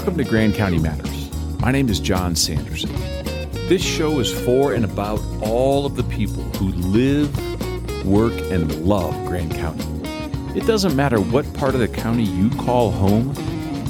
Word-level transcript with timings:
Welcome 0.00 0.16
to 0.16 0.24
Grand 0.24 0.54
County 0.54 0.78
Matters. 0.78 1.30
My 1.60 1.70
name 1.70 1.90
is 1.90 2.00
John 2.00 2.34
Sanderson. 2.34 2.90
This 3.68 3.82
show 3.82 4.18
is 4.18 4.32
for 4.46 4.72
and 4.72 4.82
about 4.82 5.20
all 5.42 5.84
of 5.84 5.94
the 5.94 6.04
people 6.04 6.42
who 6.42 6.68
live, 6.68 8.06
work, 8.06 8.32
and 8.50 8.82
love 8.82 9.12
Grand 9.26 9.54
County. 9.54 9.84
It 10.58 10.66
doesn't 10.66 10.96
matter 10.96 11.20
what 11.20 11.52
part 11.52 11.74
of 11.74 11.80
the 11.80 11.86
county 11.86 12.22
you 12.22 12.48
call 12.48 12.90
home, 12.90 13.34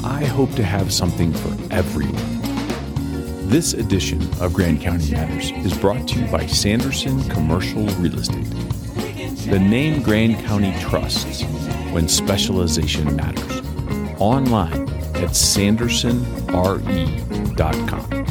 I 0.02 0.24
hope 0.24 0.50
to 0.56 0.64
have 0.64 0.92
something 0.92 1.32
for 1.32 1.56
everyone. 1.72 2.16
This 3.48 3.74
edition 3.74 4.20
of 4.40 4.52
Grand 4.52 4.80
County 4.80 5.12
Matters 5.12 5.52
is 5.64 5.78
brought 5.78 6.08
to 6.08 6.18
you 6.18 6.26
by 6.26 6.44
Sanderson 6.46 7.22
Commercial 7.28 7.86
Real 7.86 8.18
Estate. 8.18 8.50
The 9.48 9.60
name 9.60 10.02
Grand 10.02 10.44
County 10.44 10.74
trusts 10.80 11.44
when 11.92 12.08
specialization 12.08 13.14
matters. 13.14 13.62
Online 14.18 14.89
at 15.20 15.30
sandersonre.com. 15.30 18.26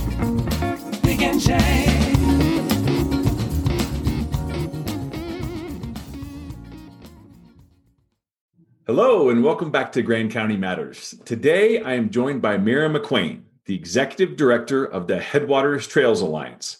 Hello, 8.88 9.30
and 9.30 9.44
welcome 9.44 9.70
back 9.70 9.92
to 9.92 10.02
Grand 10.02 10.32
County 10.32 10.58
Matters. 10.58 11.14
Today, 11.24 11.80
I 11.80 11.94
am 11.94 12.10
joined 12.10 12.42
by 12.42 12.58
Meara 12.58 12.90
McQuain, 12.90 13.44
the 13.66 13.76
Executive 13.76 14.36
Director 14.36 14.84
of 14.84 15.06
the 15.06 15.20
Headwaters 15.20 15.88
Trails 15.88 16.22
Alliance. 16.22 16.78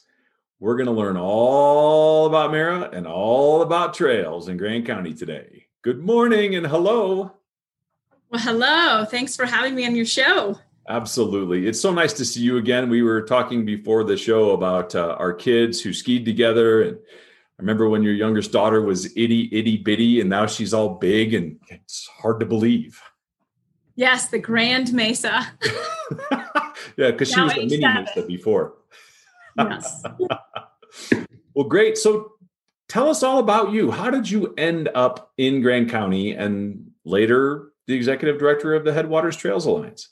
We're 0.60 0.76
going 0.76 0.88
to 0.88 0.92
learn 0.92 1.18
all 1.18 2.26
about 2.26 2.52
Meara 2.52 2.90
and 2.92 3.06
all 3.06 3.62
about 3.62 3.94
trails 3.94 4.50
in 4.50 4.58
Grand 4.58 4.88
County 4.88 5.14
today. 5.14 5.68
Good 5.84 6.00
morning 6.00 6.56
and 6.56 6.66
hello. 6.66 7.39
Well, 8.32 8.42
hello. 8.42 9.06
Thanks 9.06 9.36
for 9.36 9.46
having 9.46 9.74
me 9.74 9.88
on 9.88 9.96
your 9.96 10.06
show. 10.06 10.60
Absolutely. 10.88 11.68
It's 11.68 11.80
so 11.80 11.92
nice 11.92 12.14
to 12.14 12.26
see 12.26 12.42
you 12.42 12.58
again. 12.58 12.88
We 12.88 13.02
were 13.02 13.24
talking 13.24 13.66
before 13.66 14.04
the 14.04 14.18
show 14.18 14.52
about 14.52 14.94
uh, 14.94 15.16
our 15.18 15.34
kids 15.34 15.82
who 15.82 15.94
skied 15.94 16.26
together. 16.26 16.84
And 16.84 16.98
I 16.98 17.62
remember 17.62 17.90
when 17.90 18.04
your 18.04 18.14
youngest 18.14 18.52
daughter 18.52 18.84
was 18.84 19.08
itty, 19.18 19.50
itty 19.52 19.78
bitty, 19.78 20.22
and 20.22 20.30
now 20.30 20.46
she's 20.46 20.76
all 20.76 20.90
big 20.90 21.34
and 21.34 21.60
it's 21.70 22.08
hard 22.08 22.40
to 22.42 22.46
believe. 22.46 23.02
Yes, 23.96 24.30
the 24.30 24.38
Grand 24.40 24.94
Mesa. 24.94 25.48
yeah, 26.32 27.12
because 27.12 27.32
she 27.32 27.42
was 27.42 27.54
the 27.54 27.66
mini 27.66 27.76
87. 27.78 28.04
Mesa 28.04 28.28
before. 28.28 28.74
yes. 29.58 30.04
Well, 31.56 31.68
great. 31.68 31.98
So 31.98 32.34
tell 32.88 33.10
us 33.10 33.22
all 33.22 33.40
about 33.40 33.74
you. 33.74 33.92
How 33.92 34.10
did 34.10 34.30
you 34.30 34.54
end 34.58 34.88
up 34.96 35.34
in 35.38 35.62
Grand 35.62 35.90
County 35.90 36.32
and 36.32 36.92
later 37.04 37.74
the 37.90 37.96
executive 37.96 38.38
director 38.38 38.76
of 38.76 38.86
the 38.86 38.94
Headwaters 38.94 39.36
Trails 39.36 39.66
Alliance? 39.66 40.10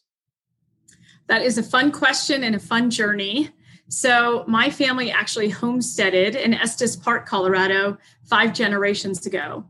That 1.28 1.44
is 1.44 1.60
a 1.60 1.64
fun 1.64 1.92
question 1.92 2.44
and 2.44 2.56
a 2.56 2.60
fun 2.60 2.90
journey. 2.90 3.52
So, 3.88 4.44
my 4.48 4.72
family 4.72 5.12
actually 5.12 5.50
homesteaded 5.50 6.36
in 6.36 6.56
Estes 6.56 6.96
Park, 6.96 7.28
Colorado, 7.28 8.00
five 8.24 8.54
generations 8.54 9.28
ago. 9.28 9.64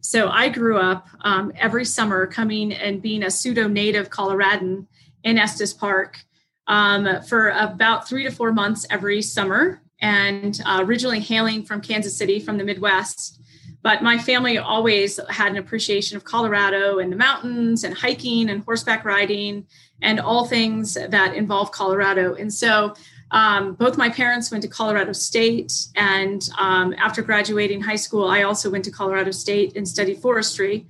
So, 0.00 0.28
I 0.28 0.48
grew 0.48 0.76
up 0.76 1.06
um, 1.20 1.52
every 1.56 1.84
summer 1.84 2.26
coming 2.26 2.72
and 2.72 3.00
being 3.00 3.22
a 3.22 3.30
pseudo 3.30 3.68
native 3.68 4.10
Coloradan 4.10 4.88
in 5.22 5.38
Estes 5.38 5.72
Park 5.72 6.18
um, 6.66 7.22
for 7.22 7.50
about 7.50 8.08
three 8.08 8.24
to 8.24 8.32
four 8.32 8.52
months 8.52 8.86
every 8.90 9.22
summer, 9.22 9.82
and 10.00 10.60
uh, 10.66 10.80
originally 10.82 11.20
hailing 11.20 11.62
from 11.62 11.80
Kansas 11.80 12.16
City 12.16 12.40
from 12.40 12.58
the 12.58 12.64
Midwest. 12.64 13.40
But 13.82 14.02
my 14.02 14.16
family 14.16 14.58
always 14.58 15.18
had 15.28 15.50
an 15.52 15.58
appreciation 15.58 16.16
of 16.16 16.24
Colorado 16.24 16.98
and 16.98 17.10
the 17.10 17.16
mountains 17.16 17.82
and 17.82 17.94
hiking 17.94 18.48
and 18.48 18.62
horseback 18.62 19.04
riding 19.04 19.66
and 20.00 20.20
all 20.20 20.46
things 20.46 20.94
that 20.94 21.34
involve 21.34 21.72
Colorado. 21.72 22.34
And 22.34 22.52
so 22.52 22.94
um, 23.32 23.74
both 23.74 23.96
my 23.96 24.08
parents 24.08 24.50
went 24.50 24.62
to 24.62 24.68
Colorado 24.68 25.12
State. 25.12 25.72
And 25.96 26.48
um, 26.58 26.94
after 26.98 27.22
graduating 27.22 27.80
high 27.80 27.96
school, 27.96 28.28
I 28.28 28.42
also 28.42 28.70
went 28.70 28.84
to 28.84 28.90
Colorado 28.90 29.30
State 29.30 29.76
and 29.76 29.88
studied 29.88 30.18
forestry. 30.18 30.86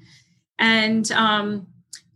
And 0.58 1.10
um, 1.12 1.68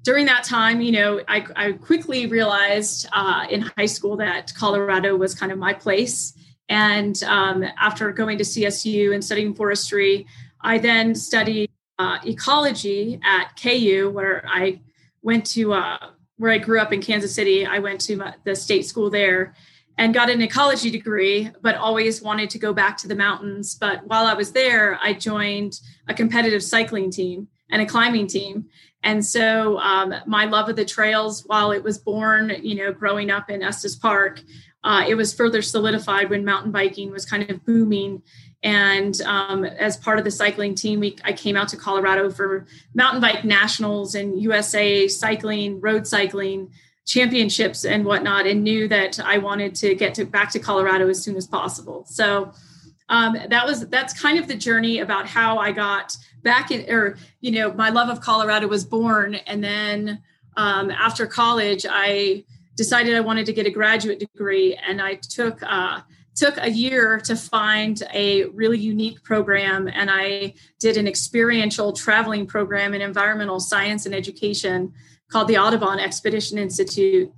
during 0.03 0.27
that 0.27 0.45
time, 0.45 0.81
you 0.81 0.93
know, 0.93 1.21
I, 1.29 1.47
I 1.57 1.73
quickly 1.73 2.27
realized 2.27 3.09
uh, 3.13 3.47
in 3.49 3.63
high 3.63 3.87
school 3.87 4.17
that 4.19 4.53
Colorado 4.55 5.17
was 5.17 5.35
kind 5.35 5.53
of 5.53 5.59
my 5.59 5.73
place. 5.73 6.33
And 6.69 7.23
um, 7.23 7.65
after 7.79 8.11
going 8.13 8.39
to 8.39 8.45
CSU 8.45 9.15
and 9.15 9.25
studying 9.25 9.55
forestry, 9.55 10.27
I 10.61 10.79
then 10.79 11.15
studied 11.15 11.71
uh, 11.99 12.19
ecology 12.25 13.21
at 13.25 13.59
KU, 13.61 14.11
where 14.13 14.45
I 14.49 14.81
went 15.23 15.47
to 15.47 15.73
uh, 15.73 15.99
where 16.37 16.53
I 16.53 16.59
grew 16.59 16.81
up 16.81 16.93
in 16.93 17.01
Kansas 17.01 17.35
City. 17.35 17.67
I 17.67 17.79
went 17.79 18.01
to 18.03 18.17
my, 18.17 18.35
the 18.45 18.55
state 18.55 18.87
school 18.87 19.11
there 19.11 19.55
and 19.99 20.13
got 20.13 20.29
an 20.29 20.43
ecology 20.43 20.91
degree, 20.91 21.51
but 21.63 21.75
always 21.77 22.21
wanted 22.21 22.51
to 22.51 22.59
go 22.59 22.73
back 22.73 22.99
to 22.99 23.09
the 23.09 23.15
mountains. 23.15 23.75
But 23.75 24.07
while 24.07 24.27
I 24.27 24.35
was 24.35 24.53
there, 24.53 24.99
I 25.03 25.15
joined 25.15 25.81
a 26.07 26.15
competitive 26.15 26.63
cycling 26.63 27.11
team 27.11 27.49
and 27.71 27.81
a 27.81 27.87
climbing 27.87 28.27
team. 28.27 28.67
And 29.03 29.25
so 29.25 29.79
um, 29.79 30.15
my 30.27 30.45
love 30.45 30.69
of 30.69 30.77
the 30.77 30.85
trails, 30.85 31.45
while 31.47 31.71
it 31.71 31.83
was 31.83 31.99
born, 31.99 32.53
you 32.63 32.75
know, 32.75 32.93
growing 32.93 33.31
up 33.31 33.49
in 33.51 33.63
Estes 33.63 33.97
Park, 33.97 34.43
uh, 34.85 35.05
it 35.09 35.15
was 35.15 35.35
further 35.35 35.63
solidified 35.63 36.31
when 36.31 36.45
mountain 36.45 36.73
biking 36.73 37.11
was 37.11 37.25
kind 37.25 37.49
of 37.51 37.65
booming. 37.65 38.23
And 38.63 39.21
um, 39.23 39.65
as 39.65 39.97
part 39.97 40.19
of 40.19 40.25
the 40.25 40.31
cycling 40.31 40.75
team, 40.75 41.01
we, 41.01 41.17
I 41.25 41.33
came 41.33 41.57
out 41.57 41.69
to 41.69 41.77
Colorado 41.77 42.31
for 42.31 42.67
mountain 42.95 43.21
bike 43.21 43.45
nationals 43.45 44.15
and 44.15 44.41
USA 44.41 45.07
cycling, 45.09 45.81
road 45.81 46.07
cycling 46.07 46.71
championships 47.07 47.85
and 47.85 48.05
whatnot, 48.05 48.47
and 48.47 48.65
knew 48.65 48.89
that 48.89 49.21
I 49.21 49.39
wanted 49.39 49.75
to 49.77 49.95
get 49.95 50.15
to 50.15 50.25
back 50.25 50.51
to 50.53 50.59
Colorado 50.59 51.09
as 51.09 51.23
soon 51.23 51.37
as 51.37 51.47
possible. 51.47 52.05
So 52.07 52.53
um, 53.09 53.39
that 53.49 53.65
was 53.65 53.87
that's 53.89 54.21
kind 54.21 54.39
of 54.39 54.49
the 54.49 54.57
journey 54.57 54.99
about 54.99 55.29
how 55.29 55.59
I 55.59 55.71
got 55.71 56.17
back 56.43 56.73
in, 56.73 56.91
or 56.93 57.17
you 57.41 57.53
know, 57.53 57.73
my 57.73 57.91
love 57.91 58.09
of 58.09 58.21
Colorado 58.21 58.67
was 58.67 58.85
born, 58.85 59.37
and 59.37 59.63
then 59.63 60.23
um, 60.57 60.91
after 60.91 61.27
college, 61.27 61.87
I 61.89 62.45
decided 62.75 63.15
I 63.15 63.21
wanted 63.21 63.47
to 63.47 63.53
get 63.53 63.67
a 63.67 63.71
graduate 63.71 64.19
degree, 64.19 64.75
and 64.75 65.01
I 65.01 65.17
took. 65.17 65.63
Uh, 65.63 66.01
took 66.37 66.57
a 66.59 66.71
year 66.71 67.19
to 67.19 67.35
find 67.35 68.03
a 68.13 68.45
really 68.47 68.79
unique 68.79 69.23
program 69.25 69.89
and 69.89 70.11
i 70.11 70.53
did 70.79 70.97
an 70.97 71.09
experiential 71.09 71.93
traveling 71.93 72.47
program 72.47 72.95
in 72.95 73.01
environmental 73.01 73.59
science 73.59 74.07
and 74.07 74.15
education 74.15 74.93
called 75.31 75.49
the 75.49 75.59
audubon 75.59 75.99
expedition 75.99 76.59
institute. 76.59 77.33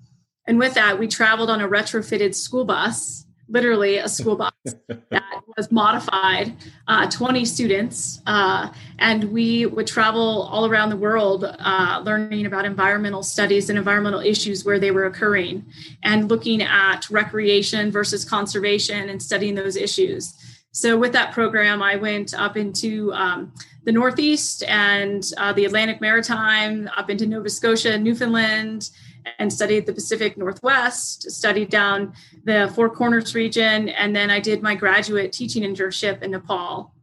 And 0.46 0.58
with 0.58 0.74
that 0.74 0.98
we 0.98 1.08
traveled 1.08 1.50
on 1.50 1.60
a 1.60 1.68
retrofitted 1.68 2.34
school 2.34 2.64
bus 2.64 3.24
literally 3.48 3.98
a 3.98 4.08
school 4.08 4.36
bus 4.36 4.52
that 5.10 5.40
was 5.56 5.72
modified 5.72 6.54
uh, 6.86 7.08
20 7.10 7.44
students 7.44 8.20
uh, 8.26 8.70
and 8.98 9.24
we 9.24 9.66
would 9.66 9.86
travel 9.86 10.42
all 10.50 10.66
around 10.66 10.90
the 10.90 10.96
world 10.96 11.44
uh, 11.44 12.02
learning 12.04 12.46
about 12.46 12.64
environmental 12.64 13.22
studies 13.22 13.70
and 13.70 13.78
environmental 13.78 14.20
issues 14.20 14.64
where 14.64 14.78
they 14.78 14.90
were 14.90 15.06
occurring 15.06 15.64
and 16.02 16.28
looking 16.28 16.62
at 16.62 17.08
recreation 17.10 17.90
versus 17.90 18.24
conservation 18.24 19.08
and 19.08 19.22
studying 19.22 19.54
those 19.54 19.76
issues. 19.76 20.34
So 20.72 20.96
with 20.96 21.12
that 21.12 21.32
program 21.32 21.82
i 21.82 21.96
went 21.96 22.34
up 22.34 22.56
into 22.56 23.12
um, 23.14 23.52
the 23.84 23.92
northeast 23.92 24.62
and 24.64 25.30
uh, 25.38 25.52
the 25.54 25.64
atlantic 25.64 26.00
maritime 26.00 26.90
up 26.96 27.08
into 27.08 27.26
nova 27.26 27.48
scotia 27.48 27.98
newfoundland 27.98 28.90
and 29.38 29.52
studied 29.52 29.86
the 29.86 29.92
Pacific 29.92 30.36
Northwest, 30.36 31.30
studied 31.30 31.70
down 31.70 32.12
the 32.44 32.70
Four 32.74 32.90
Corners 32.90 33.34
region, 33.34 33.88
and 33.90 34.14
then 34.14 34.30
I 34.30 34.40
did 34.40 34.62
my 34.62 34.74
graduate 34.74 35.32
teaching 35.32 35.62
internship 35.62 36.22
in 36.22 36.32
Nepal, 36.32 36.94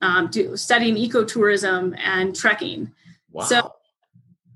um, 0.00 0.30
studying 0.54 0.96
ecotourism 0.96 1.98
and 1.98 2.34
trekking. 2.34 2.92
Wow. 3.32 3.44
So 3.44 3.74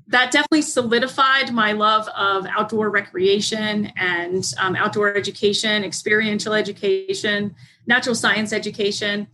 that 0.09 0.31
definitely 0.31 0.63
solidified 0.63 1.53
my 1.53 1.73
love 1.73 2.07
of 2.09 2.47
outdoor 2.47 2.91
recreation 2.91 3.93
and 3.97 4.45
um, 4.59 4.77
outdoor 4.77 5.17
education, 5.17 5.85
experiential 5.85 6.53
education, 6.53 7.55
natural 7.87 8.15
science 8.15 8.53
education. 8.53 9.27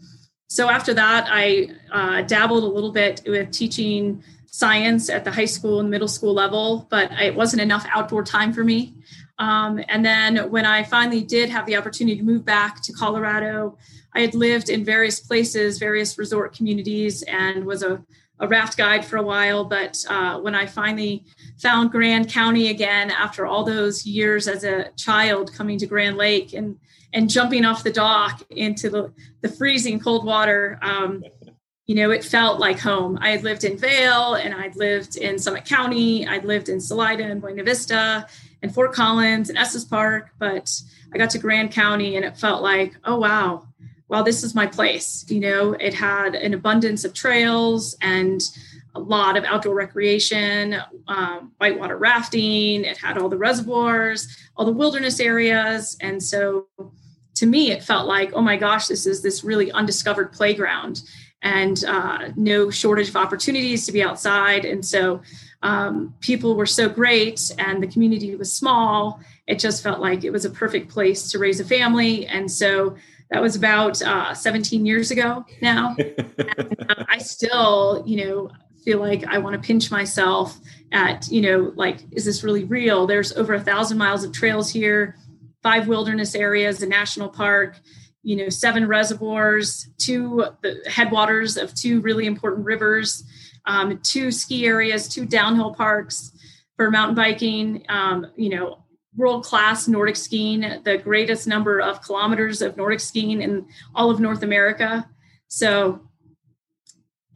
So 0.48 0.70
after 0.70 0.94
that, 0.94 1.26
I 1.28 1.70
uh, 1.92 2.22
dabbled 2.22 2.62
a 2.62 2.66
little 2.66 2.92
bit 2.92 3.22
with 3.26 3.50
teaching 3.50 4.22
science 4.50 5.10
at 5.10 5.24
the 5.24 5.30
high 5.30 5.44
school 5.44 5.80
and 5.80 5.90
middle 5.90 6.08
school 6.08 6.32
level, 6.32 6.86
but 6.90 7.12
it 7.12 7.34
wasn't 7.34 7.60
enough 7.62 7.86
outdoor 7.94 8.24
time 8.24 8.52
for 8.52 8.64
me. 8.64 8.94
Um, 9.38 9.80
and 9.88 10.04
then 10.04 10.50
when 10.50 10.66
I 10.66 10.82
finally 10.82 11.22
did 11.22 11.48
have 11.50 11.66
the 11.66 11.76
opportunity 11.76 12.16
to 12.16 12.24
move 12.24 12.44
back 12.44 12.82
to 12.82 12.92
Colorado, 12.92 13.76
I 14.14 14.20
had 14.20 14.34
lived 14.34 14.68
in 14.68 14.84
various 14.84 15.20
places, 15.20 15.78
various 15.78 16.18
resort 16.18 16.56
communities, 16.56 17.22
and 17.22 17.64
was 17.64 17.82
a, 17.82 18.02
a 18.40 18.48
raft 18.48 18.76
guide 18.76 19.04
for 19.04 19.16
a 19.16 19.22
while. 19.22 19.64
But 19.64 20.04
uh, 20.08 20.40
when 20.40 20.54
I 20.54 20.66
finally 20.66 21.24
found 21.58 21.92
Grand 21.92 22.28
County 22.30 22.70
again 22.70 23.10
after 23.10 23.46
all 23.46 23.64
those 23.64 24.06
years 24.06 24.48
as 24.48 24.64
a 24.64 24.90
child 24.96 25.52
coming 25.52 25.78
to 25.78 25.86
Grand 25.86 26.16
Lake 26.16 26.52
and 26.52 26.78
and 27.12 27.30
jumping 27.30 27.64
off 27.64 27.84
the 27.84 27.90
dock 27.90 28.42
into 28.50 28.90
the, 28.90 29.10
the 29.40 29.48
freezing 29.48 29.98
cold 29.98 30.26
water, 30.26 30.78
um, 30.82 31.24
you 31.88 31.94
know, 31.94 32.10
it 32.10 32.22
felt 32.22 32.60
like 32.60 32.78
home. 32.78 33.18
I 33.22 33.30
had 33.30 33.42
lived 33.42 33.64
in 33.64 33.78
Vail 33.78 34.34
and 34.34 34.52
I'd 34.54 34.76
lived 34.76 35.16
in 35.16 35.38
Summit 35.38 35.64
County. 35.64 36.26
I'd 36.26 36.44
lived 36.44 36.68
in 36.68 36.80
Salida 36.80 37.24
and 37.24 37.40
Buena 37.40 37.64
Vista 37.64 38.26
and 38.62 38.72
Fort 38.72 38.92
Collins 38.92 39.48
and 39.48 39.56
Estes 39.56 39.86
Park, 39.86 40.30
but 40.38 40.70
I 41.14 41.18
got 41.18 41.30
to 41.30 41.38
Grand 41.38 41.72
County 41.72 42.16
and 42.16 42.26
it 42.26 42.36
felt 42.36 42.62
like, 42.62 42.94
oh, 43.06 43.18
wow, 43.18 43.66
well, 44.08 44.22
this 44.22 44.44
is 44.44 44.54
my 44.54 44.66
place. 44.66 45.24
You 45.28 45.40
know, 45.40 45.72
it 45.72 45.94
had 45.94 46.34
an 46.34 46.52
abundance 46.52 47.06
of 47.06 47.14
trails 47.14 47.96
and 48.02 48.42
a 48.94 49.00
lot 49.00 49.38
of 49.38 49.44
outdoor 49.44 49.74
recreation, 49.74 50.76
um, 51.06 51.52
whitewater 51.56 51.96
rafting. 51.96 52.84
It 52.84 52.98
had 52.98 53.16
all 53.16 53.30
the 53.30 53.38
reservoirs, 53.38 54.28
all 54.58 54.66
the 54.66 54.72
wilderness 54.72 55.20
areas. 55.20 55.96
And 56.02 56.22
so 56.22 56.66
to 57.36 57.46
me, 57.46 57.70
it 57.70 57.82
felt 57.82 58.06
like, 58.06 58.32
oh 58.34 58.42
my 58.42 58.56
gosh, 58.56 58.88
this 58.88 59.06
is 59.06 59.22
this 59.22 59.42
really 59.42 59.72
undiscovered 59.72 60.32
playground 60.32 61.02
and 61.42 61.84
uh, 61.84 62.30
no 62.36 62.70
shortage 62.70 63.08
of 63.08 63.16
opportunities 63.16 63.86
to 63.86 63.92
be 63.92 64.02
outside. 64.02 64.64
And 64.64 64.84
so 64.84 65.20
um, 65.62 66.14
people 66.20 66.54
were 66.54 66.66
so 66.66 66.88
great 66.88 67.50
and 67.58 67.82
the 67.82 67.86
community 67.86 68.34
was 68.34 68.52
small. 68.52 69.20
It 69.46 69.58
just 69.58 69.82
felt 69.82 70.00
like 70.00 70.24
it 70.24 70.30
was 70.30 70.44
a 70.44 70.50
perfect 70.50 70.90
place 70.90 71.30
to 71.30 71.38
raise 71.38 71.60
a 71.60 71.64
family. 71.64 72.26
And 72.26 72.50
so 72.50 72.96
that 73.30 73.42
was 73.42 73.56
about 73.56 74.00
uh, 74.02 74.34
17 74.34 74.86
years 74.86 75.10
ago 75.10 75.44
now. 75.60 75.96
and, 76.38 76.76
uh, 76.88 77.04
I 77.08 77.18
still, 77.18 78.02
you 78.06 78.24
know, 78.24 78.50
feel 78.84 79.00
like 79.00 79.24
I 79.26 79.38
want 79.38 79.54
to 79.54 79.64
pinch 79.64 79.90
myself 79.90 80.58
at, 80.92 81.28
you 81.28 81.42
know, 81.42 81.72
like, 81.76 81.98
is 82.12 82.24
this 82.24 82.42
really 82.42 82.64
real? 82.64 83.06
There's 83.06 83.32
over 83.32 83.54
a 83.54 83.60
thousand 83.60 83.98
miles 83.98 84.24
of 84.24 84.32
trails 84.32 84.70
here, 84.70 85.16
five 85.62 85.88
wilderness 85.88 86.34
areas, 86.34 86.82
a 86.82 86.86
national 86.86 87.28
park, 87.28 87.78
you 88.22 88.36
know, 88.36 88.48
seven 88.48 88.86
reservoirs, 88.86 89.88
two 89.98 90.44
the 90.62 90.82
headwaters 90.86 91.56
of 91.56 91.74
two 91.74 92.00
really 92.00 92.26
important 92.26 92.64
rivers, 92.66 93.24
um, 93.66 93.98
two 94.02 94.30
ski 94.30 94.66
areas, 94.66 95.08
two 95.08 95.24
downhill 95.24 95.74
parks 95.74 96.32
for 96.76 96.90
mountain 96.90 97.14
biking, 97.14 97.84
um, 97.88 98.26
you 98.36 98.50
know, 98.50 98.84
world 99.16 99.44
class 99.44 99.88
Nordic 99.88 100.16
skiing, 100.16 100.60
the 100.84 100.98
greatest 100.98 101.46
number 101.46 101.80
of 101.80 102.00
kilometers 102.02 102.62
of 102.62 102.76
Nordic 102.76 103.00
skiing 103.00 103.42
in 103.42 103.66
all 103.94 104.10
of 104.10 104.20
North 104.20 104.42
America. 104.42 105.08
So, 105.48 106.00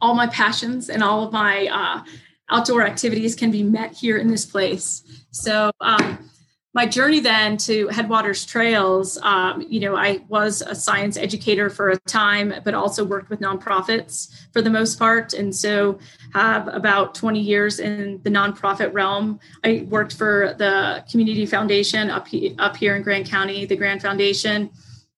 all 0.01 0.15
my 0.15 0.27
passions 0.27 0.89
and 0.89 1.01
all 1.01 1.23
of 1.23 1.31
my 1.31 1.67
uh, 1.67 2.03
outdoor 2.49 2.85
activities 2.85 3.35
can 3.35 3.51
be 3.51 3.63
met 3.63 3.93
here 3.93 4.17
in 4.17 4.27
this 4.27 4.45
place. 4.45 5.03
So, 5.31 5.71
um, 5.79 6.29
my 6.75 6.87
journey 6.87 7.19
then 7.19 7.55
to 7.57 7.87
Headwaters 7.89 8.45
Trails, 8.45 9.19
um, 9.21 9.63
you 9.69 9.79
know, 9.79 9.95
I 9.95 10.21
was 10.27 10.63
a 10.63 10.73
science 10.73 11.17
educator 11.17 11.69
for 11.69 11.89
a 11.89 11.97
time, 11.99 12.51
but 12.65 12.73
also 12.73 13.03
worked 13.03 13.29
with 13.29 13.39
nonprofits 13.41 14.47
for 14.51 14.61
the 14.61 14.71
most 14.71 14.97
part. 14.97 15.33
And 15.33 15.55
so 15.55 15.99
have 16.33 16.67
about 16.69 17.13
20 17.13 17.39
years 17.39 17.79
in 17.79 18.19
the 18.23 18.31
nonprofit 18.31 18.91
realm. 18.91 19.39
I 19.63 19.85
worked 19.87 20.15
for 20.15 20.55
the 20.57 21.05
Community 21.11 21.45
Foundation 21.45 22.09
up, 22.09 22.27
he, 22.27 22.55
up 22.57 22.75
here 22.75 22.95
in 22.95 23.03
Grand 23.03 23.27
County, 23.27 23.65
the 23.65 23.75
Grand 23.75 24.01
Foundation. 24.01 24.71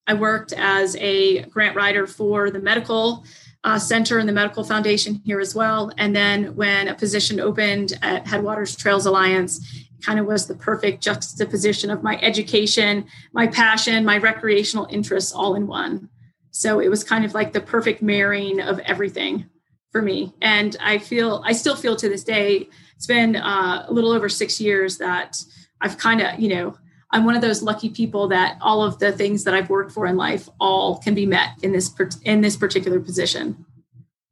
I 0.08 0.14
worked 0.14 0.52
as 0.52 0.98
a 0.98 1.44
grant 1.44 1.78
writer 1.78 2.06
for 2.06 2.52
the 2.52 2.60
medical 2.60 3.24
uh, 3.66 3.80
center 3.80 4.20
and 4.20 4.30
the 4.30 4.34
medical 4.34 4.64
foundation 4.64 5.16
here 5.26 5.40
as 5.40 5.56
well. 5.56 5.92
And 5.98 6.16
then 6.16 6.56
when 6.56 6.88
a 6.88 6.94
position 6.94 7.40
opened 7.40 7.94
at 8.04 8.28
Headwaters 8.28 8.76
Trails 8.76 9.08
Alliance, 9.08 9.85
kind 10.06 10.20
of 10.20 10.26
was 10.26 10.48
the 10.48 10.56
perfect 10.56 11.02
juxtaposition 11.02 11.90
of 11.90 12.04
my 12.04 12.20
education, 12.22 13.06
my 13.34 13.48
passion, 13.48 14.06
my 14.06 14.18
recreational 14.18 14.88
interests 14.90 15.34
all 15.34 15.56
in 15.56 15.68
one. 15.68 16.10
So 16.52 16.80
it 16.80 16.90
was 16.90 17.04
kind 17.04 17.26
of 17.26 17.34
like 17.34 17.54
the 17.54 17.62
perfect 17.62 18.02
marrying 18.02 18.62
of 18.62 18.80
everything 18.80 19.50
for 19.92 20.02
me. 20.02 20.34
And 20.42 20.76
I 20.80 21.00
feel, 21.00 21.42
I 21.46 21.54
still 21.54 21.76
feel 21.76 21.96
to 21.96 22.10
this 22.10 22.24
day, 22.24 22.70
it's 22.96 23.08
been 23.08 23.36
uh, 23.36 23.86
a 23.88 23.94
little 23.94 24.12
over 24.12 24.30
six 24.30 24.62
years 24.62 24.98
that 25.00 25.38
I've 25.82 25.98
kind 25.98 26.22
of, 26.22 26.40
you 26.40 26.50
know, 26.50 26.78
I'm 27.12 27.26
one 27.26 27.36
of 27.36 27.42
those 27.42 27.62
lucky 27.62 27.90
people 27.90 28.28
that 28.30 28.58
all 28.62 28.84
of 28.84 29.00
the 29.00 29.12
things 29.12 29.44
that 29.46 29.54
I've 29.54 29.70
worked 29.70 29.92
for 29.92 30.06
in 30.06 30.18
life 30.18 30.50
all 30.60 30.98
can 30.98 31.14
be 31.16 31.26
met 31.26 31.52
in 31.62 31.72
this 31.72 31.94
in 32.24 32.42
this 32.42 32.58
particular 32.58 33.00
position. 33.00 33.66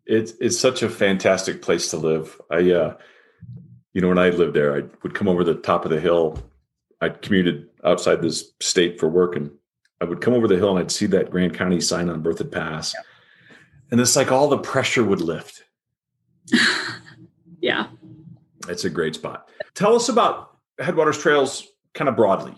It's 0.06 0.34
it's 0.42 0.60
such 0.60 0.84
a 0.84 0.90
fantastic 0.90 1.62
place 1.62 1.90
to 1.92 1.98
live. 1.98 2.40
I 2.52 2.72
uh, 2.72 2.98
you 3.94 4.02
know, 4.02 4.10
when 4.10 4.18
I 4.18 4.30
lived 4.30 4.56
there, 4.56 4.76
I 4.76 4.84
would 5.04 5.14
come 5.14 5.28
over 5.28 5.44
the 5.44 5.56
top 5.56 5.86
of 5.86 5.92
the 5.92 6.00
hill. 6.00 6.40
I 7.02 7.10
commuted 7.10 7.70
outside 7.84 8.22
this 8.22 8.52
state 8.60 9.00
for 9.00 9.08
work, 9.08 9.36
and 9.36 9.52
I 10.02 10.06
would 10.06 10.22
come 10.22 10.34
over 10.34 10.48
the 10.48 10.58
hill 10.58 10.72
and 10.72 10.80
I'd 10.80 10.92
see 10.92 11.06
that 11.08 11.32
Grand 11.32 11.54
County 11.54 11.80
sign 11.80 12.10
on 12.10 12.24
Berthoud 12.24 12.52
Pass, 12.52 12.94
yeah. 12.94 13.56
and 13.92 14.02
it's 14.02 14.16
like 14.16 14.32
all 14.32 14.48
the 14.48 14.58
pressure 14.58 15.04
would 15.04 15.22
lift. 15.22 15.64
yeah, 17.62 17.88
it's 18.68 18.86
a 18.86 18.90
great 18.90 19.16
spot. 19.16 19.50
Tell 19.76 19.96
us 19.96 20.10
about 20.10 20.58
Headwaters 20.80 21.20
Trails, 21.20 21.68
kind 21.94 22.10
of 22.10 22.16
broadly. 22.16 22.56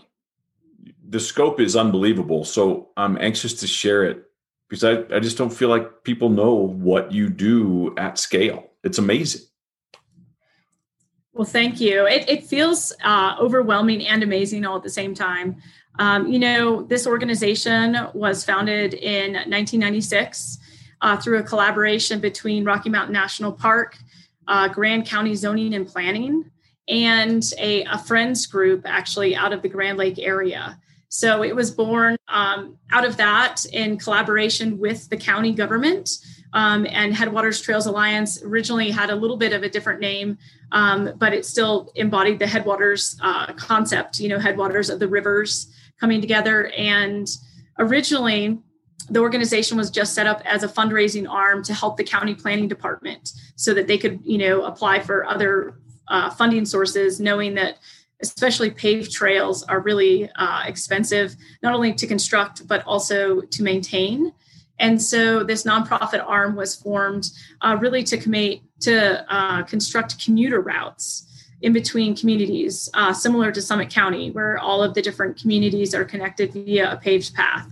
The 1.08 1.20
scope 1.20 1.60
is 1.60 1.76
unbelievable, 1.76 2.44
so 2.44 2.90
I'm 2.96 3.18
anxious 3.18 3.54
to 3.60 3.66
share 3.66 4.04
it 4.04 4.24
because 4.68 4.84
I, 4.84 5.04
I 5.14 5.20
just 5.20 5.38
don't 5.38 5.52
feel 5.52 5.68
like 5.68 6.02
people 6.02 6.30
know 6.30 6.54
what 6.54 7.12
you 7.12 7.28
do 7.28 7.94
at 7.96 8.18
scale. 8.18 8.70
It's 8.82 8.98
amazing. 8.98 9.42
Well, 11.36 11.44
thank 11.44 11.82
you. 11.82 12.06
It, 12.06 12.26
it 12.30 12.44
feels 12.44 12.94
uh, 13.04 13.36
overwhelming 13.38 14.06
and 14.06 14.22
amazing 14.22 14.64
all 14.64 14.78
at 14.78 14.82
the 14.82 14.88
same 14.88 15.14
time. 15.14 15.56
Um, 15.98 16.28
you 16.28 16.38
know, 16.38 16.82
this 16.84 17.06
organization 17.06 17.94
was 18.14 18.42
founded 18.42 18.94
in 18.94 19.34
1996 19.34 20.58
uh, 21.02 21.18
through 21.18 21.40
a 21.40 21.42
collaboration 21.42 22.20
between 22.20 22.64
Rocky 22.64 22.88
Mountain 22.88 23.12
National 23.12 23.52
Park, 23.52 23.98
uh, 24.48 24.68
Grand 24.68 25.04
County 25.04 25.34
Zoning 25.34 25.74
and 25.74 25.86
Planning, 25.86 26.50
and 26.88 27.44
a, 27.58 27.84
a, 27.84 27.98
friends 27.98 28.46
group 28.46 28.82
actually 28.86 29.36
out 29.36 29.52
of 29.52 29.60
the 29.60 29.68
Grand 29.68 29.98
Lake 29.98 30.18
area. 30.18 30.78
So 31.10 31.42
it 31.42 31.54
was 31.54 31.70
born 31.70 32.16
um, 32.28 32.78
out 32.92 33.04
of 33.04 33.18
that 33.18 33.66
in 33.74 33.98
collaboration 33.98 34.78
with 34.78 35.10
the 35.10 35.18
county 35.18 35.52
government 35.52 36.08
um, 36.52 36.86
and 36.88 37.14
Headwaters 37.14 37.60
Trails 37.60 37.84
Alliance 37.84 38.42
originally 38.42 38.90
had 38.90 39.10
a 39.10 39.14
little 39.14 39.36
bit 39.36 39.52
of 39.52 39.62
a 39.62 39.68
different 39.68 40.00
name, 40.00 40.38
um, 40.72 41.12
but 41.16 41.32
it 41.32 41.46
still 41.46 41.92
embodied 41.94 42.38
the 42.38 42.46
headwaters 42.46 43.18
uh, 43.22 43.52
concept, 43.54 44.20
you 44.20 44.28
know, 44.28 44.38
headwaters 44.38 44.90
of 44.90 44.98
the 44.98 45.08
rivers 45.08 45.72
coming 46.00 46.20
together. 46.20 46.68
And 46.76 47.28
originally, 47.78 48.58
the 49.08 49.20
organization 49.20 49.76
was 49.76 49.90
just 49.90 50.14
set 50.14 50.26
up 50.26 50.42
as 50.44 50.62
a 50.62 50.68
fundraising 50.68 51.28
arm 51.28 51.62
to 51.64 51.74
help 51.74 51.96
the 51.96 52.04
county 52.04 52.34
planning 52.34 52.68
department 52.68 53.32
so 53.54 53.72
that 53.74 53.86
they 53.86 53.98
could, 53.98 54.20
you 54.24 54.38
know, 54.38 54.64
apply 54.64 55.00
for 55.00 55.24
other 55.26 55.78
uh, 56.08 56.30
funding 56.30 56.64
sources, 56.64 57.20
knowing 57.20 57.54
that 57.54 57.78
especially 58.20 58.70
paved 58.70 59.12
trails 59.12 59.62
are 59.64 59.80
really 59.80 60.28
uh, 60.36 60.62
expensive, 60.66 61.36
not 61.62 61.74
only 61.74 61.92
to 61.92 62.06
construct, 62.06 62.66
but 62.66 62.82
also 62.84 63.40
to 63.42 63.62
maintain. 63.62 64.32
And 64.78 65.00
so 65.00 65.44
this 65.44 65.64
nonprofit 65.64 66.24
arm 66.26 66.56
was 66.56 66.74
formed 66.74 67.30
uh, 67.60 67.76
really 67.80 68.02
to, 68.04 68.16
commit, 68.16 68.60
to 68.80 69.32
uh, 69.32 69.62
construct 69.64 70.22
commuter 70.24 70.60
routes 70.60 71.26
in 71.62 71.72
between 71.72 72.14
communities, 72.14 72.88
uh, 72.94 73.12
similar 73.12 73.50
to 73.50 73.62
Summit 73.62 73.90
County, 73.90 74.30
where 74.30 74.58
all 74.58 74.82
of 74.82 74.94
the 74.94 75.02
different 75.02 75.40
communities 75.40 75.94
are 75.94 76.04
connected 76.04 76.52
via 76.52 76.92
a 76.92 76.96
paved 76.96 77.34
path. 77.34 77.70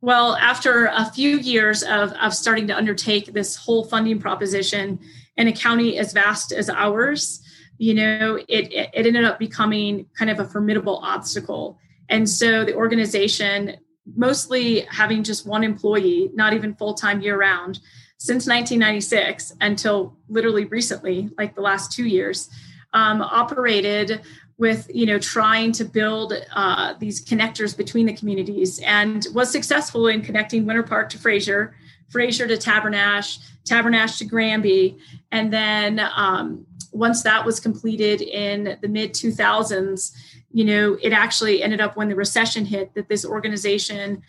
Well, 0.00 0.36
after 0.36 0.86
a 0.86 1.04
few 1.06 1.38
years 1.38 1.82
of, 1.82 2.12
of 2.12 2.34
starting 2.34 2.66
to 2.68 2.76
undertake 2.76 3.32
this 3.32 3.56
whole 3.56 3.84
funding 3.84 4.18
proposition 4.18 4.98
in 5.36 5.48
a 5.48 5.52
county 5.52 5.98
as 5.98 6.12
vast 6.12 6.52
as 6.52 6.68
ours, 6.68 7.40
you 7.78 7.94
know, 7.94 8.38
it, 8.48 8.72
it 8.72 9.06
ended 9.06 9.24
up 9.24 9.38
becoming 9.38 10.06
kind 10.16 10.30
of 10.30 10.38
a 10.38 10.44
formidable 10.44 10.98
obstacle. 10.98 11.78
And 12.08 12.28
so 12.28 12.64
the 12.64 12.74
organization 12.74 13.76
mostly 14.16 14.80
having 14.90 15.22
just 15.22 15.46
one 15.46 15.64
employee, 15.64 16.30
not 16.34 16.52
even 16.52 16.74
full 16.74 16.94
time 16.94 17.20
year 17.20 17.38
round, 17.38 17.80
since 18.22 18.46
1996 18.46 19.54
until 19.60 20.16
literally 20.28 20.64
recently, 20.66 21.28
like 21.36 21.56
the 21.56 21.60
last 21.60 21.90
two 21.90 22.04
years, 22.04 22.48
um, 22.92 23.20
operated 23.20 24.20
with 24.58 24.88
you 24.94 25.06
know 25.06 25.18
trying 25.18 25.72
to 25.72 25.84
build 25.84 26.32
uh, 26.54 26.94
these 27.00 27.24
connectors 27.24 27.76
between 27.76 28.06
the 28.06 28.12
communities 28.12 28.78
and 28.86 29.26
was 29.34 29.50
successful 29.50 30.06
in 30.06 30.22
connecting 30.22 30.64
Winter 30.64 30.84
Park 30.84 31.08
to 31.08 31.18
Fraser, 31.18 31.74
Fraser 32.10 32.46
to 32.46 32.54
Tabernash, 32.54 33.38
Tabernash 33.68 34.18
to 34.18 34.24
Granby, 34.24 34.98
and 35.32 35.52
then 35.52 35.98
um, 36.14 36.64
once 36.92 37.24
that 37.24 37.44
was 37.44 37.58
completed 37.58 38.20
in 38.20 38.78
the 38.82 38.88
mid 38.88 39.14
2000s 39.14 40.12
you 40.52 40.64
know 40.64 40.96
it 41.02 41.12
actually 41.12 41.62
ended 41.62 41.80
up 41.80 41.96
when 41.96 42.08
the 42.08 42.14
recession 42.14 42.66
hit 42.66 42.94
that 42.94 43.08
this 43.08 43.24
organization 43.24 44.22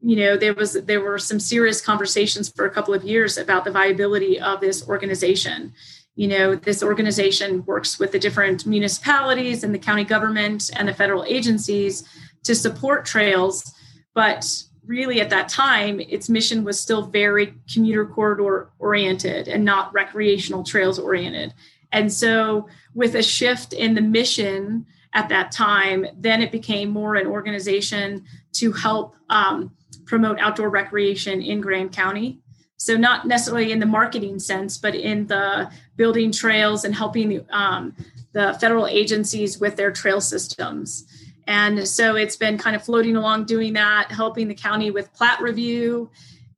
you 0.00 0.16
know 0.16 0.36
there 0.36 0.54
was 0.54 0.74
there 0.84 1.00
were 1.00 1.18
some 1.18 1.40
serious 1.40 1.80
conversations 1.80 2.48
for 2.48 2.66
a 2.66 2.70
couple 2.70 2.94
of 2.94 3.02
years 3.02 3.38
about 3.38 3.64
the 3.64 3.70
viability 3.70 4.38
of 4.38 4.60
this 4.60 4.86
organization 4.88 5.72
you 6.14 6.28
know 6.28 6.54
this 6.54 6.82
organization 6.82 7.64
works 7.64 7.98
with 7.98 8.12
the 8.12 8.18
different 8.18 8.66
municipalities 8.66 9.64
and 9.64 9.74
the 9.74 9.78
county 9.78 10.04
government 10.04 10.70
and 10.76 10.88
the 10.88 10.94
federal 10.94 11.24
agencies 11.24 12.04
to 12.42 12.54
support 12.54 13.04
trails 13.04 13.72
but 14.14 14.64
really 14.86 15.20
at 15.20 15.30
that 15.30 15.48
time, 15.48 16.00
its 16.00 16.28
mission 16.28 16.64
was 16.64 16.80
still 16.80 17.06
very 17.06 17.54
commuter 17.72 18.06
corridor 18.06 18.70
oriented 18.78 19.48
and 19.48 19.64
not 19.64 19.92
recreational 19.92 20.64
trails 20.64 20.98
oriented. 20.98 21.52
And 21.92 22.12
so, 22.12 22.68
with 22.94 23.14
a 23.14 23.22
shift 23.22 23.72
in 23.72 23.94
the 23.94 24.00
mission 24.00 24.86
at 25.12 25.28
that 25.28 25.52
time, 25.52 26.06
then 26.16 26.42
it 26.42 26.52
became 26.52 26.90
more 26.90 27.14
an 27.14 27.26
organization 27.26 28.24
to 28.52 28.72
help 28.72 29.16
um, 29.30 29.75
promote 30.06 30.38
outdoor 30.40 30.70
recreation 30.70 31.42
in 31.42 31.60
Grand 31.60 31.92
County. 31.92 32.40
So, 32.78 32.96
not 32.96 33.26
necessarily 33.26 33.72
in 33.72 33.80
the 33.80 33.86
marketing 33.86 34.38
sense, 34.38 34.78
but 34.78 34.94
in 34.94 35.26
the 35.26 35.70
building 35.96 36.30
trails 36.30 36.84
and 36.84 36.94
helping 36.94 37.44
um, 37.50 37.94
the 38.32 38.56
federal 38.60 38.86
agencies 38.86 39.58
with 39.58 39.76
their 39.76 39.90
trail 39.90 40.20
systems. 40.20 41.04
And 41.46 41.86
so 41.86 42.16
it's 42.16 42.36
been 42.36 42.58
kind 42.58 42.74
of 42.74 42.84
floating 42.84 43.16
along 43.16 43.44
doing 43.44 43.72
that, 43.74 44.10
helping 44.10 44.48
the 44.48 44.54
county 44.54 44.90
with 44.90 45.12
plat 45.14 45.40
review 45.40 46.10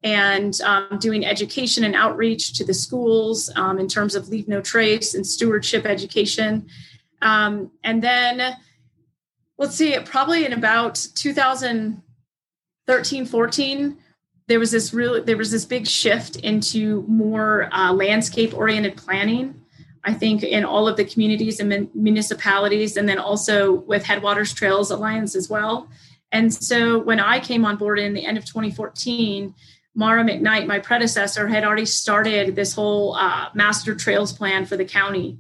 and 0.03 0.61
um, 0.63 0.99
doing 0.99 1.27
education 1.27 1.85
and 1.85 1.95
outreach 1.95 2.55
to 2.55 2.65
the 2.65 2.73
schools 2.75 3.51
um, 3.57 3.79
in 3.79 3.89
terms 3.89 4.15
of 4.15 4.29
leave 4.29 4.49
no 4.49 4.61
trace 4.61 5.15
and 5.15 5.27
stewardship 5.27 5.85
education. 5.85 6.67
Um, 7.21 7.71
and 7.85 8.03
then 8.03 8.57
let's 9.59 9.75
see, 9.75 9.99
probably 10.05 10.47
in 10.47 10.53
about 10.53 10.97
2013, 12.89 13.27
14, 13.27 13.99
there 14.47 14.59
was 14.59 14.71
this 14.71 14.95
really 14.95 15.21
there 15.21 15.37
was 15.37 15.51
this 15.51 15.67
big 15.67 15.87
shift 15.87 16.37
into 16.37 17.05
more 17.07 17.69
uh, 17.73 17.93
landscape 17.93 18.55
oriented 18.55 18.97
planning 18.97 19.55
I 20.05 20.15
think 20.15 20.43
in 20.43 20.65
all 20.65 20.89
of 20.89 20.97
the 20.97 21.05
communities 21.05 21.61
and 21.61 21.95
municipalities, 21.95 22.97
and 22.97 23.09
then 23.09 23.19
also 23.19 23.73
with 23.73 24.05
Headwaters 24.05 24.55
Trails 24.55 24.91
Alliance 24.91 25.37
as 25.37 25.51
well. 25.51 25.89
And 26.33 26.53
so 26.53 26.99
when 26.99 27.21
I 27.21 27.41
came 27.41 27.65
on 27.65 27.77
board 27.77 27.99
in 27.99 28.15
the 28.15 28.25
end 28.25 28.39
of 28.39 28.45
2014, 28.45 29.55
Mara 29.95 30.25
McKnight, 30.25 30.67
my 30.67 30.79
predecessor, 30.79 31.49
had 31.49 31.65
already 31.65 31.85
started 31.85 32.55
this 32.55 32.73
whole 32.73 33.17
uh, 33.17 33.49
master 33.55 33.95
trails 33.95 34.33
plan 34.33 34.65
for 34.65 34.77
the 34.77 34.85
county 34.85 35.39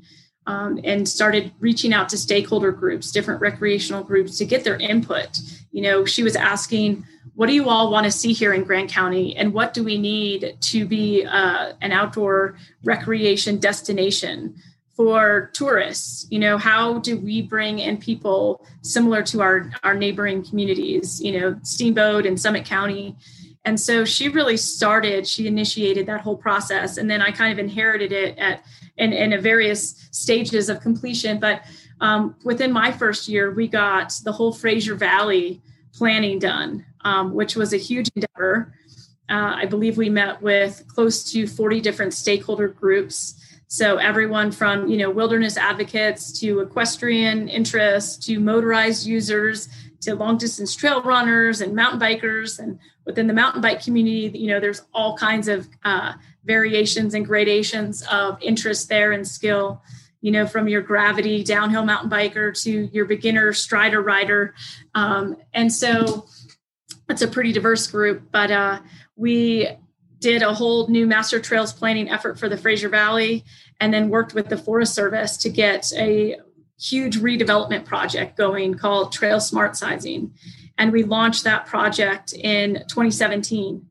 um, 0.48 0.80
and 0.82 1.06
started 1.06 1.52
reaching 1.60 1.92
out 1.92 2.08
to 2.08 2.16
stakeholder 2.16 2.72
groups, 2.72 3.12
different 3.12 3.40
recreational 3.40 4.02
groups 4.02 4.38
to 4.38 4.46
get 4.46 4.64
their 4.64 4.76
input. 4.76 5.38
You 5.72 5.82
know, 5.82 6.04
she 6.06 6.22
was 6.22 6.34
asking, 6.34 7.04
what 7.34 7.48
do 7.48 7.54
you 7.54 7.68
all 7.68 7.92
want 7.92 8.06
to 8.06 8.10
see 8.10 8.32
here 8.32 8.54
in 8.54 8.64
Grand 8.64 8.88
County? 8.88 9.36
And 9.36 9.52
what 9.52 9.74
do 9.74 9.84
we 9.84 9.98
need 9.98 10.56
to 10.58 10.86
be 10.86 11.24
uh, 11.24 11.74
an 11.82 11.92
outdoor 11.92 12.56
recreation 12.82 13.58
destination 13.58 14.56
for 14.96 15.50
tourists? 15.52 16.26
You 16.30 16.38
know, 16.38 16.56
how 16.56 16.98
do 17.00 17.18
we 17.18 17.42
bring 17.42 17.78
in 17.78 17.98
people 17.98 18.66
similar 18.80 19.22
to 19.24 19.42
our, 19.42 19.70
our 19.82 19.94
neighboring 19.94 20.42
communities, 20.42 21.20
you 21.20 21.38
know, 21.38 21.60
Steamboat 21.62 22.24
and 22.24 22.40
Summit 22.40 22.64
County? 22.64 23.14
And 23.68 23.78
so 23.78 24.04
she 24.04 24.28
really 24.28 24.56
started, 24.56 25.26
she 25.26 25.46
initiated 25.46 26.06
that 26.06 26.22
whole 26.22 26.36
process. 26.36 26.96
And 26.96 27.10
then 27.10 27.20
I 27.20 27.30
kind 27.30 27.52
of 27.52 27.58
inherited 27.58 28.12
it 28.12 28.38
at 28.38 28.64
in, 28.96 29.12
in 29.12 29.40
various 29.40 30.08
stages 30.10 30.68
of 30.68 30.80
completion. 30.80 31.38
But 31.38 31.62
um, 32.00 32.34
within 32.44 32.72
my 32.72 32.90
first 32.90 33.28
year, 33.28 33.52
we 33.52 33.68
got 33.68 34.12
the 34.24 34.32
whole 34.32 34.52
Fraser 34.52 34.94
Valley 34.94 35.60
planning 35.92 36.38
done 36.38 36.84
um, 37.04 37.32
which 37.32 37.56
was 37.56 37.72
a 37.72 37.76
huge 37.76 38.08
endeavor. 38.14 38.72
Uh, 39.28 39.54
I 39.56 39.66
believe 39.66 39.96
we 39.96 40.08
met 40.08 40.40
with 40.40 40.84
close 40.88 41.30
to 41.32 41.46
40 41.46 41.80
different 41.80 42.14
stakeholder 42.14 42.68
groups. 42.68 43.34
So 43.66 43.98
everyone 43.98 44.50
from 44.50 44.88
you 44.88 44.96
know 44.96 45.10
wilderness 45.10 45.56
advocates 45.56 46.38
to 46.40 46.60
equestrian 46.60 47.48
interests 47.48 48.24
to 48.26 48.40
motorized 48.40 49.06
users 49.06 49.68
to 50.00 50.14
long 50.14 50.38
distance 50.38 50.74
trail 50.74 51.02
runners 51.02 51.60
and 51.60 51.74
mountain 51.74 52.00
bikers. 52.00 52.58
And 52.58 52.78
within 53.04 53.26
the 53.26 53.34
mountain 53.34 53.62
bike 53.62 53.82
community 53.82 54.38
you 54.38 54.48
know 54.48 54.60
there's 54.60 54.82
all 54.92 55.16
kinds 55.16 55.48
of 55.48 55.68
uh, 55.84 56.12
variations 56.44 57.14
and 57.14 57.26
gradations 57.26 58.02
of 58.10 58.40
interest 58.42 58.88
there 58.88 59.12
and 59.12 59.26
skill. 59.26 59.82
You 60.20 60.32
know 60.32 60.46
from 60.46 60.68
your 60.68 60.82
gravity 60.82 61.44
downhill 61.44 61.84
mountain 61.84 62.10
biker 62.10 62.60
to 62.62 62.88
your 62.92 63.04
beginner 63.04 63.52
strider 63.52 64.02
rider. 64.02 64.54
Um, 64.94 65.36
and 65.54 65.72
so 65.72 66.26
it's 67.08 67.22
a 67.22 67.28
pretty 67.28 67.52
diverse 67.52 67.86
group, 67.86 68.24
but 68.30 68.50
uh, 68.50 68.80
we 69.16 69.68
did 70.20 70.42
a 70.42 70.52
whole 70.52 70.88
new 70.88 71.06
master 71.06 71.40
trails 71.40 71.72
planning 71.72 72.08
effort 72.08 72.38
for 72.38 72.48
the 72.48 72.56
Fraser 72.56 72.88
Valley 72.88 73.44
and 73.80 73.94
then 73.94 74.08
worked 74.08 74.34
with 74.34 74.48
the 74.48 74.56
Forest 74.56 74.94
Service 74.94 75.36
to 75.38 75.48
get 75.48 75.92
a 75.96 76.36
huge 76.80 77.18
redevelopment 77.18 77.84
project 77.84 78.36
going 78.36 78.74
called 78.74 79.12
Trail 79.12 79.40
Smart 79.40 79.76
Sizing. 79.76 80.32
And 80.76 80.92
we 80.92 81.02
launched 81.02 81.44
that 81.44 81.66
project 81.66 82.32
in 82.32 82.84
2017. 82.88 83.84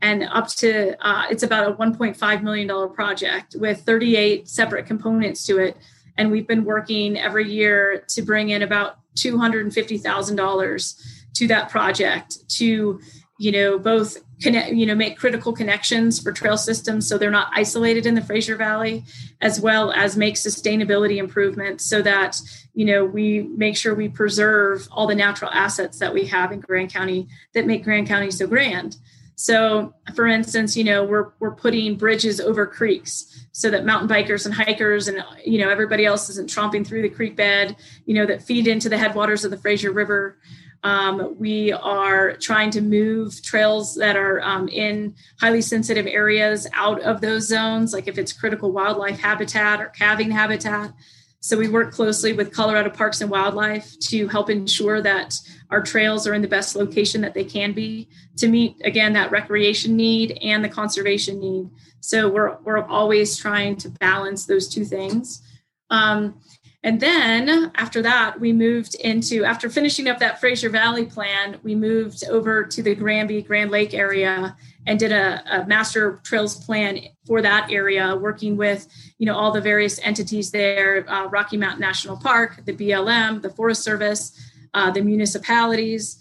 And 0.00 0.24
up 0.24 0.48
to, 0.48 0.96
uh, 1.06 1.26
it's 1.30 1.44
about 1.44 1.70
a 1.70 1.74
$1.5 1.74 2.42
million 2.42 2.92
project 2.92 3.54
with 3.58 3.82
38 3.82 4.48
separate 4.48 4.86
components 4.86 5.46
to 5.46 5.58
it. 5.58 5.76
And 6.18 6.32
we've 6.32 6.48
been 6.48 6.64
working 6.64 7.16
every 7.18 7.48
year 7.48 8.04
to 8.08 8.22
bring 8.22 8.50
in 8.50 8.62
about 8.62 8.98
$250,000 9.16 11.06
to 11.34 11.46
that 11.46 11.70
project 11.70 12.48
to 12.56 13.00
you 13.42 13.50
know 13.50 13.76
both 13.76 14.18
connect 14.40 14.72
you 14.72 14.86
know 14.86 14.94
make 14.94 15.18
critical 15.18 15.52
connections 15.52 16.20
for 16.20 16.30
trail 16.30 16.56
systems 16.56 17.08
so 17.08 17.18
they're 17.18 17.28
not 17.28 17.50
isolated 17.52 18.06
in 18.06 18.14
the 18.14 18.22
fraser 18.22 18.54
valley 18.54 19.02
as 19.40 19.60
well 19.60 19.90
as 19.90 20.16
make 20.16 20.36
sustainability 20.36 21.16
improvements 21.16 21.84
so 21.84 22.00
that 22.00 22.40
you 22.72 22.84
know 22.84 23.04
we 23.04 23.42
make 23.56 23.76
sure 23.76 23.96
we 23.96 24.08
preserve 24.08 24.86
all 24.92 25.08
the 25.08 25.14
natural 25.14 25.50
assets 25.50 25.98
that 25.98 26.14
we 26.14 26.24
have 26.24 26.52
in 26.52 26.60
grand 26.60 26.92
county 26.92 27.26
that 27.52 27.66
make 27.66 27.82
grand 27.82 28.06
county 28.06 28.30
so 28.30 28.46
grand. 28.46 28.96
So 29.34 29.92
for 30.14 30.28
instance 30.28 30.76
you 30.76 30.84
know 30.84 31.02
we're 31.02 31.32
we're 31.40 31.56
putting 31.56 31.96
bridges 31.96 32.40
over 32.40 32.64
creeks 32.64 33.46
so 33.50 33.70
that 33.70 33.84
mountain 33.84 34.08
bikers 34.08 34.46
and 34.46 34.54
hikers 34.54 35.08
and 35.08 35.24
you 35.44 35.58
know 35.58 35.68
everybody 35.68 36.06
else 36.06 36.30
isn't 36.30 36.48
tromping 36.48 36.86
through 36.86 37.02
the 37.02 37.08
creek 37.08 37.34
bed 37.34 37.74
you 38.06 38.14
know 38.14 38.24
that 38.24 38.42
feed 38.42 38.68
into 38.68 38.88
the 38.88 38.98
headwaters 38.98 39.44
of 39.44 39.50
the 39.50 39.58
fraser 39.58 39.90
river 39.90 40.36
um, 40.82 41.36
we 41.38 41.72
are 41.72 42.36
trying 42.36 42.70
to 42.70 42.80
move 42.80 43.40
trails 43.42 43.94
that 43.96 44.16
are 44.16 44.40
um, 44.42 44.68
in 44.68 45.14
highly 45.40 45.62
sensitive 45.62 46.06
areas 46.06 46.66
out 46.72 47.00
of 47.02 47.20
those 47.20 47.46
zones, 47.46 47.92
like 47.92 48.08
if 48.08 48.18
it's 48.18 48.32
critical 48.32 48.72
wildlife 48.72 49.20
habitat 49.20 49.80
or 49.80 49.88
calving 49.88 50.30
habitat. 50.30 50.92
So 51.38 51.56
we 51.56 51.68
work 51.68 51.92
closely 51.92 52.32
with 52.32 52.52
Colorado 52.52 52.88
Parks 52.88 53.20
and 53.20 53.30
Wildlife 53.30 53.98
to 54.00 54.28
help 54.28 54.48
ensure 54.48 55.00
that 55.02 55.36
our 55.70 55.82
trails 55.82 56.26
are 56.26 56.34
in 56.34 56.42
the 56.42 56.48
best 56.48 56.76
location 56.76 57.20
that 57.22 57.34
they 57.34 57.44
can 57.44 57.72
be 57.72 58.08
to 58.36 58.46
meet 58.46 58.76
again 58.84 59.12
that 59.14 59.32
recreation 59.32 59.96
need 59.96 60.38
and 60.40 60.64
the 60.64 60.68
conservation 60.68 61.40
need. 61.40 61.68
So 62.00 62.28
we're 62.28 62.58
we're 62.62 62.84
always 62.84 63.36
trying 63.36 63.76
to 63.78 63.90
balance 63.90 64.46
those 64.46 64.68
two 64.68 64.84
things. 64.84 65.42
Um, 65.90 66.40
and 66.84 67.00
then 67.00 67.70
after 67.76 68.02
that, 68.02 68.40
we 68.40 68.52
moved 68.52 68.96
into, 68.96 69.44
after 69.44 69.70
finishing 69.70 70.08
up 70.08 70.18
that 70.18 70.40
Fraser 70.40 70.68
Valley 70.68 71.04
plan, 71.04 71.58
we 71.62 71.76
moved 71.76 72.24
over 72.28 72.64
to 72.64 72.82
the 72.82 72.94
Granby, 72.94 73.42
Grand 73.42 73.70
Lake 73.70 73.94
area 73.94 74.56
and 74.86 74.98
did 74.98 75.12
a, 75.12 75.42
a, 75.62 75.66
master 75.66 76.20
trails 76.24 76.64
plan 76.64 76.98
for 77.24 77.40
that 77.40 77.70
area, 77.70 78.16
working 78.16 78.56
with, 78.56 78.88
you 79.18 79.26
know, 79.26 79.36
all 79.36 79.52
the 79.52 79.60
various 79.60 80.00
entities 80.00 80.50
there, 80.50 81.08
uh, 81.08 81.26
Rocky 81.26 81.56
Mountain 81.56 81.80
National 81.80 82.16
Park, 82.16 82.64
the 82.64 82.72
BLM, 82.72 83.42
the 83.42 83.50
Forest 83.50 83.84
Service, 83.84 84.36
uh, 84.74 84.90
the 84.90 85.02
municipalities, 85.02 86.18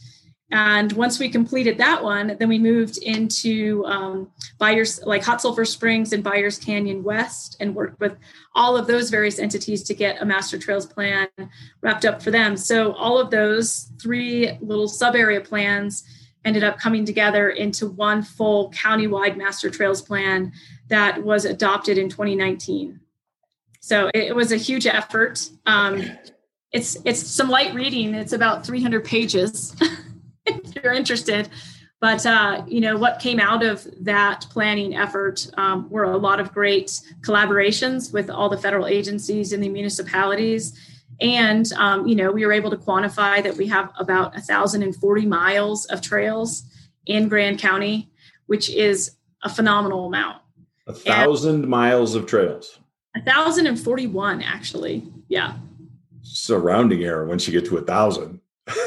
and 0.52 0.92
once 0.94 1.18
we 1.18 1.30
completed 1.30 1.78
that 1.78 2.04
one, 2.04 2.36
then 2.38 2.50
we 2.50 2.60
moved 2.60 2.98
into 2.98 3.86
um, 3.86 4.30
Byers, 4.58 5.02
like 5.06 5.24
Hot 5.24 5.42
Sulphur 5.42 5.64
Springs 5.64 6.12
and 6.12 6.24
Byers 6.24 6.58
Canyon 6.58 7.04
West, 7.04 7.56
and 7.62 7.74
worked 7.74 8.02
with 8.02 8.18
all 8.54 8.76
of 8.76 8.86
those 8.86 9.10
various 9.10 9.40
entities 9.40 9.82
to 9.84 9.94
get 9.94 10.22
a 10.22 10.26
master 10.26 10.58
trails 10.58 10.86
plan 10.86 11.30
wrapped 11.80 12.04
up 12.04 12.22
for 12.22 12.32
them. 12.32 12.58
So 12.58 12.92
all 12.94 13.18
of 13.18 13.32
those 13.32 13.92
three 14.02 14.58
little 14.60 14.90
sub 14.90 15.16
area 15.16 15.40
plans 15.40 16.04
ended 16.44 16.66
up 16.66 16.78
coming 16.78 17.06
together 17.06 17.50
into 17.50 17.88
one 17.88 18.22
full 18.22 18.72
countywide 18.72 19.38
master 19.38 19.70
trails 19.70 20.02
plan 20.02 20.52
that 20.90 21.24
was 21.24 21.46
adopted 21.46 21.98
in 21.98 22.10
2019. 22.10 23.00
So 23.80 24.12
it 24.14 24.36
was 24.36 24.52
a 24.52 24.58
huge 24.58 24.86
effort. 24.86 25.50
Um, 25.66 26.04
it's 26.74 26.98
it's 27.06 27.22
some 27.22 27.50
light 27.50 27.74
reading. 27.74 28.14
It's 28.16 28.34
about 28.34 28.66
300 28.66 29.06
pages. 29.06 29.76
if 30.76 30.84
you're 30.84 30.94
interested. 30.94 31.50
But 32.00 32.26
uh, 32.26 32.64
you 32.68 32.82
know 32.82 32.98
what 32.98 33.20
came 33.20 33.40
out 33.40 33.64
of 33.64 33.88
that 34.04 34.48
planning 34.50 34.96
effort 34.96 35.48
um, 35.58 35.88
were 35.90 36.04
a 36.04 36.18
lot 36.18 36.40
of 36.40 36.52
great 36.52 37.00
collaborations 37.22 38.12
with 38.12 38.30
all 38.30 38.50
the 38.50 38.58
federal 38.58 38.88
agencies 38.88 39.54
and 39.54 39.64
the 39.64 39.70
municipalities, 39.70 40.80
and 41.22 41.72
um, 41.74 42.08
you 42.08 42.16
know 42.16 42.32
we 42.32 42.44
were 42.44 42.54
able 42.54 42.72
to 42.72 42.78
quantify 42.78 43.44
that 43.44 43.56
we 43.56 43.68
have 43.68 43.92
about 44.00 44.34
1,040 44.34 45.26
miles 45.28 45.86
of 45.86 46.02
trails 46.02 46.64
in 47.06 47.28
Grand 47.28 47.60
County, 47.60 48.10
which 48.48 48.72
is 48.72 49.12
a 49.44 49.50
phenomenal 49.50 50.08
amount. 50.08 50.42
A 50.88 50.94
thousand 50.94 51.56
and 51.56 51.68
miles 51.68 52.16
of 52.16 52.26
trails. 52.26 52.80
A 53.16 53.22
thousand 53.22 53.68
and 53.68 53.80
forty-one, 53.80 54.42
actually. 54.42 55.04
Yeah. 55.28 55.54
Surrounding 56.24 57.04
error 57.04 57.28
once 57.28 57.48
you 57.48 57.54
get 57.54 57.70
to 57.70 57.78
a 57.78 57.82
thousand. 57.82 58.42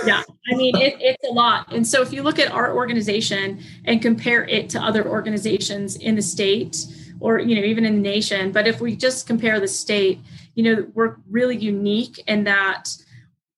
Yeah, 0.05 0.23
I 0.51 0.57
mean 0.57 0.77
it, 0.77 0.97
it's 1.01 1.25
a 1.29 1.33
lot. 1.33 1.73
And 1.73 1.87
so 1.87 2.03
if 2.03 2.13
you 2.13 2.23
look 2.23 2.39
at 2.39 2.51
our 2.51 2.75
organization 2.75 3.61
and 3.85 4.01
compare 4.03 4.45
it 4.45 4.69
to 4.71 4.81
other 4.81 5.07
organizations 5.09 5.97
in 5.97 6.15
the 6.17 6.23
state 6.23 6.87
or 7.21 7.39
you 7.39 7.57
know 7.57 7.63
even 7.63 7.85
in 7.85 7.97
the 7.97 8.03
nation, 8.03 8.53
but 8.53 8.67
if 8.67 8.81
we 8.81 8.97
just 8.97 9.27
compare 9.27 9.61
the 9.61 9.69
state, 9.69 10.21
you 10.55 10.63
know 10.65 10.87
we're 10.95 11.17
really 11.31 11.57
unique 11.57 12.23
in 12.27 12.45
that 12.45 12.89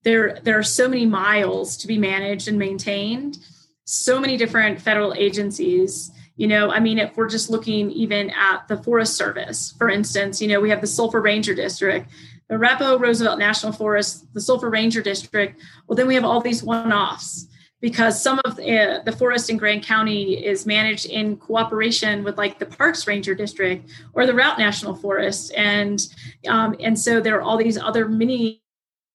there 0.05 0.41
there 0.43 0.59
are 0.59 0.63
so 0.63 0.89
many 0.89 1.07
miles 1.07 1.77
to 1.79 1.87
be 1.87 1.99
managed 1.99 2.49
and 2.49 2.59
maintained, 2.59 3.39
so 3.85 4.21
many 4.21 4.37
different 4.37 4.81
federal 4.81 5.15
agencies 5.15 6.11
you 6.37 6.47
know 6.47 6.71
i 6.71 6.79
mean 6.79 6.99
if 6.99 7.17
we're 7.17 7.29
just 7.29 7.51
looking 7.51 7.91
even 7.91 8.31
at 8.31 8.67
the 8.69 8.77
forest 8.83 9.17
service 9.17 9.75
for 9.79 9.89
instance 9.89 10.41
you 10.41 10.49
know 10.49 10.61
we 10.61 10.71
have 10.71 10.81
the 10.81 10.87
sulphur 10.87 11.21
ranger 11.21 11.55
district 11.55 12.11
the 12.49 12.59
roosevelt 12.59 13.39
national 13.39 13.73
forest 13.73 14.33
the 14.35 14.41
sulphur 14.41 14.71
ranger 14.71 15.03
district 15.03 15.61
well 15.87 15.97
then 15.97 16.07
we 16.07 16.15
have 16.15 16.25
all 16.25 16.41
these 16.41 16.63
one-offs 16.63 17.49
because 17.81 18.21
some 18.21 18.41
of 18.45 18.57
the, 18.57 18.81
uh, 18.81 19.03
the 19.05 19.13
forest 19.13 19.51
in 19.51 19.57
Grand 19.57 19.85
County 19.85 20.45
is 20.45 20.67
managed 20.67 21.07
in 21.07 21.37
cooperation 21.37 22.25
with 22.25 22.39
like 22.39 22.59
the 22.59 22.67
Parks 22.67 23.07
Ranger 23.07 23.35
District 23.35 23.89
or 24.15 24.27
the 24.27 24.33
Routt 24.33 24.59
National 24.59 24.95
Forest, 24.95 25.53
and 25.55 26.01
um, 26.49 26.75
and 26.81 26.99
so 26.99 27.21
there 27.21 27.37
are 27.37 27.43
all 27.43 27.57
these 27.57 27.79
other 27.79 28.09
mini 28.09 28.63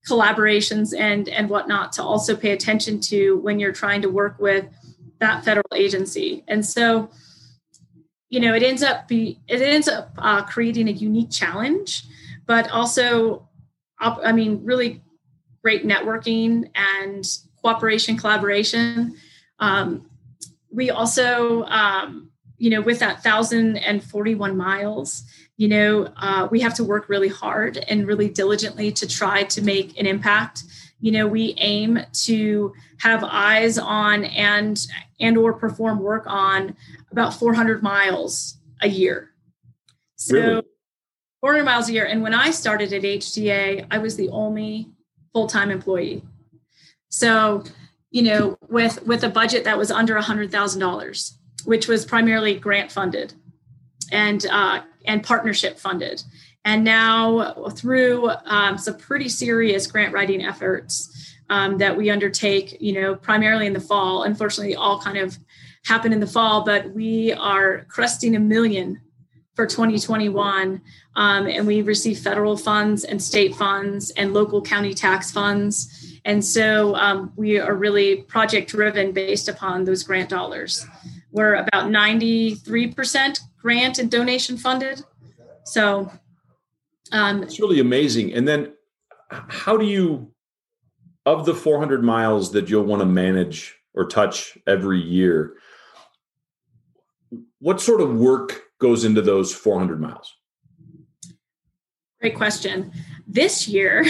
collaborations 0.08 0.98
and 0.98 1.28
and 1.30 1.50
whatnot 1.50 1.92
to 1.94 2.04
also 2.04 2.36
pay 2.36 2.52
attention 2.52 3.00
to 3.00 3.38
when 3.38 3.60
you're 3.60 3.72
trying 3.72 4.02
to 4.02 4.10
work 4.10 4.40
with 4.40 4.66
that 5.20 5.44
federal 5.44 5.68
agency. 5.76 6.44
And 6.48 6.66
so, 6.66 7.10
you 8.30 8.40
know, 8.40 8.54
it 8.54 8.64
ends 8.64 8.84
up 8.84 9.08
be 9.08 9.40
it 9.48 9.62
ends 9.62 9.88
up 9.88 10.12
uh, 10.18 10.44
creating 10.44 10.88
a 10.88 10.92
unique 10.92 11.32
challenge, 11.32 12.04
but 12.46 12.70
also, 12.72 13.48
I 14.00 14.32
mean, 14.32 14.62
really 14.64 15.04
great 15.62 15.86
networking 15.86 16.70
and 16.76 17.26
cooperation, 17.62 18.18
collaboration. 18.18 19.16
Um, 19.60 20.10
we 20.72 20.90
also, 20.90 21.64
um, 21.66 22.32
you 22.58 22.70
know, 22.70 22.82
with 22.82 23.00
that 23.00 23.24
thousand 23.24 23.78
and 23.78 24.04
forty-one 24.04 24.58
miles, 24.58 25.24
you 25.58 25.68
know, 25.68 26.12
uh, 26.18 26.48
we 26.50 26.60
have 26.62 26.74
to 26.76 26.84
work 26.84 27.10
really 27.10 27.28
hard 27.28 27.78
and 27.78 28.08
really 28.08 28.30
diligently 28.30 28.92
to 28.94 29.08
try 29.08 29.44
to 29.44 29.62
make 29.62 30.00
an 30.00 30.08
impact 30.08 30.64
you 31.02 31.12
know 31.12 31.28
we 31.28 31.56
aim 31.58 32.00
to 32.14 32.74
have 33.00 33.24
eyes 33.24 33.78
on 33.78 34.24
and 34.24 34.88
and 35.20 35.38
or 35.38 35.54
perform 35.54 36.00
work 36.00 36.24
on 36.28 36.76
about 37.12 37.34
400 37.34 37.84
miles 37.84 38.58
a 38.82 38.88
year 38.88 39.32
so 40.16 40.36
really? 40.36 40.61
400 41.42 41.64
miles 41.64 41.90
a 41.90 41.94
year. 41.94 42.06
And 42.06 42.22
when 42.22 42.34
i 42.34 42.52
started 42.52 42.94
at 42.94 43.02
hta 43.02 43.86
i 43.92 43.98
was 43.98 44.16
the 44.16 44.30
only 44.30 44.90
full-time 45.34 45.72
employee. 45.72 46.24
So 47.10 47.64
you 48.10 48.24
know 48.24 48.58
with 48.70 49.06
with 49.06 49.24
a 49.24 49.30
budget 49.30 49.64
that 49.66 49.78
was 49.78 49.92
under 49.92 50.16
$100000 50.16 51.32
which 51.66 51.88
was 51.88 52.06
primarily 52.06 52.56
grant 52.56 52.92
funded 52.92 53.34
and 54.12 54.46
uh, 54.48 54.82
and 55.06 55.24
partnership 55.24 55.80
funded. 55.80 56.24
And 56.64 56.84
now, 56.84 57.70
through 57.72 58.30
um, 58.46 58.78
some 58.78 58.98
pretty 58.98 59.30
serious 59.30 59.88
grant 59.88 60.14
writing 60.14 60.46
efforts 60.46 61.36
um, 61.50 61.80
that 61.80 61.98
we 61.98 62.12
undertake, 62.12 62.80
you 62.80 62.94
know, 62.94 63.16
primarily 63.16 63.66
in 63.66 63.74
the 63.74 63.80
fall, 63.80 64.24
unfortunately, 64.24 64.76
all 64.76 65.00
kind 65.02 65.18
of 65.18 65.40
happen 65.86 66.14
in 66.14 66.20
the 66.20 66.28
fall, 66.28 66.64
but 66.64 66.92
we 66.92 67.34
are 67.34 67.86
cresting 67.90 68.36
a 68.36 68.40
million 68.40 69.02
for 69.56 69.66
2021. 69.66 70.82
Um, 71.16 71.48
and 71.48 71.68
we 71.68 71.82
receive 71.82 72.20
federal 72.20 72.58
funds 72.58 73.04
and 73.04 73.22
state 73.22 73.56
funds 73.56 74.12
and 74.12 74.34
local 74.34 74.62
county 74.62 74.94
tax 74.94 75.32
funds. 75.32 76.20
And 76.24 76.44
so 76.44 76.96
um, 76.96 77.34
we 77.36 77.60
are 77.60 77.76
really 77.76 78.24
project 78.24 78.70
driven 78.70 79.12
based 79.12 79.50
upon 79.50 79.84
those 79.84 80.04
grant 80.04 80.30
dollars. 80.30 80.86
We're 81.32 81.56
about 81.56 81.86
93% 81.86 83.40
grant 83.62 84.00
and 84.00 84.10
donation 84.10 84.58
funded. 84.58 85.04
So 85.64 86.12
um, 87.12 87.44
it's 87.44 87.60
really 87.60 87.80
amazing. 87.80 88.34
And 88.34 88.48
then, 88.48 88.74
how 89.30 89.78
do 89.78 89.86
you, 89.86 90.34
of 91.26 91.46
the 91.46 91.54
400 91.54 92.04
miles 92.04 92.52
that 92.52 92.70
you'll 92.70 92.84
want 92.84 93.02
to 93.02 93.06
manage 93.06 93.78
or 93.94 94.08
touch 94.08 94.58
every 94.68 95.00
year, 95.00 95.56
what 97.60 97.80
sort 97.80 98.02
of 98.02 98.16
work 98.16 98.64
goes 98.82 99.06
into 99.06 99.22
those 99.22 99.54
400 99.54 100.02
miles? 100.02 100.36
Great 102.20 102.36
question. 102.36 102.92
This 103.28 103.68
year 103.68 104.06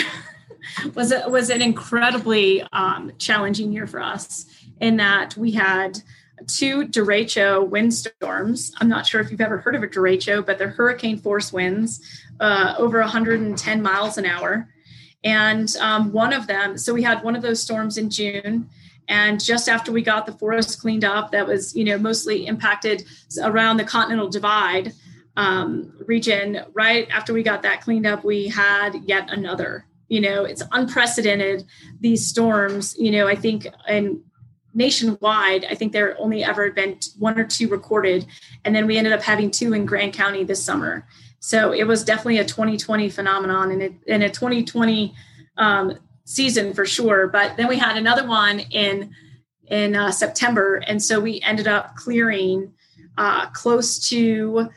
was 0.96 1.12
a, 1.12 1.30
was 1.30 1.50
an 1.50 1.62
incredibly 1.62 2.64
um, 2.74 3.12
challenging 3.20 3.72
year 3.72 3.86
for 3.86 4.02
us 4.02 4.46
in 4.80 4.98
that 4.98 5.38
we 5.38 5.52
had 5.52 6.02
two 6.48 6.88
derecho 6.88 7.68
windstorms. 7.68 8.74
I'm 8.80 8.90
not 8.90 9.06
sure 9.06 9.22
if 9.22 9.30
you've 9.30 9.42
ever 9.42 9.58
heard 9.60 9.76
of 9.76 9.84
a 9.84 9.88
derecho, 9.88 10.44
but 10.44 10.58
they're 10.58 10.70
hurricane 10.70 11.20
force 11.20 11.54
winds 11.54 12.02
uh, 12.40 12.74
over 12.78 13.00
110 13.00 13.82
miles 13.82 14.18
an 14.18 14.26
hour. 14.26 14.68
And 15.24 15.74
um, 15.78 16.12
one 16.12 16.34
of 16.34 16.48
them, 16.48 16.78
so 16.78 16.94
we 16.94 17.04
had 17.04 17.24
one 17.24 17.36
of 17.36 17.44
those 17.44 17.62
storms 17.62 17.98
in 17.98 18.10
June. 18.10 18.70
And 19.12 19.44
just 19.44 19.68
after 19.68 19.92
we 19.92 20.04
got 20.04 20.26
the 20.26 20.32
forest 20.32 20.80
cleaned 20.80 21.04
up, 21.04 21.32
that 21.32 21.46
was, 21.46 21.76
you 21.76 21.84
know, 21.84 21.98
mostly 21.98 22.48
impacted 22.48 23.04
around 23.44 23.76
the 23.76 23.84
Continental 23.84 24.30
Divide 24.30 24.94
um, 25.36 25.92
region. 26.08 26.64
Right 26.74 27.10
after 27.12 27.34
we 27.34 27.44
got 27.44 27.62
that 27.64 27.82
cleaned 27.82 28.08
up, 28.08 28.24
we 28.24 28.48
had 28.48 29.04
yet 29.04 29.30
another. 29.30 29.86
You 30.08 30.22
know, 30.22 30.46
it's 30.46 30.64
unprecedented. 30.72 31.66
These 32.00 32.26
storms, 32.26 32.96
you 32.98 33.12
know, 33.12 33.28
I 33.28 33.36
think, 33.36 33.68
and 33.86 34.22
nationwide, 34.74 35.66
I 35.66 35.76
think 35.76 35.92
there 35.92 36.18
only 36.18 36.46
ever 36.46 36.72
been 36.72 36.98
one 37.20 37.38
or 37.38 37.44
two 37.44 37.68
recorded, 37.68 38.26
and 38.64 38.74
then 38.74 38.88
we 38.88 38.98
ended 38.98 39.12
up 39.12 39.24
having 39.24 39.52
two 39.52 39.74
in 39.74 39.86
Grand 39.86 40.14
County 40.14 40.46
this 40.46 40.64
summer. 40.64 41.06
So 41.42 41.74
it 41.74 41.84
was 41.84 42.06
definitely 42.06 42.38
a 42.38 42.46
2020 42.46 43.10
phenomenon 43.10 43.72
and, 43.72 43.82
it, 43.82 43.94
and 44.08 44.24
a 44.24 44.30
2020 44.30 45.14
um, 45.58 45.98
season 46.32 46.74
for 46.74 46.86
sure. 46.86 47.28
But 47.28 47.58
then 47.58 47.68
we 47.68 47.78
had 47.78 47.98
another 47.98 48.26
one 48.26 48.60
in 48.60 49.14
in 49.68 49.96
uh, 49.96 50.12
September, 50.12 50.78
and 50.88 51.02
so 51.02 51.20
we 51.20 51.40
ended 51.42 51.68
up 51.68 51.96
clearing 51.96 52.74
uh, 53.18 53.46
close 53.52 54.10
to 54.10 54.70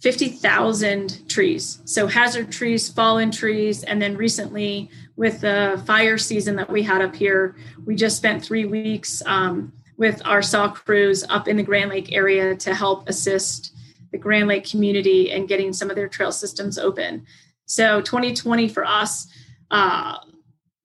50,000 0.00 1.28
trees. 1.28 1.80
So 1.84 2.06
hazard 2.06 2.50
trees, 2.50 2.88
fallen 2.88 3.30
trees, 3.30 3.82
and 3.84 4.00
then 4.00 4.16
recently 4.16 4.88
with 5.16 5.40
the 5.40 5.82
fire 5.84 6.16
season 6.16 6.56
that 6.56 6.70
we 6.70 6.82
had 6.82 7.02
up 7.02 7.14
here, 7.14 7.56
we 7.84 7.96
just 7.96 8.16
spent 8.16 8.44
three 8.44 8.64
weeks 8.64 9.20
um, 9.26 9.72
with 9.98 10.22
our 10.24 10.42
saw 10.42 10.68
crews 10.68 11.24
up 11.28 11.48
in 11.48 11.56
the 11.56 11.62
Grand 11.62 11.90
Lake 11.90 12.12
area 12.12 12.56
to 12.56 12.74
help 12.74 13.08
assist 13.08 13.74
the 14.12 14.18
Grand 14.18 14.48
Lake 14.48 14.68
community 14.68 15.32
and 15.32 15.48
getting 15.48 15.72
some 15.72 15.90
of 15.90 15.96
their 15.96 16.08
trail 16.08 16.32
systems 16.32 16.78
open. 16.78 17.26
So 17.66 18.00
2020 18.00 18.68
for 18.68 18.84
us, 18.84 19.26
uh, 19.70 20.18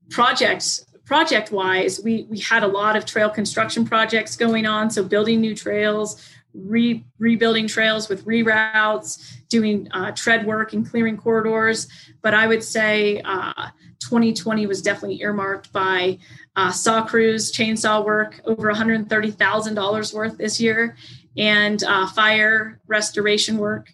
project 0.09 0.81
project 1.05 1.51
wise, 1.51 2.01
we 2.03 2.25
we 2.29 2.39
had 2.39 2.63
a 2.63 2.67
lot 2.67 2.95
of 2.95 3.05
trail 3.05 3.29
construction 3.29 3.85
projects 3.85 4.35
going 4.35 4.65
on. 4.65 4.89
So 4.89 5.03
building 5.03 5.39
new 5.39 5.55
trails, 5.55 6.21
re, 6.53 7.05
rebuilding 7.19 7.67
trails 7.67 8.09
with 8.09 8.25
reroutes, 8.25 9.37
doing 9.49 9.87
uh, 9.91 10.11
tread 10.11 10.45
work 10.45 10.73
and 10.73 10.89
clearing 10.89 11.17
corridors. 11.17 11.87
But 12.21 12.33
I 12.33 12.47
would 12.47 12.63
say 12.63 13.21
uh, 13.23 13.69
2020 13.99 14.67
was 14.67 14.81
definitely 14.81 15.21
earmarked 15.21 15.71
by 15.71 16.19
uh, 16.55 16.71
saw 16.71 17.05
crews, 17.05 17.51
chainsaw 17.51 18.03
work, 18.03 18.41
over 18.45 18.71
$130,000 18.71 20.13
worth 20.13 20.37
this 20.37 20.59
year, 20.59 20.95
and 21.37 21.83
uh, 21.83 22.07
fire 22.07 22.79
restoration 22.87 23.57
work. 23.57 23.91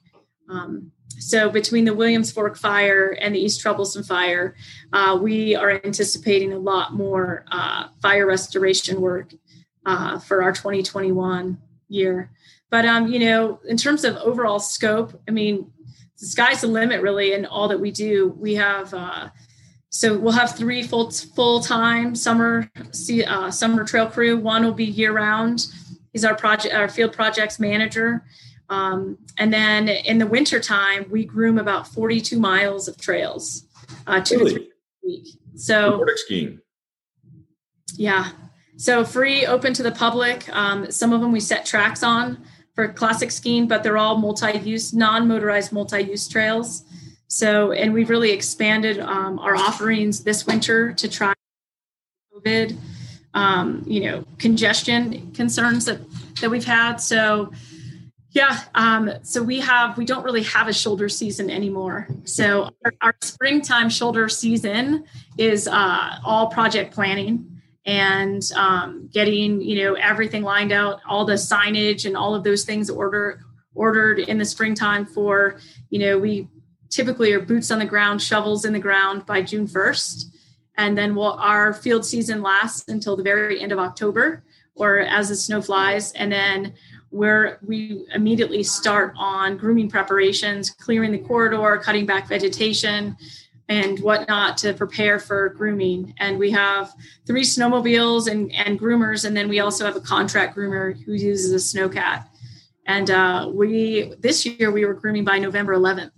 Um, 0.49 0.91
so 1.21 1.49
between 1.49 1.85
the 1.85 1.93
Williams 1.93 2.31
Fork 2.31 2.57
fire 2.57 3.11
and 3.21 3.35
the 3.35 3.39
East 3.39 3.61
Troublesome 3.61 4.03
fire, 4.03 4.55
uh, 4.91 5.17
we 5.21 5.55
are 5.55 5.79
anticipating 5.83 6.51
a 6.51 6.57
lot 6.57 6.93
more 6.93 7.45
uh, 7.51 7.89
fire 8.01 8.25
restoration 8.25 8.99
work 8.99 9.33
uh, 9.85 10.17
for 10.19 10.41
our 10.41 10.51
2021 10.51 11.57
year. 11.89 12.31
But 12.69 12.85
um, 12.85 13.07
you 13.07 13.19
know, 13.19 13.59
in 13.67 13.77
terms 13.77 14.03
of 14.03 14.15
overall 14.17 14.59
scope, 14.59 15.21
I 15.27 15.31
mean, 15.31 15.71
the 16.19 16.25
sky's 16.25 16.61
the 16.61 16.67
limit 16.67 17.01
really 17.01 17.33
in 17.33 17.45
all 17.45 17.67
that 17.67 17.79
we 17.79 17.91
do. 17.91 18.35
We 18.39 18.55
have 18.55 18.93
uh, 18.93 19.29
so 19.89 20.17
we'll 20.17 20.33
have 20.33 20.55
three 20.55 20.81
full 20.81 21.11
full 21.11 21.61
time 21.61 22.15
summer 22.15 22.69
uh, 23.27 23.51
summer 23.51 23.83
trail 23.83 24.07
crew. 24.07 24.37
One 24.37 24.63
will 24.63 24.73
be 24.73 24.85
year 24.85 25.11
round 25.13 25.67
He's 26.13 26.25
our 26.25 26.35
project, 26.35 26.73
our 26.75 26.89
field 26.89 27.13
projects 27.13 27.59
manager. 27.59 28.25
Um, 28.71 29.17
and 29.37 29.53
then 29.53 29.89
in 29.89 30.17
the 30.17 30.25
wintertime, 30.25 31.05
we 31.11 31.25
groom 31.25 31.57
about 31.57 31.89
42 31.89 32.39
miles 32.39 32.87
of 32.87 32.99
trails, 32.99 33.65
uh, 34.07 34.21
two 34.21 34.37
really? 34.37 34.53
to 34.53 34.55
three 34.55 34.69
a 35.03 35.07
week. 35.07 35.27
So 35.55 35.97
Nordic 35.97 36.17
skiing. 36.17 36.61
Yeah. 37.95 38.31
So 38.77 39.03
free, 39.03 39.45
open 39.45 39.73
to 39.73 39.83
the 39.83 39.91
public. 39.91 40.47
Um, 40.55 40.89
some 40.89 41.11
of 41.11 41.19
them 41.19 41.33
we 41.33 41.41
set 41.41 41.65
tracks 41.65 42.01
on 42.01 42.43
for 42.73 42.87
classic 42.87 43.31
skiing, 43.31 43.67
but 43.67 43.83
they're 43.83 43.97
all 43.97 44.17
multi-use, 44.17 44.93
non-motorized 44.93 45.73
multi-use 45.73 46.29
trails. 46.29 46.85
So, 47.27 47.73
and 47.73 47.93
we've 47.93 48.09
really 48.09 48.31
expanded 48.31 48.99
um, 48.99 49.37
our 49.39 49.55
offerings 49.55 50.23
this 50.23 50.47
winter 50.47 50.93
to 50.93 51.09
try 51.09 51.33
COVID, 52.33 52.77
um, 53.33 53.83
you 53.85 54.09
know, 54.09 54.23
congestion 54.37 55.31
concerns 55.33 55.83
that 55.85 55.99
that 56.39 56.49
we've 56.49 56.65
had. 56.65 56.97
So 56.97 57.51
yeah, 58.33 58.61
um, 58.75 59.11
so 59.23 59.43
we 59.43 59.59
have 59.59 59.97
we 59.97 60.05
don't 60.05 60.23
really 60.23 60.43
have 60.43 60.69
a 60.69 60.73
shoulder 60.73 61.09
season 61.09 61.49
anymore. 61.49 62.07
So 62.23 62.69
our, 62.85 62.93
our 63.01 63.15
springtime 63.21 63.89
shoulder 63.89 64.29
season 64.29 65.03
is 65.37 65.67
uh, 65.67 66.15
all 66.23 66.47
project 66.47 66.93
planning 66.93 67.61
and 67.85 68.41
um, 68.55 69.09
getting 69.11 69.61
you 69.61 69.83
know 69.83 69.95
everything 69.95 70.43
lined 70.43 70.71
out, 70.71 71.01
all 71.07 71.25
the 71.25 71.33
signage 71.33 72.05
and 72.05 72.15
all 72.15 72.33
of 72.33 72.45
those 72.45 72.63
things 72.63 72.89
order 72.89 73.41
ordered 73.75 74.19
in 74.19 74.37
the 74.37 74.45
springtime 74.45 75.05
for 75.05 75.59
you 75.89 75.99
know 75.99 76.17
we 76.17 76.47
typically 76.89 77.33
are 77.33 77.41
boots 77.41 77.69
on 77.69 77.79
the 77.79 77.85
ground, 77.85 78.21
shovels 78.21 78.63
in 78.63 78.71
the 78.71 78.79
ground 78.79 79.25
by 79.25 79.41
June 79.41 79.67
first, 79.67 80.33
and 80.77 80.97
then 80.97 81.15
we'll, 81.15 81.33
our 81.33 81.73
field 81.73 82.05
season 82.05 82.41
lasts 82.41 82.87
until 82.87 83.17
the 83.17 83.23
very 83.23 83.59
end 83.59 83.73
of 83.73 83.79
October 83.79 84.43
or 84.75 84.99
as 84.99 85.27
the 85.27 85.35
snow 85.35 85.61
flies, 85.61 86.13
and 86.13 86.31
then 86.31 86.73
where 87.11 87.59
we 87.61 88.05
immediately 88.13 88.63
start 88.63 89.13
on 89.17 89.57
grooming 89.57 89.89
preparations, 89.89 90.71
clearing 90.71 91.11
the 91.11 91.19
corridor, 91.19 91.77
cutting 91.77 92.05
back 92.05 92.27
vegetation 92.27 93.15
and 93.69 93.99
whatnot 93.99 94.57
to 94.57 94.73
prepare 94.73 95.19
for 95.19 95.49
grooming. 95.49 96.13
And 96.17 96.37
we 96.37 96.51
have 96.51 96.91
three 97.25 97.43
snowmobiles 97.43 98.29
and, 98.29 98.51
and 98.53 98.79
groomers, 98.79 99.25
and 99.25 99.35
then 99.35 99.47
we 99.47 99.59
also 99.59 99.85
have 99.85 99.95
a 99.95 100.01
contract 100.01 100.57
groomer 100.57 101.01
who 101.03 101.13
uses 101.13 101.53
a 101.53 101.77
snowcat. 101.77 102.27
And 102.85 103.09
uh, 103.11 103.49
we 103.53 104.13
this 104.19 104.45
year 104.45 104.71
we 104.71 104.85
were 104.85 104.93
grooming 104.93 105.23
by 105.23 105.37
November 105.39 105.75
11th. 105.75 106.11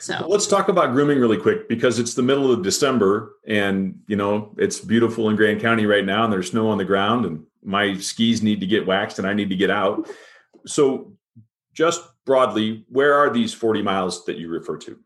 So 0.00 0.26
let's 0.28 0.46
talk 0.46 0.68
about 0.68 0.92
grooming 0.92 1.20
really 1.20 1.38
quick 1.38 1.68
because 1.68 1.98
it's 1.98 2.14
the 2.14 2.22
middle 2.22 2.50
of 2.50 2.62
December 2.62 3.36
and 3.46 4.00
you 4.08 4.16
know 4.16 4.52
it's 4.58 4.80
beautiful 4.80 5.30
in 5.30 5.36
Grand 5.36 5.60
County 5.60 5.86
right 5.86 6.04
now 6.04 6.24
and 6.24 6.32
there's 6.32 6.50
snow 6.50 6.68
on 6.68 6.76
the 6.76 6.84
ground 6.84 7.24
and 7.24 7.44
my 7.62 7.96
skis 7.98 8.42
need 8.42 8.60
to 8.60 8.66
get 8.66 8.86
waxed 8.86 9.18
and 9.18 9.26
I 9.26 9.34
need 9.34 9.50
to 9.50 9.56
get 9.56 9.70
out. 9.70 10.08
So, 10.66 11.12
just 11.72 12.02
broadly, 12.26 12.84
where 12.88 13.14
are 13.14 13.30
these 13.30 13.54
40 13.54 13.82
miles 13.82 14.24
that 14.26 14.36
you 14.36 14.48
refer 14.48 14.76
to? 14.78 14.98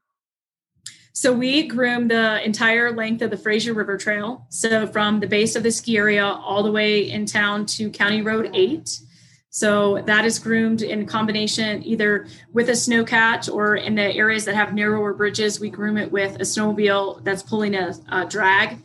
So 1.16 1.32
we 1.32 1.66
groom 1.66 2.08
the 2.08 2.44
entire 2.44 2.92
length 2.94 3.22
of 3.22 3.30
the 3.30 3.38
Fraser 3.38 3.72
River 3.72 3.96
Trail. 3.96 4.46
So 4.50 4.86
from 4.86 5.18
the 5.18 5.26
base 5.26 5.56
of 5.56 5.62
the 5.62 5.70
ski 5.70 5.96
area 5.96 6.26
all 6.26 6.62
the 6.62 6.70
way 6.70 7.08
in 7.08 7.24
town 7.24 7.64
to 7.66 7.88
County 7.88 8.20
Road 8.20 8.50
8. 8.52 9.00
So 9.48 10.02
that 10.02 10.26
is 10.26 10.38
groomed 10.38 10.82
in 10.82 11.06
combination 11.06 11.82
either 11.84 12.26
with 12.52 12.68
a 12.68 12.72
snowcat 12.72 13.50
or 13.50 13.76
in 13.76 13.94
the 13.94 14.14
areas 14.14 14.44
that 14.44 14.54
have 14.54 14.74
narrower 14.74 15.14
bridges, 15.14 15.58
we 15.58 15.70
groom 15.70 15.96
it 15.96 16.12
with 16.12 16.34
a 16.36 16.44
snowmobile 16.44 17.24
that's 17.24 17.42
pulling 17.42 17.74
a, 17.74 17.94
a 18.10 18.26
drag. 18.26 18.76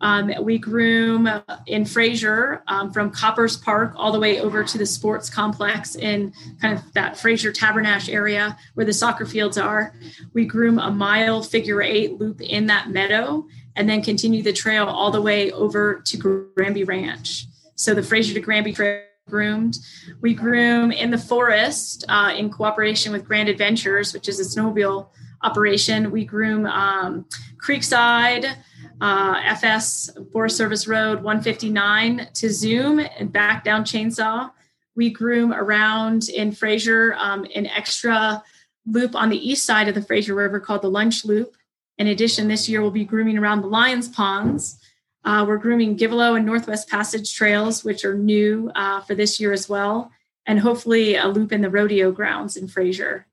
Um, 0.00 0.30
we 0.42 0.58
groom 0.58 1.28
in 1.66 1.86
Fraser 1.86 2.62
um, 2.66 2.92
from 2.92 3.10
Coppers 3.10 3.56
Park 3.56 3.94
all 3.96 4.12
the 4.12 4.20
way 4.20 4.40
over 4.40 4.62
to 4.62 4.78
the 4.78 4.84
sports 4.84 5.30
complex 5.30 5.96
in 5.96 6.32
kind 6.60 6.76
of 6.76 6.92
that 6.92 7.18
Fraser 7.18 7.50
Tabernash 7.50 8.12
area 8.12 8.58
where 8.74 8.84
the 8.84 8.92
soccer 8.92 9.24
fields 9.24 9.56
are. 9.56 9.94
We 10.34 10.44
groom 10.44 10.78
a 10.78 10.90
mile 10.90 11.42
figure 11.42 11.80
eight 11.80 12.18
loop 12.18 12.42
in 12.42 12.66
that 12.66 12.90
meadow 12.90 13.46
and 13.74 13.88
then 13.88 14.02
continue 14.02 14.42
the 14.42 14.52
trail 14.52 14.86
all 14.86 15.10
the 15.10 15.22
way 15.22 15.50
over 15.52 16.02
to 16.04 16.16
Granby 16.54 16.84
Ranch. 16.84 17.46
So 17.74 17.94
the 17.94 18.02
Fraser 18.02 18.34
to 18.34 18.40
Granby 18.40 18.72
Trail 18.72 19.02
groomed. 19.28 19.78
We 20.20 20.34
groom 20.34 20.92
in 20.92 21.10
the 21.10 21.18
forest 21.18 22.04
uh, 22.08 22.32
in 22.36 22.48
cooperation 22.48 23.12
with 23.12 23.24
Grand 23.24 23.48
Adventures, 23.48 24.14
which 24.14 24.28
is 24.28 24.38
a 24.38 24.44
snowmobile 24.44 25.08
operation. 25.42 26.10
We 26.10 26.24
groom 26.24 26.64
um, 26.66 27.26
Creekside 27.64 28.56
uh, 29.00 29.40
FS 29.44 30.10
Forest 30.32 30.56
Service 30.56 30.88
Road 30.88 31.22
159 31.22 32.28
to 32.34 32.50
Zoom 32.50 32.98
and 32.98 33.32
back 33.32 33.64
down 33.64 33.84
Chainsaw. 33.84 34.50
We 34.94 35.10
groom 35.10 35.52
around 35.52 36.28
in 36.28 36.52
Fraser 36.52 37.14
um, 37.18 37.46
an 37.54 37.66
extra 37.66 38.42
loop 38.86 39.14
on 39.14 39.28
the 39.28 39.48
east 39.48 39.64
side 39.64 39.88
of 39.88 39.94
the 39.94 40.02
Fraser 40.02 40.34
River 40.34 40.60
called 40.60 40.82
the 40.82 40.90
Lunch 40.90 41.24
Loop. 41.24 41.56
In 41.98 42.08
addition, 42.08 42.48
this 42.48 42.68
year 42.68 42.80
we'll 42.80 42.90
be 42.90 43.04
grooming 43.04 43.38
around 43.38 43.60
the 43.60 43.68
Lions 43.68 44.08
Ponds. 44.08 44.78
Uh, 45.24 45.44
we're 45.46 45.56
grooming 45.56 45.96
Givelo 45.96 46.36
and 46.36 46.46
Northwest 46.46 46.88
Passage 46.88 47.34
trails, 47.34 47.84
which 47.84 48.04
are 48.04 48.14
new 48.14 48.70
uh, 48.74 49.00
for 49.00 49.14
this 49.14 49.40
year 49.40 49.52
as 49.52 49.68
well, 49.68 50.10
and 50.46 50.60
hopefully 50.60 51.16
a 51.16 51.26
loop 51.26 51.52
in 51.52 51.62
the 51.62 51.70
rodeo 51.70 52.12
grounds 52.12 52.56
in 52.56 52.68
Fraser. 52.68 53.26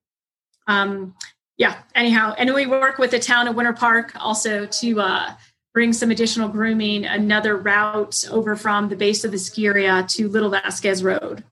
Um, 0.68 1.14
yeah, 1.58 1.84
anyhow, 1.94 2.34
and 2.38 2.54
we 2.54 2.66
work 2.66 2.98
with 2.98 3.12
the 3.12 3.20
town 3.20 3.48
of 3.48 3.56
Winter 3.56 3.74
Park 3.74 4.14
also 4.16 4.66
to 4.66 5.02
uh, 5.02 5.36
bring 5.74 5.92
some 5.92 6.12
additional 6.12 6.48
grooming, 6.48 7.06
another 7.06 7.58
route 7.58 8.24
over 8.32 8.56
from 8.56 8.90
the 8.90 8.96
base 8.96 9.24
of 9.24 9.32
the 9.32 9.40
ski 9.40 9.66
area 9.66 10.06
to 10.10 10.30
Little 10.30 10.50
Vasquez 10.50 11.04
Road. 11.04 11.44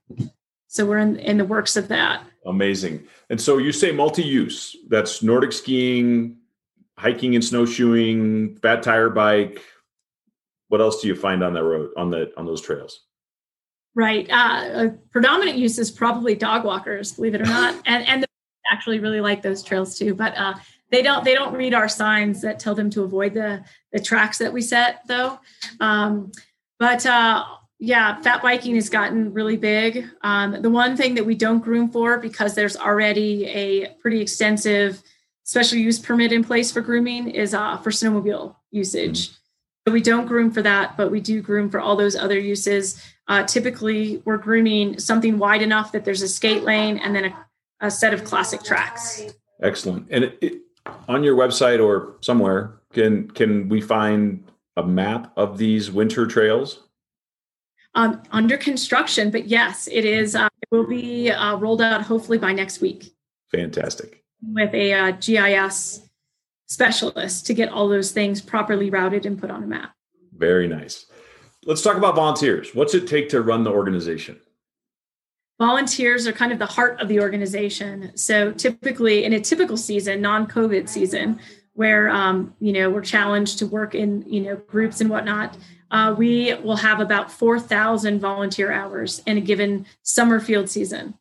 So 0.68 0.86
we're 0.86 0.98
in, 0.98 1.16
in 1.16 1.36
the 1.36 1.44
works 1.44 1.76
of 1.76 1.88
that. 1.88 2.24
Amazing. 2.46 3.06
And 3.30 3.40
so 3.40 3.58
you 3.58 3.72
say 3.72 3.92
multi-use. 3.92 4.76
That's 4.88 5.22
Nordic 5.22 5.52
skiing, 5.52 6.38
hiking 6.96 7.34
and 7.34 7.44
snowshoeing, 7.44 8.56
fat 8.56 8.82
tire 8.82 9.10
bike. 9.10 9.62
What 10.68 10.80
else 10.80 11.02
do 11.02 11.08
you 11.08 11.14
find 11.14 11.42
on 11.42 11.52
that 11.54 11.64
road 11.64 11.90
on 11.96 12.10
the 12.10 12.32
on 12.36 12.46
those 12.46 12.62
trails? 12.62 13.00
Right. 13.94 14.26
Uh, 14.30 14.86
a 14.86 14.88
predominant 15.10 15.58
use 15.58 15.78
is 15.78 15.90
probably 15.90 16.34
dog 16.34 16.64
walkers, 16.64 17.12
believe 17.12 17.34
it 17.34 17.42
or 17.42 17.46
not, 17.46 17.74
and 17.86 18.08
and 18.08 18.26
actually 18.70 18.98
really 18.98 19.20
like 19.20 19.42
those 19.42 19.62
trails 19.62 19.98
too. 19.98 20.14
But 20.14 20.36
uh, 20.36 20.54
they 20.92 21.02
don't 21.02 21.24
they 21.24 21.34
don't 21.34 21.54
read 21.54 21.74
our 21.74 21.88
signs 21.88 22.42
that 22.42 22.60
tell 22.60 22.74
them 22.76 22.90
to 22.90 23.02
avoid 23.02 23.34
the 23.34 23.64
the 23.90 23.98
tracks 23.98 24.38
that 24.38 24.52
we 24.52 24.60
set 24.60 25.00
though. 25.08 25.40
Um, 25.80 26.30
but 26.78 27.04
uh, 27.04 27.44
yeah 27.80 28.20
fat 28.20 28.42
biking 28.42 28.76
has 28.76 28.88
gotten 28.88 29.32
really 29.32 29.56
big. 29.56 30.06
Um, 30.20 30.62
the 30.62 30.70
one 30.70 30.96
thing 30.96 31.16
that 31.16 31.24
we 31.24 31.34
don't 31.34 31.60
groom 31.60 31.90
for 31.90 32.18
because 32.18 32.54
there's 32.54 32.76
already 32.76 33.46
a 33.46 33.94
pretty 34.00 34.20
extensive 34.20 35.02
special 35.44 35.78
use 35.78 35.98
permit 35.98 36.30
in 36.30 36.44
place 36.44 36.70
for 36.70 36.82
grooming 36.82 37.28
is 37.28 37.54
uh, 37.54 37.78
for 37.78 37.90
snowmobile 37.90 38.54
usage. 38.70 39.28
Mm-hmm. 39.28 39.88
so 39.88 39.92
we 39.92 40.02
don't 40.02 40.26
groom 40.26 40.50
for 40.50 40.62
that 40.62 40.96
but 40.96 41.10
we 41.10 41.20
do 41.20 41.40
groom 41.40 41.70
for 41.70 41.80
all 41.80 41.96
those 41.96 42.14
other 42.14 42.38
uses. 42.38 43.02
Uh, 43.28 43.44
typically 43.44 44.20
we're 44.26 44.36
grooming 44.36 44.98
something 44.98 45.38
wide 45.38 45.62
enough 45.62 45.92
that 45.92 46.04
there's 46.04 46.22
a 46.22 46.28
skate 46.28 46.64
lane 46.64 46.98
and 46.98 47.16
then 47.16 47.24
a, 47.24 47.46
a 47.80 47.90
set 47.90 48.12
of 48.12 48.24
classic 48.24 48.62
tracks. 48.62 49.22
Excellent. 49.62 50.06
And 50.10 50.24
it, 50.24 50.38
it 50.42 50.62
on 51.08 51.22
your 51.22 51.36
website 51.36 51.82
or 51.82 52.16
somewhere 52.20 52.74
can 52.92 53.30
can 53.30 53.68
we 53.68 53.80
find 53.80 54.44
a 54.76 54.82
map 54.82 55.32
of 55.36 55.58
these 55.58 55.90
winter 55.90 56.26
trails? 56.26 56.84
Um, 57.94 58.22
under 58.30 58.56
construction 58.56 59.30
but 59.30 59.46
yes 59.46 59.88
it 59.90 60.04
is 60.04 60.34
uh, 60.34 60.48
it 60.62 60.68
will 60.70 60.86
be 60.86 61.30
uh, 61.30 61.56
rolled 61.56 61.82
out 61.82 62.02
hopefully 62.02 62.38
by 62.38 62.52
next 62.52 62.80
week. 62.80 63.14
Fantastic. 63.50 64.22
With 64.42 64.74
a 64.74 64.92
uh, 64.92 65.10
gis 65.12 66.08
specialist 66.66 67.46
to 67.46 67.54
get 67.54 67.68
all 67.68 67.88
those 67.88 68.12
things 68.12 68.40
properly 68.40 68.88
routed 68.90 69.26
and 69.26 69.38
put 69.38 69.50
on 69.50 69.62
a 69.62 69.66
map. 69.66 69.92
Very 70.34 70.66
nice. 70.66 71.06
Let's 71.64 71.82
talk 71.82 71.96
about 71.96 72.16
volunteers. 72.16 72.74
What's 72.74 72.94
it 72.94 73.06
take 73.06 73.28
to 73.28 73.42
run 73.42 73.62
the 73.62 73.70
organization 73.70 74.40
volunteers 75.58 76.26
are 76.26 76.32
kind 76.32 76.52
of 76.52 76.58
the 76.58 76.66
heart 76.66 77.00
of 77.00 77.08
the 77.08 77.20
organization. 77.20 78.16
So 78.16 78.52
typically, 78.52 79.24
in 79.24 79.32
a 79.32 79.40
typical 79.40 79.76
season, 79.76 80.20
non-COVID 80.20 80.88
season, 80.88 81.40
where 81.74 82.10
um, 82.10 82.54
you 82.60 82.72
know 82.72 82.90
we're 82.90 83.02
challenged 83.02 83.58
to 83.60 83.66
work 83.66 83.94
in 83.94 84.22
you 84.26 84.40
know 84.40 84.56
groups 84.56 85.00
and 85.00 85.08
whatnot, 85.08 85.56
uh, 85.90 86.14
we 86.16 86.54
will 86.62 86.76
have 86.76 87.00
about 87.00 87.30
four 87.30 87.58
thousand 87.58 88.20
volunteer 88.20 88.72
hours 88.72 89.22
in 89.26 89.38
a 89.38 89.40
given 89.40 89.86
summer 90.02 90.40
field 90.40 90.68
season. 90.68 91.14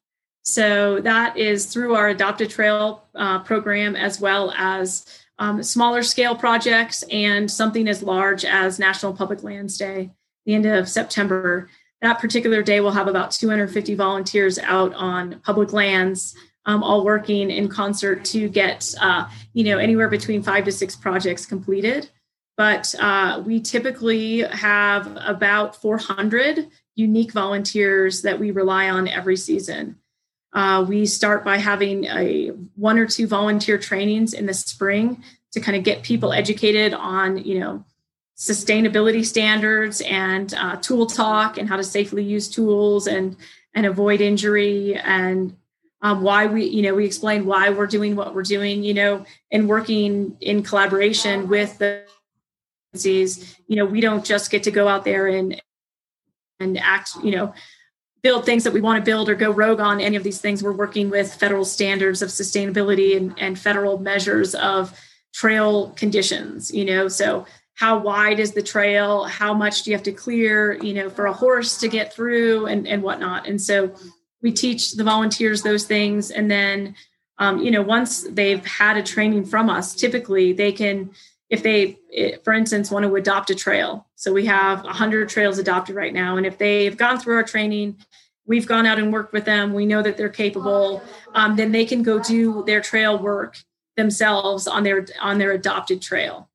So 0.44 1.00
that 1.02 1.38
is 1.38 1.67
through 1.67 1.96
our 1.96 2.10
Adopt 2.10 2.41
a 2.41 2.48
Trail 2.48 3.08
uh, 3.13 3.39
program, 3.44 3.96
as 3.96 4.20
well 4.20 4.52
as 4.58 5.06
um, 5.38 5.62
smaller 5.63 6.04
scale 6.04 6.36
projects 6.36 7.04
and 7.04 7.50
something 7.50 7.88
as 7.88 8.04
large 8.04 8.44
as 8.44 8.80
National 8.80 9.13
Public 9.13 9.44
Lands 9.44 9.78
Day, 9.78 10.12
the 10.46 10.56
end 10.56 10.65
of 10.65 10.89
September 10.89 11.70
that 12.02 12.20
particular 12.20 12.64
day 12.64 12.82
we'll 12.82 12.92
have 12.92 13.08
about 13.08 13.32
250 13.32 13.96
volunteers 13.96 14.58
out 14.60 14.94
on 14.94 15.40
public 15.42 15.74
lands 15.74 16.36
um, 16.66 16.84
all 16.84 17.04
working 17.04 17.50
in 17.50 17.68
concert 17.68 18.24
to 18.26 18.48
get 18.50 18.94
uh, 19.00 19.28
you 19.54 19.64
know 19.64 19.78
anywhere 19.78 20.10
between 20.10 20.44
five 20.44 20.66
to 20.66 20.72
six 20.72 20.96
projects 20.96 21.46
completed. 21.46 22.10
But 22.58 22.94
uh, 23.00 23.42
we 23.46 23.60
typically 23.60 24.42
have 24.42 25.18
about 25.20 25.76
400 25.82 26.68
unique 26.96 27.32
volunteers 27.32 28.22
that 28.22 28.40
we 28.40 28.52
rely 28.52 28.90
on 28.90 29.08
every 29.08 29.38
season. 29.38 29.98
Uh, 30.54 30.86
we 30.88 31.06
start 31.06 31.44
by 31.46 31.58
having 31.58 32.06
a 32.06 32.48
one 32.76 33.00
or 33.00 33.08
two 33.08 33.26
volunteer 33.26 33.78
trainings 33.78 34.34
in 34.34 34.46
the 34.46 34.54
spring 34.54 35.24
to 35.54 35.60
kind 35.60 35.78
of 35.78 35.84
get 35.84 36.04
people 36.04 36.34
educated 36.34 36.94
on 36.94 37.38
you 37.38 37.60
know 37.60 37.84
sustainability 38.42 39.24
standards 39.24 40.02
and 40.02 40.54
uh, 40.56 40.76
tool 40.78 41.06
talk 41.06 41.60
and 41.60 41.70
how 41.70 41.78
to 41.78 41.84
safely 41.84 42.24
use 42.24 42.48
tools 42.48 43.06
and 43.06 43.38
and 43.76 43.86
avoid 43.86 44.20
injury 44.20 44.96
and 44.96 45.56
um, 46.02 46.24
why 46.24 46.48
we 46.48 46.66
you 46.66 46.82
know 46.82 46.96
we 46.96 47.06
explain 47.06 47.46
why 47.46 47.70
we're 47.70 47.86
doing 47.86 48.16
what 48.16 48.34
we're 48.34 48.42
doing 48.42 48.84
you 48.84 48.96
know 48.96 49.24
and 49.52 49.70
working 49.70 50.36
in 50.42 50.64
collaboration 50.64 51.48
with 51.48 51.78
the 51.78 52.04
agencies, 52.94 53.58
you 53.68 53.76
know, 53.76 53.86
we 53.86 54.02
don't 54.02 54.26
just 54.26 54.52
get 54.52 54.64
to 54.64 54.72
go 54.72 54.88
out 54.88 55.06
there 55.06 55.28
and 55.28 55.62
and 56.60 56.78
act, 56.78 57.16
you 57.24 57.32
know, 57.32 57.54
build 58.22 58.46
things 58.46 58.64
that 58.64 58.74
we 58.74 58.82
want 58.82 59.04
to 59.04 59.10
build 59.10 59.30
or 59.30 59.36
go 59.36 59.50
rogue 59.50 59.80
on 59.80 60.00
any 60.00 60.16
of 60.16 60.24
these 60.24 60.40
things. 60.40 60.62
We're 60.62 60.72
working 60.74 61.10
with 61.10 61.34
federal 61.34 61.66
standards 61.66 62.22
of 62.22 62.30
sustainability 62.30 63.18
and, 63.18 63.34
and 63.40 63.58
federal 63.58 63.98
measures 63.98 64.54
of 64.54 64.98
trail 65.34 65.90
conditions, 65.92 66.72
you 66.72 66.86
know, 66.86 67.08
so 67.08 67.48
how 67.76 67.98
wide 67.98 68.40
is 68.40 68.52
the 68.52 68.62
trail? 68.62 69.24
How 69.24 69.54
much 69.54 69.84
do 69.84 69.92
you 69.92 69.96
have 69.96 70.04
to 70.04 70.12
clear, 70.12 70.74
you 70.84 70.94
know, 70.94 71.10
for 71.10 71.26
a 71.26 71.34
horse 71.34 71.78
to 71.80 71.88
get 71.88 72.14
through 72.14 72.68
and, 72.68 72.88
and 72.88 73.02
whatnot. 73.02 73.48
And 73.48 73.60
so 73.60 73.94
we 74.42 74.52
teach 74.52 74.94
the 74.94 75.04
volunteers 75.04 75.62
those 75.62 75.86
things. 75.86 76.32
And 76.32 76.50
then, 76.50 76.96
um, 77.38 77.60
you 77.60 77.72
know, 77.72 77.82
once 77.82 78.24
they've 78.24 78.64
had 78.66 78.98
a 78.98 79.04
training 79.04 79.46
from 79.46 79.70
us, 79.70 79.96
typically 79.96 80.54
they 80.54 80.72
can, 80.72 81.12
if 81.50 81.64
they, 81.64 81.98
for 82.44 82.54
instance, 82.54 82.92
want 82.92 83.06
to 83.06 83.16
adopt 83.16 83.50
a 83.50 83.56
trail. 83.56 84.08
So 84.16 84.32
we 84.32 84.46
have 84.46 84.84
100 84.84 85.30
trails 85.30 85.58
adopted 85.58 85.96
right 85.96 86.14
now. 86.14 86.38
And 86.38 86.46
if 86.46 86.58
they've 86.58 86.96
gone 86.96 87.20
through 87.20 87.36
our 87.36 87.44
training, 87.44 87.98
we've 88.46 88.68
gone 88.68 88.86
out 88.86 89.00
and 89.00 89.12
worked 89.14 89.34
with 89.34 89.46
them, 89.46 89.74
we 89.74 89.86
know 89.86 90.02
that 90.02 90.18
they're 90.18 90.30
capable, 90.30 91.02
um, 91.34 91.56
then 91.56 91.72
they 91.72 91.86
can 91.86 92.04
go 92.04 92.20
do 92.20 92.64
their 92.66 92.82
trail 92.82 93.18
work 93.18 93.58
themselves 93.98 94.68
on 94.68 94.84
their 94.84 95.06
on 95.20 95.38
their 95.38 95.52
adopted 95.52 96.02
trail. 96.02 96.50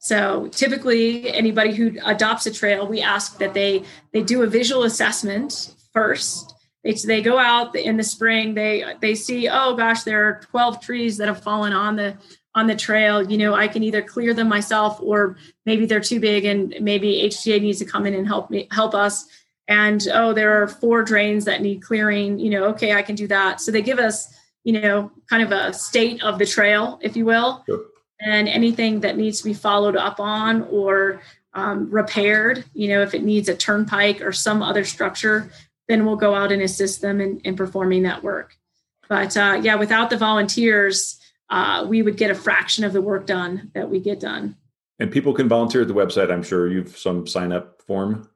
So 0.00 0.48
typically 0.48 1.30
anybody 1.32 1.74
who 1.74 1.92
adopts 2.04 2.46
a 2.46 2.50
trail, 2.50 2.86
we 2.86 3.02
ask 3.02 3.38
that 3.38 3.52
they 3.52 3.84
they 4.12 4.22
do 4.22 4.42
a 4.42 4.46
visual 4.46 4.84
assessment 4.84 5.74
first. 5.92 6.54
They, 6.82 6.94
they 6.94 7.20
go 7.20 7.38
out 7.38 7.76
in 7.76 7.98
the 7.98 8.02
spring, 8.02 8.54
they 8.54 8.82
they 9.02 9.14
see, 9.14 9.48
oh 9.48 9.76
gosh, 9.76 10.02
there 10.02 10.26
are 10.26 10.40
12 10.50 10.80
trees 10.80 11.18
that 11.18 11.28
have 11.28 11.42
fallen 11.42 11.74
on 11.74 11.96
the 11.96 12.16
on 12.54 12.66
the 12.66 12.74
trail. 12.74 13.30
You 13.30 13.36
know, 13.36 13.54
I 13.54 13.68
can 13.68 13.82
either 13.82 14.00
clear 14.00 14.32
them 14.32 14.48
myself 14.48 14.98
or 15.02 15.36
maybe 15.66 15.84
they're 15.84 16.00
too 16.00 16.18
big 16.18 16.46
and 16.46 16.74
maybe 16.80 17.22
HTA 17.24 17.60
needs 17.60 17.78
to 17.80 17.84
come 17.84 18.06
in 18.06 18.14
and 18.14 18.26
help 18.26 18.50
me 18.50 18.68
help 18.70 18.94
us. 18.94 19.26
And 19.68 20.08
oh, 20.14 20.32
there 20.32 20.62
are 20.62 20.66
four 20.66 21.02
drains 21.02 21.44
that 21.44 21.60
need 21.60 21.82
clearing, 21.82 22.38
you 22.38 22.48
know, 22.48 22.64
okay, 22.68 22.94
I 22.94 23.02
can 23.02 23.16
do 23.16 23.28
that. 23.28 23.60
So 23.60 23.70
they 23.70 23.82
give 23.82 23.98
us, 23.98 24.34
you 24.64 24.80
know, 24.80 25.12
kind 25.28 25.42
of 25.42 25.52
a 25.52 25.74
state 25.74 26.22
of 26.22 26.38
the 26.38 26.46
trail, 26.46 26.98
if 27.02 27.16
you 27.16 27.26
will. 27.26 27.62
Sure 27.66 27.84
and 28.20 28.48
anything 28.48 29.00
that 29.00 29.16
needs 29.16 29.38
to 29.38 29.44
be 29.44 29.54
followed 29.54 29.96
up 29.96 30.20
on 30.20 30.62
or 30.70 31.22
um, 31.54 31.90
repaired, 31.90 32.64
you 32.74 32.88
know, 32.88 33.02
if 33.02 33.14
it 33.14 33.22
needs 33.22 33.48
a 33.48 33.56
turnpike 33.56 34.20
or 34.20 34.32
some 34.32 34.62
other 34.62 34.84
structure, 34.84 35.50
then 35.88 36.06
we'll 36.06 36.16
go 36.16 36.34
out 36.34 36.52
and 36.52 36.62
assist 36.62 37.00
them 37.00 37.20
in, 37.20 37.40
in 37.40 37.56
performing 37.56 38.04
that 38.04 38.22
work. 38.22 38.56
But 39.08 39.36
uh, 39.36 39.60
yeah, 39.62 39.74
without 39.74 40.10
the 40.10 40.16
volunteers, 40.16 41.18
uh, 41.48 41.84
we 41.88 42.02
would 42.02 42.16
get 42.16 42.30
a 42.30 42.34
fraction 42.34 42.84
of 42.84 42.92
the 42.92 43.02
work 43.02 43.26
done 43.26 43.72
that 43.74 43.90
we 43.90 43.98
get 43.98 44.20
done. 44.20 44.56
And 45.00 45.10
people 45.10 45.32
can 45.32 45.48
volunteer 45.48 45.82
at 45.82 45.88
the 45.88 45.94
website. 45.94 46.30
I'm 46.30 46.42
sure 46.42 46.68
you've 46.68 46.96
some 46.96 47.26
sign 47.26 47.52
up 47.52 47.82
form. 47.82 48.28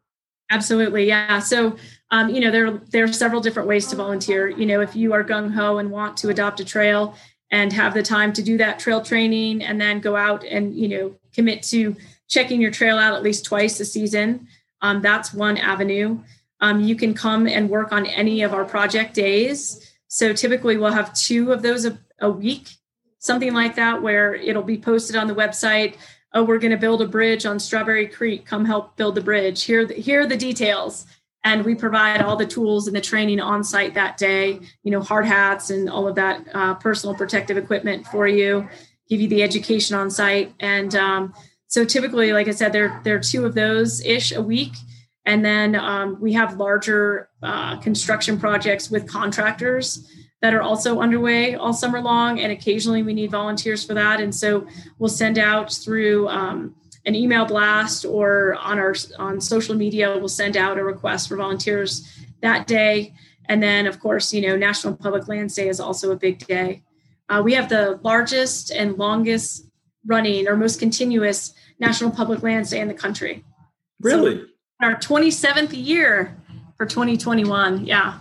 Absolutely, 0.51 1.07
yeah. 1.07 1.39
So, 1.39 1.77
um, 2.11 2.29
you 2.29 2.41
know, 2.41 2.51
there 2.51 2.71
there 2.91 3.05
are 3.05 3.13
several 3.13 3.41
different 3.41 3.69
ways 3.69 3.87
to 3.89 3.97
volunteer. 3.97 4.49
You 4.49 4.67
know, 4.67 4.81
if 4.81 4.97
you 4.97 5.13
are 5.13 5.23
gung 5.23 5.53
ho 5.53 5.79
and 5.79 5.91
want 5.91 6.17
to 6.19 6.29
adopt 6.29 6.61
a 6.61 6.65
trail, 6.65 7.17
and 7.55 7.73
have 7.73 7.95
the 7.95 8.03
time 8.03 8.33
to 8.33 8.43
do 8.43 8.59
that 8.59 8.81
trail 8.81 9.01
training 9.01 9.63
and 9.63 9.81
then 9.81 10.01
go 10.01 10.17
out 10.17 10.43
and 10.43 10.75
you 10.75 10.89
know 10.89 11.15
commit 11.33 11.63
to 11.63 11.95
checking 12.27 12.61
your 12.61 12.73
trail 12.73 12.99
out 12.99 13.15
at 13.15 13.23
least 13.23 13.45
twice 13.45 13.79
a 13.79 13.85
season. 13.85 14.49
Um, 14.81 15.01
that's 15.01 15.33
one 15.33 15.57
avenue. 15.57 16.19
Um, 16.61 16.81
you 16.81 16.97
can 16.97 17.15
come 17.15 17.47
and 17.47 17.71
work 17.71 17.93
on 17.93 18.07
any 18.07 18.43
of 18.43 18.53
our 18.53 18.65
project 18.65 19.15
days. 19.15 19.89
So 20.09 20.33
typically 20.33 20.77
we'll 20.77 20.91
have 20.91 21.15
two 21.15 21.53
of 21.53 21.63
those 21.63 21.85
a, 21.85 21.97
a 22.19 22.29
week 22.29 22.71
something 23.19 23.55
like 23.55 23.77
that 23.77 24.03
where 24.03 24.35
it'll 24.35 24.63
be 24.63 24.77
posted 24.77 25.15
on 25.15 25.29
the 25.29 25.35
website. 25.35 25.95
Oh 26.35 26.43
we're 26.43 26.59
going 26.59 26.73
to 26.73 26.77
build 26.77 27.03
a 27.03 27.07
bridge 27.07 27.47
on 27.47 27.61
strawberry 27.61 28.09
creek. 28.09 28.45
Come 28.47 28.65
help 28.65 28.97
build 28.97 29.15
the 29.15 29.21
bridge. 29.21 29.63
Here, 29.63 29.87
here 29.87 30.23
are 30.23 30.27
the 30.27 30.37
details 30.37 31.07
and 31.45 31.65
we 31.65 31.75
provide 31.75 32.23
all 32.23 32.37
the 32.37 32.47
tools 32.47 32.87
and 32.87 32.97
the 32.97 33.01
training 33.01 33.39
on 33.39 33.63
site 33.63 33.95
that 33.95 34.17
day 34.17 34.59
you 34.83 34.91
know 34.91 35.01
hard 35.01 35.27
hats 35.27 35.71
and 35.71 35.89
all 35.89 36.09
of 36.09 36.15
that 36.15 36.45
uh, 36.55 36.75
personal 36.75 37.15
protective 37.15 37.57
equipment 37.57 38.07
for 38.07 38.27
you 38.27 38.69
give 39.09 39.21
you 39.21 39.29
the 39.29 39.43
education 39.43 39.97
on 39.97 40.11
site. 40.11 40.53
And 40.61 40.95
um, 40.95 41.35
so 41.67 41.85
typically 41.85 42.33
like 42.33 42.49
i 42.49 42.53
said 42.53 42.73
there, 42.73 43.01
there 43.05 43.17
are 43.17 43.21
two 43.21 43.45
of 43.45 43.55
those 43.55 44.05
ish 44.05 44.33
a 44.33 44.43
week. 44.43 44.73
And 45.27 45.45
then 45.45 45.75
um, 45.75 46.21
we 46.21 46.35
have 46.35 46.59
larger 46.59 47.31
uh, 47.43 47.79
construction 47.79 48.39
projects 48.39 48.91
with 48.91 49.09
contractors 49.09 50.11
that 50.43 50.53
are 50.53 50.61
also 50.61 51.01
underway 51.01 51.55
all 51.55 51.73
summer 51.73 52.01
long. 52.01 52.41
And 52.41 52.53
occasionally 52.53 53.03
we 53.03 53.15
need 53.15 53.31
volunteers 53.31 53.85
for 53.85 53.95
that. 53.95 54.21
And 54.21 54.35
so 54.35 54.67
we'll 54.99 55.09
send 55.09 55.39
out 55.39 55.73
through 55.73 56.29
um, 56.29 56.75
an 57.07 57.15
email 57.15 57.45
blast 57.45 58.05
or 58.05 58.55
on 58.57 58.79
our 58.79 58.95
on 59.19 59.41
social 59.41 59.75
media 59.75 60.17
we'll 60.19 60.29
send 60.29 60.57
out 60.57 60.79
a 60.79 60.85
request 60.85 61.29
for 61.29 61.37
volunteers 61.37 62.09
that 62.41 62.67
day. 62.67 63.15
And 63.47 63.63
then 63.63 63.87
of 63.87 64.01
course 64.01 64.33
you 64.33 64.43
know 64.47 64.57
national 64.57 64.97
public 64.97 65.29
lands 65.29 65.55
day 65.55 65.69
is 65.69 65.81
also 65.81 66.11
a 66.13 66.17
big 66.17 66.47
day. 66.47 66.83
Uh, 67.29 67.43
we 67.45 67.55
have 67.55 67.69
the 67.69 67.99
largest 68.03 68.71
and 68.71 68.99
longest 68.99 69.67
running 70.07 70.47
or 70.47 70.57
most 70.57 70.79
continuous 70.79 71.55
national 71.79 72.11
public 72.11 72.43
lands 72.43 72.71
day 72.71 72.81
in 72.81 72.89
the 72.89 72.95
country. 72.95 73.45
Really? 74.01 74.39
so 74.39 74.47
our 74.83 74.97
27th 74.97 75.71
year 75.73 76.37
for 76.77 76.87
2021 76.87 77.87
yeah. 77.87 78.19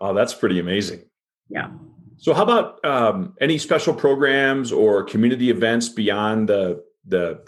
Oh 0.00 0.14
that's 0.14 0.34
pretty 0.34 0.58
amazing. 0.58 1.02
Yeah. 1.48 1.70
So 2.16 2.32
how 2.34 2.44
about 2.44 2.84
um, 2.84 3.34
any 3.40 3.58
special 3.58 3.92
programs 3.92 4.70
or 4.70 5.02
community 5.02 5.50
events 5.50 5.88
beyond 5.88 6.48
the 6.48 6.84
the 7.06 7.42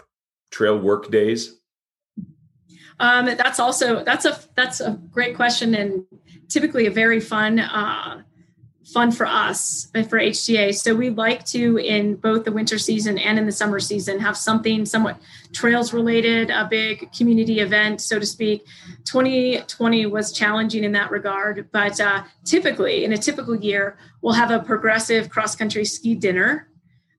trail 0.55 0.79
work 0.79 1.11
days? 1.11 1.59
Um, 2.99 3.25
that's 3.25 3.59
also 3.59 4.03
that's 4.05 4.23
a 4.23 4.39
that's 4.55 4.79
a 4.79 4.91
great 5.11 5.35
question 5.35 5.75
and 5.75 6.05
typically 6.47 6.85
a 6.85 6.91
very 6.91 7.19
fun 7.19 7.59
uh, 7.59 8.21
fun 8.85 9.11
for 9.11 9.25
us 9.25 9.89
for 9.91 10.17
HTA. 10.17 10.73
So 10.73 10.95
we 10.95 11.09
like 11.09 11.43
to 11.47 11.77
in 11.77 12.15
both 12.15 12.45
the 12.45 12.53
winter 12.53 12.77
season 12.77 13.17
and 13.17 13.37
in 13.37 13.45
the 13.45 13.51
summer 13.51 13.81
season 13.81 14.19
have 14.19 14.37
something 14.37 14.85
somewhat 14.85 15.17
trails 15.51 15.91
related, 15.91 16.49
a 16.49 16.65
big 16.69 17.11
community 17.11 17.59
event, 17.59 17.99
so 17.99 18.17
to 18.17 18.25
speak. 18.25 18.65
2020 19.03 20.05
was 20.05 20.31
challenging 20.31 20.85
in 20.85 20.93
that 20.93 21.11
regard, 21.11 21.67
but 21.73 21.99
uh, 21.99 22.23
typically 22.45 23.03
in 23.03 23.11
a 23.11 23.17
typical 23.17 23.55
year 23.55 23.97
we'll 24.21 24.33
have 24.33 24.51
a 24.51 24.59
progressive 24.59 25.29
cross 25.29 25.53
country 25.53 25.83
ski 25.83 26.15
dinner 26.15 26.69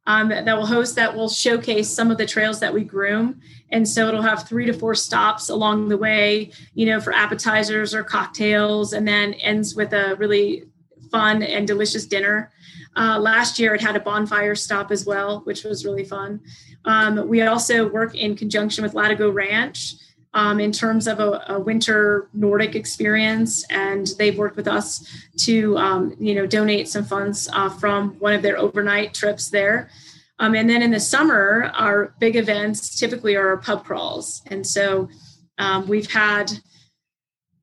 um, 0.07 0.29
that 0.29 0.57
will 0.57 0.67
host 0.67 0.95
that 0.97 1.15
will 1.15 1.29
showcase 1.29 1.89
some 1.91 2.11
of 2.11 2.19
the 2.19 2.27
trails 2.27 2.61
that 2.61 2.73
we 2.73 2.85
groom. 2.85 3.41
And 3.71 3.89
so 3.89 4.09
it'll 4.09 4.23
have 4.23 4.47
three 4.47 4.67
to 4.67 4.73
four 4.73 4.95
stops 4.95 5.49
along 5.49 5.89
the 5.89 5.99
way, 5.99 6.53
you 6.75 6.87
know, 6.87 7.01
for 7.01 7.13
appetizers 7.13 7.95
or 7.95 8.05
cocktails, 8.05 8.93
and 8.93 9.07
then 9.07 9.35
ends 9.35 9.75
with 9.75 9.93
a 9.93 10.15
really 10.17 10.65
fun 11.11 11.43
and 11.43 11.67
delicious 11.67 12.07
dinner. 12.07 12.53
Uh, 12.97 13.19
last 13.19 13.59
year, 13.59 13.75
it 13.75 13.81
had 13.81 13.97
a 13.97 14.01
bonfire 14.01 14.55
stop 14.55 14.91
as 14.91 15.05
well, 15.05 15.41
which 15.41 15.65
was 15.65 15.85
really 15.85 16.05
fun. 16.05 16.41
Um, 16.85 17.29
we 17.29 17.43
also 17.43 17.89
work 17.89 18.15
in 18.15 18.37
conjunction 18.37 18.85
with 18.85 18.95
Latigo 18.95 19.33
Ranch 19.35 19.95
um, 20.37 20.61
in 20.61 20.71
terms 20.71 21.09
of 21.09 21.19
a, 21.19 21.43
a, 21.49 21.59
winter 21.59 22.29
Nordic 22.35 22.75
experience, 22.77 23.65
and 23.71 24.09
they've 24.19 24.37
worked 24.37 24.57
with 24.57 24.69
us 24.69 25.03
to 25.39 25.77
um, 25.79 26.15
you 26.21 26.35
know 26.35 26.47
donate 26.47 26.89
some 26.89 27.05
funds 27.05 27.49
uh, 27.55 27.71
from 27.71 28.11
one 28.21 28.35
of 28.35 28.43
their 28.43 28.59
overnight 28.59 29.15
trips 29.15 29.49
there. 29.49 29.91
Um, 30.39 30.55
and 30.55 30.69
then 30.69 30.83
in 30.83 30.91
the 30.91 31.01
summer, 31.01 31.73
our 31.75 32.15
big 32.21 32.37
events 32.37 32.99
typically 33.01 33.35
are 33.35 33.49
our 33.49 33.57
pub 33.57 33.85
crawls, 33.85 34.43
and 34.49 34.65
so 34.67 35.09
um, 35.57 35.89
we've 35.89 36.13
had 36.13 36.53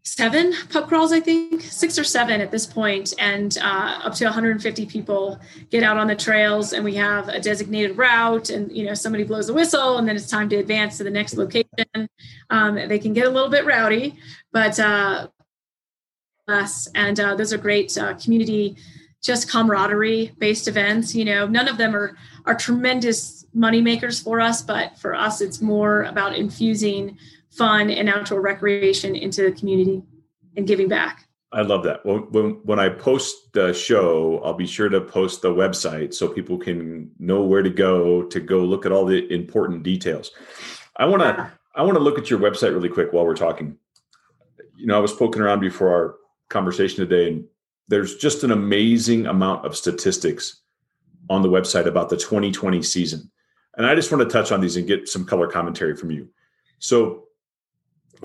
seven 0.04 0.54
pub 0.70 0.88
crawls, 0.88 1.14
I 1.14 1.20
think, 1.20 1.62
six 1.62 1.98
or 1.98 2.04
seven 2.04 2.42
at 2.42 2.52
this 2.52 2.66
point, 2.66 3.14
and 3.20 3.58
uh, 3.62 4.02
up 4.04 4.14
to 4.16 4.26
150 4.26 4.86
people 4.86 5.40
get 5.70 5.82
out 5.82 5.98
on 5.98 6.08
the 6.08 6.16
trails, 6.16 6.74
and 6.74 6.84
we 6.84 6.96
have 6.96 7.30
a 7.30 7.40
designated 7.40 7.98
route, 7.98 8.50
and 8.50 8.72
you 8.76 8.86
know 8.86 8.94
somebody 8.94 9.24
blows 9.24 9.50
a 9.50 9.54
whistle, 9.54 9.98
and 9.98 10.08
then 10.08 10.16
it's 10.16 10.30
time 10.30 10.50
to 10.50 10.58
advance 10.58 10.98
to 10.98 11.04
the 11.04 11.10
next 11.10 11.36
location. 11.36 12.10
Um, 12.50 12.76
they 12.76 13.00
can 13.00 13.14
get 13.14 13.28
a 13.28 13.30
little 13.30 13.50
bit 13.50 13.66
rowdy, 13.66 14.16
but 14.52 14.80
uh, 14.80 15.28
us, 16.48 16.88
and 16.94 17.20
uh, 17.20 17.36
those 17.36 17.54
are 17.54 17.58
great 17.58 17.98
uh, 17.98 18.14
community, 18.16 18.76
just 19.22 19.50
camaraderie 19.50 20.34
based 20.38 20.68
events. 20.68 21.16
You 21.16 21.26
know, 21.26 21.48
none 21.48 21.70
of 21.70 21.78
them 21.78 21.96
are 21.96 22.18
are 22.46 22.56
tremendous 22.56 23.46
money 23.54 23.82
makers 23.82 24.20
for 24.20 24.42
us, 24.42 24.62
but 24.62 24.98
for 25.00 25.16
us, 25.16 25.40
it's 25.40 25.62
more 25.62 26.04
about 26.04 26.36
infusing 26.36 27.18
fun 27.58 27.90
and 27.90 28.10
outdoor 28.10 28.42
recreation 28.42 29.16
into 29.16 29.44
the 29.44 29.52
community 29.52 30.02
and 30.58 30.68
giving 30.68 30.88
back. 30.88 31.28
I 31.52 31.62
love 31.62 31.84
that. 31.84 32.04
When, 32.06 32.22
when, 32.32 32.50
when 32.64 32.80
I 32.80 32.90
post 32.90 33.54
the 33.54 33.74
show, 33.74 34.42
I'll 34.44 34.56
be 34.56 34.66
sure 34.66 34.90
to 34.90 35.00
post 35.00 35.44
the 35.44 35.54
website 35.54 36.14
so 36.14 36.28
people 36.28 36.58
can 36.58 37.12
know 37.20 37.44
where 37.44 37.62
to 37.62 37.70
go 37.70 38.24
to 38.24 38.40
go 38.40 38.60
look 38.60 38.86
at 38.86 38.92
all 38.92 39.06
the 39.06 39.32
important 39.32 39.84
details. 39.84 40.32
I 40.98 41.06
want 41.06 41.22
to 41.22 41.28
yeah. 41.28 41.50
I 41.76 41.82
want 41.84 41.96
to 41.96 42.04
look 42.04 42.20
at 42.20 42.30
your 42.30 42.40
website 42.40 42.74
really 42.74 42.90
quick 42.90 43.14
while 43.14 43.26
we're 43.26 43.36
talking. 43.36 43.78
You 44.76 44.88
know, 44.88 44.98
I 44.98 45.00
was 45.00 45.14
poking 45.14 45.42
around 45.42 45.60
before 45.60 45.90
our 45.90 46.16
conversation 46.50 46.98
today, 46.98 47.32
and 47.32 47.46
there's 47.88 48.16
just 48.16 48.44
an 48.44 48.52
amazing 48.52 49.26
amount 49.26 49.66
of 49.66 49.76
statistics 49.76 50.62
on 51.30 51.42
the 51.42 51.50
website 51.50 51.88
about 51.88 52.10
the 52.10 52.18
2020 52.18 52.82
season. 52.84 53.32
And 53.76 53.88
I 53.88 53.96
just 53.96 54.12
want 54.12 54.28
to 54.28 54.32
touch 54.32 54.52
on 54.52 54.62
these 54.62 54.76
and 54.76 54.86
get 54.86 55.08
some 55.08 55.26
color 55.26 55.48
commentary 55.48 55.96
from 55.96 56.12
you. 56.12 56.30
So 56.78 57.28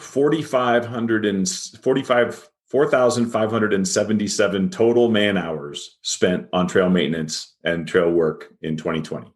4,500 0.01 1.27
and 1.27 1.49
45, 1.49 2.49
4,577 2.67 4.71
total 4.71 5.11
man 5.11 5.37
hours 5.37 5.99
spent 6.03 6.49
on 6.53 6.67
trail 6.67 6.91
maintenance 6.91 7.55
and 7.65 7.89
trail 7.89 8.11
work 8.11 8.53
in 8.63 8.77
2020. 8.77 9.33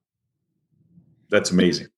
That's 1.30 1.50
amazing. 1.50 1.88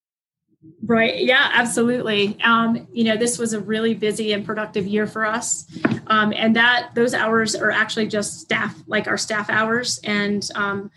Right. 0.86 1.24
Yeah, 1.24 1.50
absolutely. 1.52 2.40
Um, 2.42 2.86
you 2.92 3.04
know, 3.04 3.16
this 3.16 3.38
was 3.38 3.52
a 3.52 3.60
really 3.60 3.94
busy 3.94 4.32
and 4.32 4.44
productive 4.44 4.86
year 4.86 5.06
for 5.06 5.24
us. 5.24 5.66
Um, 6.06 6.32
and 6.36 6.54
that 6.56 6.90
those 6.94 7.14
hours 7.14 7.54
are 7.54 7.70
actually 7.70 8.06
just 8.06 8.40
staff, 8.40 8.74
like 8.86 9.06
our 9.06 9.18
staff 9.18 9.50
hours 9.50 10.00
and 10.04 10.46
um, 10.54 10.90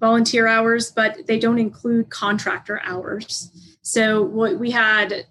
volunteer 0.00 0.46
hours, 0.46 0.90
but 0.90 1.26
they 1.26 1.38
don't 1.38 1.58
include 1.58 2.10
contractor 2.10 2.80
hours. 2.84 3.50
So 3.86 4.22
what 4.22 4.58
we 4.58 4.70
had 4.70 5.26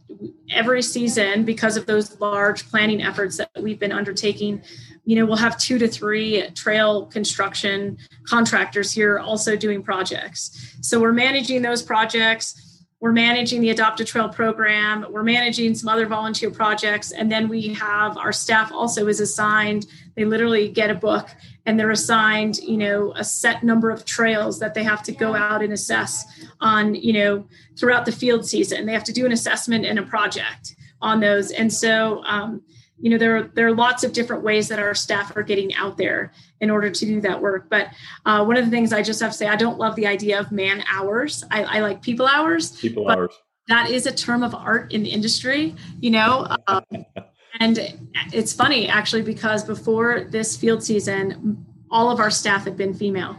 every 0.51 0.83
season 0.83 1.43
because 1.43 1.75
of 1.75 1.87
those 1.87 2.19
large 2.19 2.69
planning 2.69 3.01
efforts 3.01 3.37
that 3.37 3.49
we've 3.59 3.79
been 3.79 3.91
undertaking, 3.91 4.61
you 5.05 5.15
know, 5.15 5.25
we'll 5.25 5.37
have 5.37 5.57
two 5.57 5.79
to 5.79 5.87
three 5.87 6.47
trail 6.51 7.07
construction 7.07 7.97
contractors 8.27 8.91
here 8.91 9.17
also 9.17 9.55
doing 9.55 9.81
projects. 9.81 10.77
So 10.81 11.01
we're 11.01 11.13
managing 11.13 11.63
those 11.63 11.81
projects. 11.81 12.85
We're 12.99 13.11
managing 13.11 13.61
the 13.61 13.71
Adopt 13.71 14.01
a 14.01 14.05
Trail 14.05 14.29
program. 14.29 15.07
We're 15.09 15.23
managing 15.23 15.73
some 15.73 15.89
other 15.89 16.05
volunteer 16.05 16.51
projects. 16.51 17.11
And 17.11 17.31
then 17.31 17.49
we 17.49 17.73
have 17.73 18.17
our 18.17 18.31
staff 18.31 18.71
also 18.71 19.07
is 19.07 19.19
assigned, 19.19 19.87
they 20.15 20.25
literally 20.25 20.69
get 20.69 20.91
a 20.91 20.95
book 20.95 21.27
and 21.65 21.79
they're 21.79 21.91
assigned, 21.91 22.57
you 22.59 22.77
know, 22.77 23.13
a 23.15 23.23
set 23.23 23.63
number 23.63 23.89
of 23.89 24.05
trails 24.05 24.59
that 24.59 24.73
they 24.73 24.83
have 24.83 25.03
to 25.03 25.11
go 25.11 25.35
out 25.35 25.63
and 25.63 25.71
assess 25.71 26.25
on, 26.59 26.95
you 26.95 27.13
know, 27.13 27.45
throughout 27.77 28.05
the 28.05 28.11
field 28.11 28.45
season. 28.45 28.85
They 28.85 28.93
have 28.93 29.03
to 29.05 29.13
do 29.13 29.25
an 29.25 29.31
assessment 29.31 29.85
and 29.85 29.97
a 29.97 30.03
project 30.03 30.75
on 31.01 31.19
those. 31.19 31.51
And 31.51 31.71
so, 31.71 32.23
um, 32.25 32.61
you 32.99 33.09
know, 33.09 33.17
there 33.17 33.37
are, 33.37 33.43
there 33.43 33.67
are 33.67 33.75
lots 33.75 34.03
of 34.03 34.13
different 34.13 34.43
ways 34.43 34.67
that 34.69 34.79
our 34.79 34.93
staff 34.93 35.35
are 35.35 35.43
getting 35.43 35.73
out 35.75 35.97
there 35.97 36.31
in 36.61 36.69
order 36.69 36.89
to 36.89 37.05
do 37.05 37.21
that 37.21 37.41
work. 37.41 37.69
But 37.69 37.89
uh, 38.25 38.43
one 38.45 38.57
of 38.57 38.65
the 38.65 38.71
things 38.71 38.93
I 38.93 39.01
just 39.01 39.21
have 39.21 39.31
to 39.31 39.37
say, 39.37 39.47
I 39.47 39.55
don't 39.55 39.77
love 39.77 39.95
the 39.95 40.07
idea 40.07 40.39
of 40.39 40.51
man 40.51 40.83
hours. 40.91 41.43
I, 41.51 41.63
I 41.63 41.79
like 41.79 42.01
people 42.01 42.27
hours. 42.27 42.71
People 42.77 43.09
hours. 43.09 43.33
That 43.67 43.89
is 43.89 44.05
a 44.05 44.11
term 44.13 44.43
of 44.43 44.53
art 44.53 44.93
in 44.93 45.03
the 45.03 45.09
industry, 45.09 45.75
you 45.99 46.11
know. 46.11 46.47
Um, 46.67 46.83
and 47.59 47.79
it's 48.31 48.53
funny 48.53 48.87
actually 48.87 49.21
because 49.21 49.63
before 49.63 50.25
this 50.25 50.57
field 50.57 50.83
season, 50.83 51.65
all 51.91 52.09
of 52.09 52.19
our 52.19 52.31
staff 52.31 52.65
had 52.65 52.75
been 52.75 52.93
female 52.93 53.37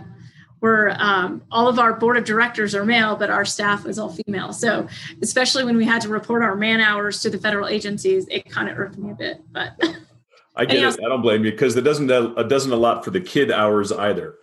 we're 0.64 0.96
um, 0.98 1.42
all 1.50 1.68
of 1.68 1.78
our 1.78 1.92
board 1.92 2.16
of 2.16 2.24
directors 2.24 2.74
are 2.74 2.86
male, 2.86 3.16
but 3.16 3.28
our 3.28 3.44
staff 3.44 3.84
is 3.84 3.98
all 3.98 4.08
female. 4.08 4.50
So 4.50 4.88
especially 5.20 5.62
when 5.62 5.76
we 5.76 5.84
had 5.84 6.00
to 6.00 6.08
report 6.08 6.42
our 6.42 6.56
man 6.56 6.80
hours 6.80 7.20
to 7.20 7.28
the 7.28 7.36
federal 7.36 7.68
agencies, 7.68 8.26
it 8.30 8.48
kind 8.48 8.70
of 8.70 8.78
irked 8.78 8.96
me 8.96 9.10
a 9.10 9.14
bit. 9.14 9.42
But 9.52 9.72
I 10.56 10.64
get 10.64 10.78
it. 10.78 11.04
I 11.04 11.08
don't 11.10 11.20
blame 11.20 11.44
you 11.44 11.50
because 11.50 11.76
it 11.76 11.82
doesn't 11.82 12.10
it 12.10 12.48
doesn't 12.48 12.72
a 12.72 12.76
lot 12.76 13.04
for 13.04 13.10
the 13.10 13.20
kid 13.20 13.50
hours 13.50 13.92
either. 13.92 14.36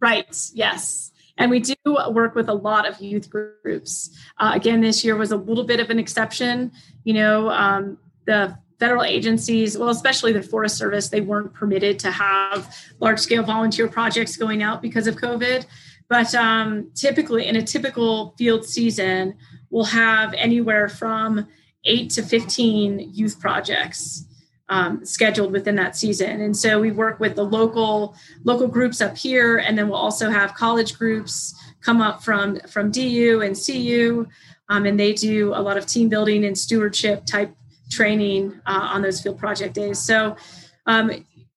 Right. 0.00 0.26
Yes. 0.54 1.12
And 1.36 1.52
we 1.52 1.60
do 1.60 1.76
work 1.86 2.34
with 2.34 2.48
a 2.48 2.54
lot 2.54 2.88
of 2.88 3.00
youth 3.00 3.30
groups. 3.30 4.10
Uh, 4.38 4.50
again, 4.56 4.80
this 4.80 5.04
year 5.04 5.14
was 5.14 5.30
a 5.30 5.36
little 5.36 5.62
bit 5.62 5.78
of 5.78 5.88
an 5.90 6.00
exception. 6.00 6.72
You 7.04 7.14
know, 7.14 7.48
um, 7.50 7.96
the 8.26 8.58
federal 8.78 9.04
agencies, 9.04 9.76
well, 9.76 9.88
especially 9.88 10.32
the 10.32 10.42
Forest 10.42 10.76
Service, 10.76 11.08
they 11.08 11.20
weren't 11.20 11.52
permitted 11.52 11.98
to 12.00 12.10
have 12.10 12.74
large 13.00 13.18
scale 13.18 13.42
volunteer 13.42 13.88
projects 13.88 14.36
going 14.36 14.62
out 14.62 14.80
because 14.80 15.06
of 15.06 15.16
COVID. 15.16 15.66
But 16.08 16.34
um, 16.34 16.90
typically, 16.94 17.46
in 17.46 17.56
a 17.56 17.62
typical 17.62 18.34
field 18.38 18.64
season, 18.64 19.34
we'll 19.70 19.84
have 19.84 20.32
anywhere 20.34 20.88
from 20.88 21.46
eight 21.84 22.10
to 22.10 22.22
15 22.22 23.10
youth 23.12 23.40
projects 23.40 24.24
um, 24.68 25.04
scheduled 25.04 25.52
within 25.52 25.74
that 25.76 25.96
season. 25.96 26.40
And 26.40 26.56
so 26.56 26.80
we 26.80 26.90
work 26.90 27.20
with 27.20 27.36
the 27.36 27.44
local 27.44 28.14
local 28.44 28.68
groups 28.68 29.00
up 29.00 29.16
here, 29.16 29.58
and 29.58 29.76
then 29.76 29.88
we'll 29.88 29.98
also 29.98 30.30
have 30.30 30.54
college 30.54 30.98
groups 30.98 31.54
come 31.80 32.00
up 32.00 32.22
from 32.22 32.60
from 32.68 32.90
DU 32.90 33.42
and 33.42 33.56
CU, 33.56 34.26
um, 34.68 34.86
and 34.86 34.98
they 34.98 35.12
do 35.12 35.54
a 35.54 35.60
lot 35.60 35.76
of 35.76 35.86
team 35.86 36.08
building 36.08 36.44
and 36.44 36.56
stewardship 36.56 37.24
type 37.24 37.54
training 37.90 38.60
uh, 38.66 38.88
on 38.92 39.02
those 39.02 39.20
field 39.20 39.38
project 39.38 39.74
days. 39.74 39.98
So 39.98 40.36
um, 40.86 41.10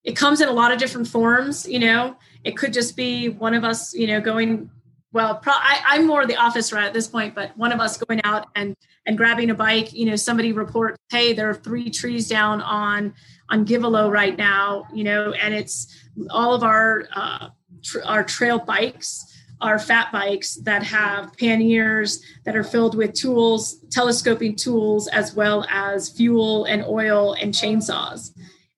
it 0.04 0.16
comes 0.16 0.42
in 0.42 0.50
a 0.50 0.52
lot 0.54 0.72
of 0.72 0.80
different 0.80 1.08
forms. 1.08 1.68
You 1.68 1.80
know, 1.80 2.16
it 2.44 2.58
could 2.58 2.74
just 2.74 2.96
be 2.96 3.30
one 3.30 3.54
of 3.54 3.64
us, 3.64 3.94
you 3.94 4.08
know, 4.08 4.22
going. 4.22 4.70
Well, 5.14 5.36
pro- 5.36 5.54
I, 5.54 5.98
am 5.98 6.08
more 6.08 6.26
the 6.26 6.38
office 6.38 6.72
rat 6.72 6.86
at 6.86 6.94
this 6.94 7.08
point, 7.08 7.36
but 7.36 7.56
one 7.58 7.74
of 7.74 7.82
us 7.82 7.98
going 7.98 8.22
out 8.24 8.48
and 8.56 8.76
and 9.06 9.18
grabbing 9.18 9.50
a 9.50 9.54
bike. 9.54 9.92
You 9.92 10.06
know, 10.06 10.16
somebody 10.16 10.54
reports, 10.54 10.98
hey, 11.12 11.34
there 11.34 11.50
are 11.50 11.54
three 11.54 11.90
trees 11.90 12.30
down 12.30 12.62
on 12.62 13.14
on 13.50 13.66
Givalo 13.66 14.10
right 14.10 14.38
now. 14.38 14.88
You 14.94 15.04
know, 15.04 15.34
and 15.34 15.54
it's 15.54 15.94
all 16.30 16.54
of 16.54 16.64
our 16.64 17.10
uh, 17.14 17.50
tr- 17.84 18.06
our 18.06 18.24
trail 18.24 18.58
bikes 18.58 19.31
are 19.62 19.80
fat 19.80 20.12
bikes 20.12 20.56
that 20.56 20.84
have 20.84 21.36
panniers 21.38 22.22
that 22.46 22.56
are 22.56 22.64
filled 22.64 22.96
with 22.96 23.14
tools, 23.14 23.80
telescoping 23.92 24.56
tools, 24.56 25.08
as 25.08 25.36
well 25.36 25.66
as 25.70 26.10
fuel 26.10 26.66
and 26.66 26.84
oil 26.84 27.34
and 27.34 27.54
chainsaws. 27.54 28.32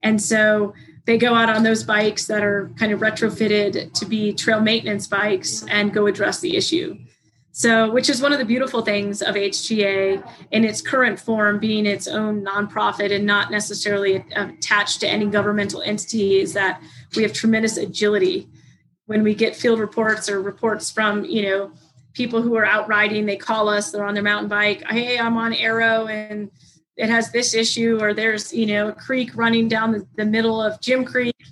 And 0.04 0.22
so 0.22 0.74
they 1.06 1.18
go 1.18 1.34
out 1.34 1.50
on 1.50 1.64
those 1.64 1.84
bikes 1.84 2.28
that 2.28 2.44
are 2.44 2.72
kind 2.78 2.92
of 2.92 3.00
retrofitted 3.00 3.94
to 3.94 4.06
be 4.06 4.34
trail 4.34 4.62
maintenance 4.62 5.08
bikes 5.08 5.66
and 5.70 5.94
go 5.94 6.08
address 6.08 6.40
the 6.40 6.56
issue. 6.56 6.98
So, 7.56 7.92
which 7.92 8.10
is 8.10 8.20
one 8.20 8.34
of 8.34 8.40
the 8.40 8.46
beautiful 8.46 8.82
things 8.82 9.22
of 9.22 9.36
HTA 9.36 10.28
in 10.50 10.66
its 10.66 10.82
current 10.82 11.20
form, 11.20 11.60
being 11.60 11.86
its 11.86 12.08
own 12.08 12.44
nonprofit 12.44 13.16
and 13.16 13.28
not 13.28 13.52
necessarily 13.52 14.26
attached 14.36 15.02
to 15.02 15.08
any 15.08 15.28
governmental 15.28 15.84
entity, 15.84 16.40
is 16.40 16.54
that 16.54 16.82
we 17.16 17.22
have 17.22 17.32
tremendous 17.32 17.78
agility 17.78 18.50
when 19.06 19.24
we 19.24 19.36
get 19.36 19.56
field 19.56 19.80
reports 19.80 20.30
or 20.30 20.42
reports 20.42 20.90
from 20.90 21.26
you 21.26 21.44
know 21.44 21.72
people 22.14 22.42
who 22.42 22.56
are 22.56 22.66
out 22.66 22.88
riding 22.88 23.26
they 23.26 23.38
call 23.38 23.70
us 23.70 23.92
they're 23.92 24.06
on 24.06 24.14
their 24.14 24.24
mountain 24.24 24.50
bike 24.50 24.84
hey 24.90 25.18
i'm 25.18 25.38
on 25.38 25.54
arrow 25.54 26.08
and 26.08 26.52
it 26.96 27.10
has 27.10 27.32
this 27.32 27.54
issue 27.54 27.98
or 28.02 28.14
there's 28.14 28.54
you 28.54 28.66
know 28.66 28.90
a 28.90 28.94
creek 28.94 29.32
running 29.36 29.68
down 29.68 29.92
the, 29.92 30.08
the 30.16 30.26
middle 30.26 30.62
of 30.62 30.80
jim 30.82 31.06
creek. 31.06 31.36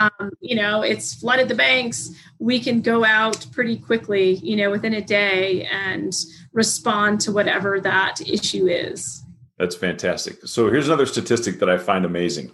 Um, 0.00 0.32
you 0.40 0.56
know 0.56 0.82
it's 0.82 1.14
flooded 1.14 1.48
the 1.48 1.54
banks. 1.54 2.10
We 2.40 2.58
can 2.58 2.80
go 2.80 3.04
out 3.04 3.46
pretty 3.52 3.76
quickly 3.76 4.34
you 4.34 4.56
know 4.56 4.68
within 4.68 4.94
a 4.94 5.00
day 5.00 5.64
and 5.66 6.12
respond 6.52 7.20
to 7.20 7.32
whatever 7.32 7.80
that 7.80 8.20
issue 8.20 8.66
is. 8.66 9.22
That's 9.56 9.76
fantastic. 9.76 10.44
So 10.46 10.68
here's 10.68 10.88
another 10.88 11.06
statistic 11.06 11.60
that 11.60 11.70
i 11.70 11.78
find 11.78 12.04
amazing 12.04 12.50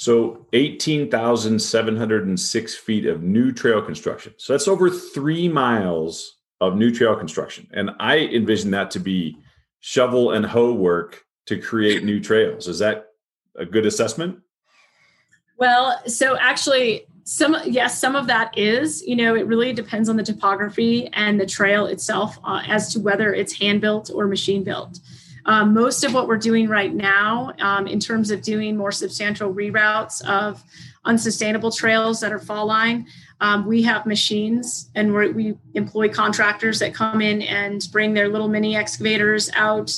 so 0.00 0.46
18,706 0.54 2.74
feet 2.74 3.04
of 3.04 3.22
new 3.22 3.52
trail 3.52 3.82
construction. 3.82 4.32
So 4.38 4.54
that's 4.54 4.66
over 4.66 4.88
three 4.88 5.46
miles 5.46 6.38
of 6.62 6.74
new 6.74 6.90
trail 6.90 7.14
construction. 7.14 7.68
And 7.74 7.90
I 8.00 8.20
envision 8.20 8.70
that 8.70 8.90
to 8.92 8.98
be 8.98 9.36
shovel 9.80 10.30
and 10.30 10.46
hoe 10.46 10.72
work 10.72 11.26
to 11.48 11.60
create 11.60 12.02
new 12.02 12.18
trails. 12.18 12.66
Is 12.66 12.78
that 12.78 13.08
a 13.56 13.66
good 13.66 13.84
assessment? 13.84 14.38
Well, 15.58 16.00
so 16.06 16.38
actually, 16.38 17.04
some 17.24 17.54
yes, 17.66 18.00
some 18.00 18.16
of 18.16 18.26
that 18.26 18.56
is. 18.56 19.02
You 19.02 19.16
know, 19.16 19.34
it 19.34 19.46
really 19.46 19.74
depends 19.74 20.08
on 20.08 20.16
the 20.16 20.22
topography 20.22 21.10
and 21.12 21.38
the 21.38 21.44
trail 21.44 21.84
itself 21.84 22.38
uh, 22.42 22.62
as 22.66 22.90
to 22.94 23.00
whether 23.00 23.34
it's 23.34 23.52
hand 23.52 23.82
built 23.82 24.10
or 24.14 24.26
machine 24.26 24.64
built. 24.64 24.98
Um, 25.46 25.74
most 25.74 26.04
of 26.04 26.12
what 26.12 26.28
we're 26.28 26.38
doing 26.38 26.68
right 26.68 26.92
now, 26.92 27.52
um, 27.60 27.86
in 27.86 27.98
terms 28.00 28.30
of 28.30 28.42
doing 28.42 28.76
more 28.76 28.92
substantial 28.92 29.52
reroutes 29.52 30.24
of 30.26 30.62
unsustainable 31.04 31.70
trails 31.70 32.20
that 32.20 32.32
are 32.32 32.38
fall 32.38 32.66
line, 32.66 33.06
um, 33.40 33.66
we 33.66 33.82
have 33.82 34.04
machines 34.04 34.90
and 34.94 35.14
we 35.14 35.56
employ 35.74 36.08
contractors 36.08 36.78
that 36.80 36.94
come 36.94 37.22
in 37.22 37.40
and 37.42 37.88
bring 37.90 38.12
their 38.12 38.28
little 38.28 38.48
mini 38.48 38.76
excavators 38.76 39.50
out 39.54 39.90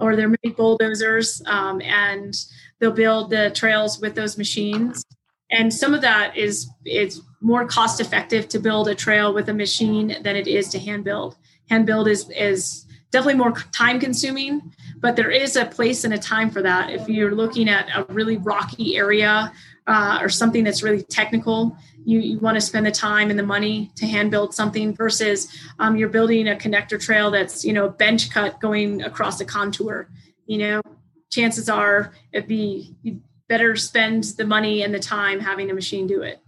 or 0.00 0.16
their 0.16 0.28
mini 0.28 0.54
bulldozers 0.56 1.42
um, 1.46 1.82
and 1.82 2.34
they'll 2.78 2.90
build 2.90 3.30
the 3.30 3.50
trails 3.50 4.00
with 4.00 4.14
those 4.14 4.38
machines. 4.38 5.04
And 5.50 5.72
some 5.72 5.94
of 5.94 6.00
that 6.02 6.36
is 6.36 6.68
it's 6.84 7.20
more 7.40 7.66
cost 7.66 8.00
effective 8.00 8.48
to 8.48 8.58
build 8.58 8.88
a 8.88 8.94
trail 8.94 9.32
with 9.32 9.48
a 9.48 9.54
machine 9.54 10.16
than 10.22 10.36
it 10.36 10.46
is 10.46 10.68
to 10.70 10.78
hand 10.78 11.04
build. 11.04 11.36
Hand 11.70 11.86
build 11.86 12.08
is 12.08 12.28
is 12.30 12.86
definitely 13.10 13.38
more 13.38 13.52
time 13.72 13.98
consuming, 13.98 14.74
but 15.00 15.16
there 15.16 15.30
is 15.30 15.56
a 15.56 15.64
place 15.64 16.04
and 16.04 16.14
a 16.14 16.18
time 16.18 16.50
for 16.50 16.62
that. 16.62 16.90
If 16.90 17.08
you're 17.08 17.34
looking 17.34 17.68
at 17.68 17.88
a 17.94 18.04
really 18.12 18.36
rocky 18.36 18.96
area 18.96 19.52
uh, 19.86 20.18
or 20.20 20.28
something 20.28 20.64
that's 20.64 20.82
really 20.82 21.02
technical, 21.02 21.76
you, 22.04 22.20
you 22.20 22.38
want 22.38 22.56
to 22.56 22.60
spend 22.60 22.86
the 22.86 22.90
time 22.90 23.30
and 23.30 23.38
the 23.38 23.44
money 23.44 23.90
to 23.96 24.06
hand 24.06 24.30
build 24.30 24.54
something 24.54 24.94
versus 24.94 25.48
um, 25.78 25.96
you're 25.96 26.08
building 26.08 26.48
a 26.48 26.54
connector 26.54 27.00
trail 27.00 27.30
that's, 27.30 27.64
you 27.64 27.72
know, 27.72 27.86
a 27.86 27.90
bench 27.90 28.30
cut 28.30 28.60
going 28.60 29.02
across 29.02 29.40
a 29.40 29.44
contour. 29.44 30.08
You 30.46 30.58
know, 30.58 30.82
chances 31.30 31.68
are 31.68 32.12
it'd 32.32 32.48
be 32.48 32.96
you'd 33.02 33.22
better 33.48 33.76
spend 33.76 34.24
the 34.36 34.44
money 34.44 34.82
and 34.82 34.94
the 34.94 34.98
time 34.98 35.40
having 35.40 35.70
a 35.70 35.74
machine 35.74 36.06
do 36.06 36.22
it. 36.22 36.40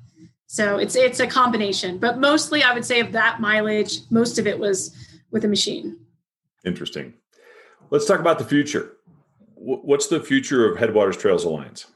So 0.46 0.78
it's 0.78 0.96
it's 0.96 1.20
a 1.20 1.26
combination, 1.26 1.98
but 1.98 2.18
mostly 2.18 2.62
I 2.62 2.74
would 2.74 2.84
say 2.84 3.00
of 3.00 3.12
that 3.12 3.40
mileage, 3.40 4.00
most 4.10 4.38
of 4.38 4.46
it 4.46 4.58
was 4.58 4.96
with 5.30 5.44
a 5.44 5.48
machine. 5.48 5.98
Interesting. 6.64 7.14
Let's 7.90 8.06
talk 8.06 8.20
about 8.20 8.38
the 8.38 8.44
future. 8.44 8.92
What's 9.56 10.06
the 10.06 10.20
future 10.20 10.70
of 10.70 10.78
Headwaters 10.78 11.16
Trails 11.16 11.44
Alliance? 11.44 11.86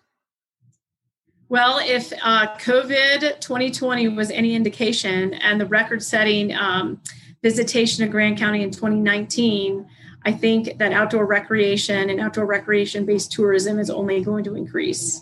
Well, 1.48 1.78
if 1.82 2.12
uh, 2.22 2.56
COVID 2.56 3.40
2020 3.40 4.08
was 4.08 4.30
any 4.30 4.54
indication 4.54 5.34
and 5.34 5.60
the 5.60 5.66
record 5.66 6.02
setting 6.02 6.54
um, 6.54 7.00
visitation 7.42 8.02
of 8.02 8.10
Grand 8.10 8.38
County 8.38 8.62
in 8.62 8.70
2019, 8.70 9.86
I 10.24 10.32
think 10.32 10.78
that 10.78 10.92
outdoor 10.92 11.26
recreation 11.26 12.10
and 12.10 12.20
outdoor 12.20 12.46
recreation 12.46 13.06
based 13.06 13.30
tourism 13.30 13.78
is 13.78 13.88
only 13.88 14.22
going 14.22 14.42
to 14.44 14.56
increase. 14.56 15.20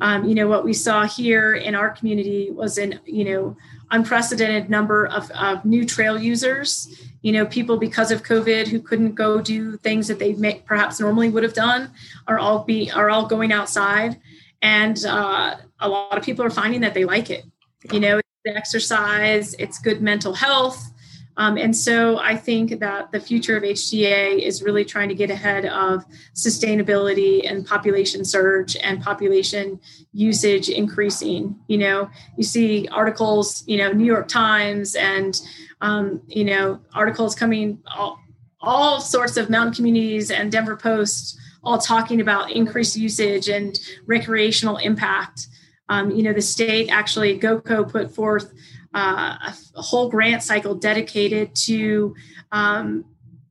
Um, 0.00 0.24
you 0.24 0.34
know, 0.34 0.48
what 0.48 0.64
we 0.64 0.72
saw 0.72 1.06
here 1.06 1.54
in 1.54 1.74
our 1.74 1.90
community 1.90 2.50
was 2.50 2.78
an, 2.78 3.00
you 3.04 3.24
know, 3.24 3.56
unprecedented 3.90 4.70
number 4.70 5.06
of, 5.06 5.30
of 5.32 5.64
new 5.64 5.84
trail 5.84 6.18
users. 6.18 7.00
You 7.22 7.32
know, 7.32 7.46
people 7.46 7.76
because 7.76 8.10
of 8.10 8.22
COVID 8.22 8.66
who 8.66 8.80
couldn't 8.80 9.14
go 9.14 9.40
do 9.40 9.76
things 9.76 10.08
that 10.08 10.18
they 10.18 10.32
may, 10.34 10.60
perhaps 10.64 10.98
normally 10.98 11.28
would 11.28 11.44
have 11.44 11.54
done 11.54 11.90
are 12.26 12.38
all 12.38 12.64
be 12.64 12.90
are 12.90 13.10
all 13.10 13.26
going 13.26 13.52
outside, 13.52 14.20
and 14.60 15.04
uh, 15.04 15.56
a 15.78 15.88
lot 15.88 16.18
of 16.18 16.24
people 16.24 16.44
are 16.44 16.50
finding 16.50 16.80
that 16.80 16.94
they 16.94 17.04
like 17.04 17.30
it. 17.30 17.44
You 17.92 18.00
know, 18.00 18.20
exercise, 18.46 19.54
it's 19.54 19.78
good 19.78 20.02
mental 20.02 20.34
health. 20.34 20.91
Um, 21.36 21.56
and 21.56 21.74
so 21.74 22.18
I 22.18 22.36
think 22.36 22.78
that 22.80 23.10
the 23.10 23.20
future 23.20 23.56
of 23.56 23.62
HTA 23.62 24.40
is 24.40 24.62
really 24.62 24.84
trying 24.84 25.08
to 25.08 25.14
get 25.14 25.30
ahead 25.30 25.64
of 25.66 26.04
sustainability 26.34 27.50
and 27.50 27.66
population 27.66 28.24
surge 28.24 28.76
and 28.76 29.02
population 29.02 29.80
usage 30.12 30.68
increasing. 30.68 31.58
You 31.68 31.78
know, 31.78 32.10
you 32.36 32.44
see 32.44 32.86
articles, 32.88 33.64
you 33.66 33.78
know, 33.78 33.92
New 33.92 34.04
York 34.04 34.28
Times 34.28 34.94
and, 34.94 35.40
um, 35.80 36.22
you 36.26 36.44
know, 36.44 36.80
articles 36.94 37.34
coming 37.34 37.82
all, 37.86 38.20
all 38.60 39.00
sorts 39.00 39.36
of 39.36 39.48
mountain 39.48 39.74
communities 39.74 40.30
and 40.30 40.52
Denver 40.52 40.76
Post 40.76 41.38
all 41.64 41.78
talking 41.78 42.20
about 42.20 42.50
increased 42.50 42.96
usage 42.96 43.48
and 43.48 43.78
recreational 44.06 44.76
impact. 44.78 45.46
Um, 45.88 46.10
you 46.10 46.22
know, 46.22 46.32
the 46.32 46.42
state 46.42 46.88
actually, 46.88 47.38
GOCO 47.38 47.90
put 47.90 48.14
forth 48.14 48.52
uh, 48.94 49.36
a, 49.46 49.54
a, 49.76 49.82
whole 49.82 50.08
grant 50.08 50.42
cycle 50.42 50.74
dedicated 50.74 51.54
to 51.54 52.14
um, 52.50 53.04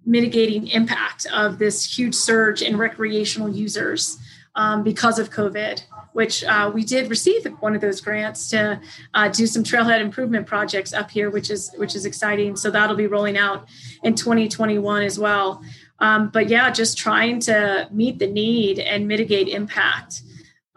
mitigating 0.06 0.68
impact 0.68 1.26
of 1.34 1.58
this 1.60 1.98
huge 1.98 2.16
surge 2.16 2.62
in 2.62 2.78
recreational 2.78 3.50
users 3.50 4.20
um, 4.56 4.84
because 4.84 5.18
of 5.18 5.30
COVID, 5.30 5.84
which 6.14 6.44
uh, 6.44 6.70
we 6.74 6.84
did 6.84 7.10
receive 7.10 7.46
one 7.60 7.74
of 7.74 7.82
those 7.82 8.02
grants 8.02 8.50
to 8.50 8.80
uh, 9.14 9.30
do 9.30 9.48
some 9.48 9.64
trailhead 9.64 10.02
improvement 10.02 10.46
projects 10.46 10.94
up 10.94 11.10
here, 11.10 11.30
which 11.30 11.50
is 11.50 11.72
which 11.78 11.96
is 11.96 12.06
exciting. 12.06 12.56
So 12.56 12.70
that'll 12.70 12.96
be 12.96 13.08
rolling 13.08 13.38
out 13.38 13.68
in 14.04 14.16
2021 14.16 15.04
as 15.04 15.18
well. 15.18 15.64
Um, 16.00 16.30
but 16.30 16.50
yeah, 16.50 16.70
just 16.72 16.98
trying 16.98 17.40
to 17.42 17.88
meet 17.92 18.20
the 18.20 18.28
need 18.28 18.80
and 18.80 19.08
mitigate 19.08 19.48
impact 19.48 20.24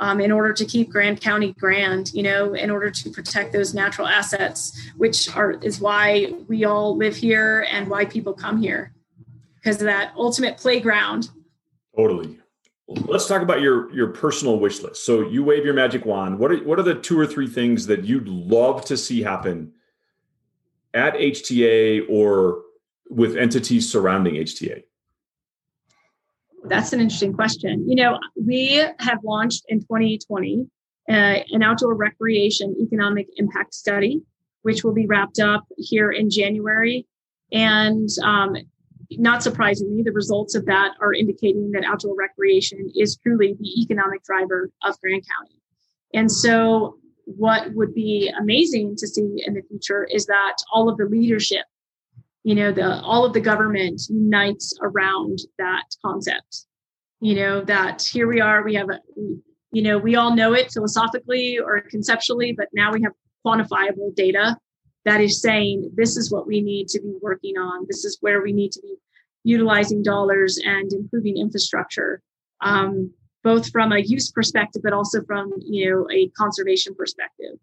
um, 0.05 0.21
in 0.21 0.31
order 0.31 0.53
to 0.53 0.67
keep 0.67 0.91
Grand 0.91 1.23
County 1.23 1.55
grand, 1.55 2.13
you 2.13 2.23
know, 2.23 2.53
in 2.53 2.71
order 2.71 2.91
to 2.91 3.11
protect 3.11 3.55
those 3.55 3.73
natural 3.73 4.07
assets, 4.07 4.79
which 4.99 5.35
are 5.35 5.53
is 5.63 5.81
why 5.81 6.35
we 6.47 6.65
all 6.67 6.95
live 6.95 7.17
here 7.17 7.67
and 7.71 7.89
why 7.89 8.05
people 8.05 8.35
come 8.35 8.61
here 8.61 8.93
because 9.57 9.77
of 9.77 9.87
that 9.87 10.13
ultimate 10.15 10.59
playground. 10.59 11.31
Totally. 11.97 12.39
Let's 12.87 13.27
talk 13.27 13.41
about 13.41 13.63
your 13.63 13.91
your 13.95 14.09
personal 14.09 14.59
wish 14.59 14.83
list. 14.83 15.07
So 15.07 15.27
you 15.27 15.43
wave 15.43 15.65
your 15.65 15.73
magic 15.73 16.05
wand. 16.05 16.39
What 16.39 16.53
are 16.53 16.59
what 16.59 16.79
are 16.79 16.83
the 16.83 16.97
two 16.97 17.19
or 17.19 17.27
three 17.27 17.49
things 17.49 17.87
that 17.87 18.05
you'd 18.05 18.29
love 18.29 18.85
to 18.87 18.99
see 18.99 19.23
happen 19.23 19.73
at 20.93 21.15
HTA 21.15 22.03
or 22.11 22.61
with 23.09 23.39
entities 23.39 23.91
surrounding 23.91 24.35
HTA? 24.35 24.83
That's 26.67 26.93
an 26.93 27.01
interesting 27.01 27.35
question. 27.35 27.89
You 27.89 27.97
know, 27.97 28.19
we 28.37 28.83
have 28.99 29.19
launched 29.23 29.65
in 29.69 29.81
2020 29.81 30.67
uh, 31.09 31.13
an 31.13 31.63
outdoor 31.63 31.95
recreation 31.95 32.75
economic 32.81 33.27
impact 33.37 33.75
study, 33.75 34.23
which 34.63 34.83
will 34.83 34.95
be 34.95 35.07
wrapped 35.07 35.39
up 35.39 35.65
here 35.77 36.11
in 36.11 36.31
January. 36.31 37.07
And 37.53 38.09
um, 38.23 38.57
not 39.11 39.43
surprisingly, 39.43 40.03
the 40.03 40.13
results 40.13 40.55
of 40.55 40.65
that 40.65 40.93
are 41.03 41.13
indicating 41.13 41.71
that 41.73 41.85
outdoor 41.85 42.17
recreation 42.17 42.91
is 42.97 43.19
truly 43.19 43.55
the 43.61 43.83
economic 43.83 44.25
driver 44.25 44.71
of 44.83 44.99
Grand 45.01 45.23
County. 45.39 45.61
And 46.15 46.33
so, 46.33 46.97
what 47.27 47.73
would 47.75 47.95
be 47.95 48.33
amazing 48.39 48.97
to 48.97 49.07
see 49.07 49.43
in 49.47 49.55
the 49.55 49.63
future 49.69 50.05
is 50.05 50.27
that 50.27 50.57
all 50.73 50.89
of 50.89 50.97
the 50.97 51.07
leadership 51.07 51.65
you 52.45 52.55
know 52.55 52.71
the 52.71 53.01
all 53.01 53.25
of 53.25 53.33
the 53.33 53.41
government 53.41 54.03
unites 54.09 54.79
around 54.83 55.39
that 55.59 55.85
concept. 56.05 56.67
You 57.21 57.35
know 57.35 57.63
that 57.63 58.03
here 58.03 58.29
we 58.29 58.41
are 58.41 58.63
we 58.63 58.75
have 58.75 58.91
a 58.91 59.01
you 59.73 59.83
know 59.83 59.99
we 59.99 60.15
all 60.15 60.37
know 60.37 60.53
it 60.53 60.71
philosophically 60.73 61.59
or 61.59 61.81
conceptually 61.81 62.53
but 62.53 62.69
now 62.73 62.93
we 62.93 63.03
have 63.03 63.13
quantifiable 63.45 64.15
data 64.15 64.57
that 65.05 65.21
is 65.21 65.41
saying 65.41 65.91
this 65.95 66.17
is 66.17 66.31
what 66.31 66.47
we 66.47 66.61
need 66.61 66.89
to 66.89 67.01
be 67.01 67.15
working 67.21 67.57
on. 67.59 67.87
This 67.89 68.05
is 68.05 68.19
where 68.21 68.43
we 68.43 68.53
need 68.53 68.73
to 68.73 68.81
be 68.81 68.97
utilizing 69.43 70.03
dollars 70.03 70.59
and 70.65 70.93
improving 70.93 71.37
infrastructure 71.37 72.23
um, 72.63 73.13
both 73.43 73.71
from 73.71 73.93
a 73.93 73.99
use 73.99 74.31
perspective 74.31 74.83
but 74.83 74.93
also 74.93 75.23
from 75.25 75.53
you 75.61 75.91
know 75.91 76.07
a 76.11 76.29
conservation 76.31 76.95
perspective 76.95 77.57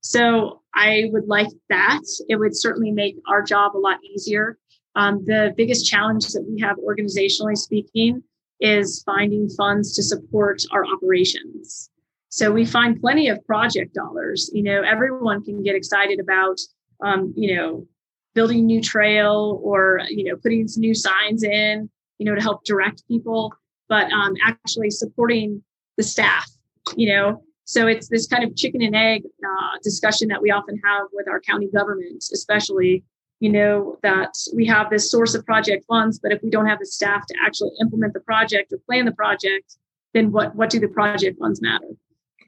so 0.00 0.62
I 0.74 1.10
would 1.12 1.26
like 1.26 1.48
that. 1.68 2.00
It 2.28 2.36
would 2.36 2.56
certainly 2.56 2.90
make 2.90 3.16
our 3.28 3.42
job 3.42 3.76
a 3.76 3.78
lot 3.78 3.98
easier. 4.04 4.58
Um, 4.94 5.24
the 5.24 5.52
biggest 5.56 5.88
challenge 5.88 6.26
that 6.28 6.44
we 6.48 6.60
have 6.60 6.76
organizationally 6.78 7.56
speaking 7.56 8.22
is 8.60 9.02
finding 9.04 9.48
funds 9.50 9.94
to 9.94 10.02
support 10.02 10.62
our 10.72 10.84
operations. 10.84 11.90
So 12.30 12.50
we 12.50 12.66
find 12.66 13.00
plenty 13.00 13.28
of 13.28 13.44
project 13.46 13.94
dollars. 13.94 14.50
You 14.52 14.62
know, 14.62 14.82
everyone 14.82 15.44
can 15.44 15.62
get 15.62 15.74
excited 15.74 16.20
about, 16.20 16.58
um, 17.02 17.32
you 17.36 17.56
know, 17.56 17.86
building 18.34 18.66
new 18.66 18.80
trail 18.80 19.60
or 19.64 20.00
you 20.08 20.24
know 20.24 20.36
putting 20.36 20.68
new 20.76 20.94
signs 20.94 21.42
in, 21.42 21.88
you 22.18 22.26
know, 22.26 22.34
to 22.34 22.40
help 22.40 22.64
direct 22.64 23.06
people. 23.08 23.52
But 23.88 24.12
um, 24.12 24.34
actually 24.44 24.90
supporting 24.90 25.62
the 25.96 26.02
staff, 26.02 26.50
you 26.96 27.08
know, 27.08 27.42
so 27.68 27.86
it's 27.86 28.08
this 28.08 28.26
kind 28.26 28.42
of 28.44 28.56
chicken 28.56 28.80
and 28.80 28.96
egg 28.96 29.24
uh, 29.44 29.76
discussion 29.82 30.28
that 30.28 30.40
we 30.40 30.50
often 30.50 30.80
have 30.82 31.08
with 31.12 31.28
our 31.28 31.38
county 31.38 31.68
government, 31.68 32.24
especially, 32.32 33.04
you 33.40 33.52
know, 33.52 33.98
that 34.02 34.32
we 34.54 34.64
have 34.64 34.88
this 34.88 35.10
source 35.10 35.34
of 35.34 35.44
project 35.44 35.84
funds, 35.86 36.18
but 36.18 36.32
if 36.32 36.42
we 36.42 36.48
don't 36.48 36.64
have 36.64 36.78
the 36.78 36.86
staff 36.86 37.26
to 37.26 37.34
actually 37.44 37.72
implement 37.82 38.14
the 38.14 38.20
project 38.20 38.72
or 38.72 38.78
plan 38.86 39.04
the 39.04 39.12
project, 39.12 39.76
then 40.14 40.32
what 40.32 40.56
what 40.56 40.70
do 40.70 40.80
the 40.80 40.88
project 40.88 41.38
funds 41.38 41.60
matter? 41.60 41.84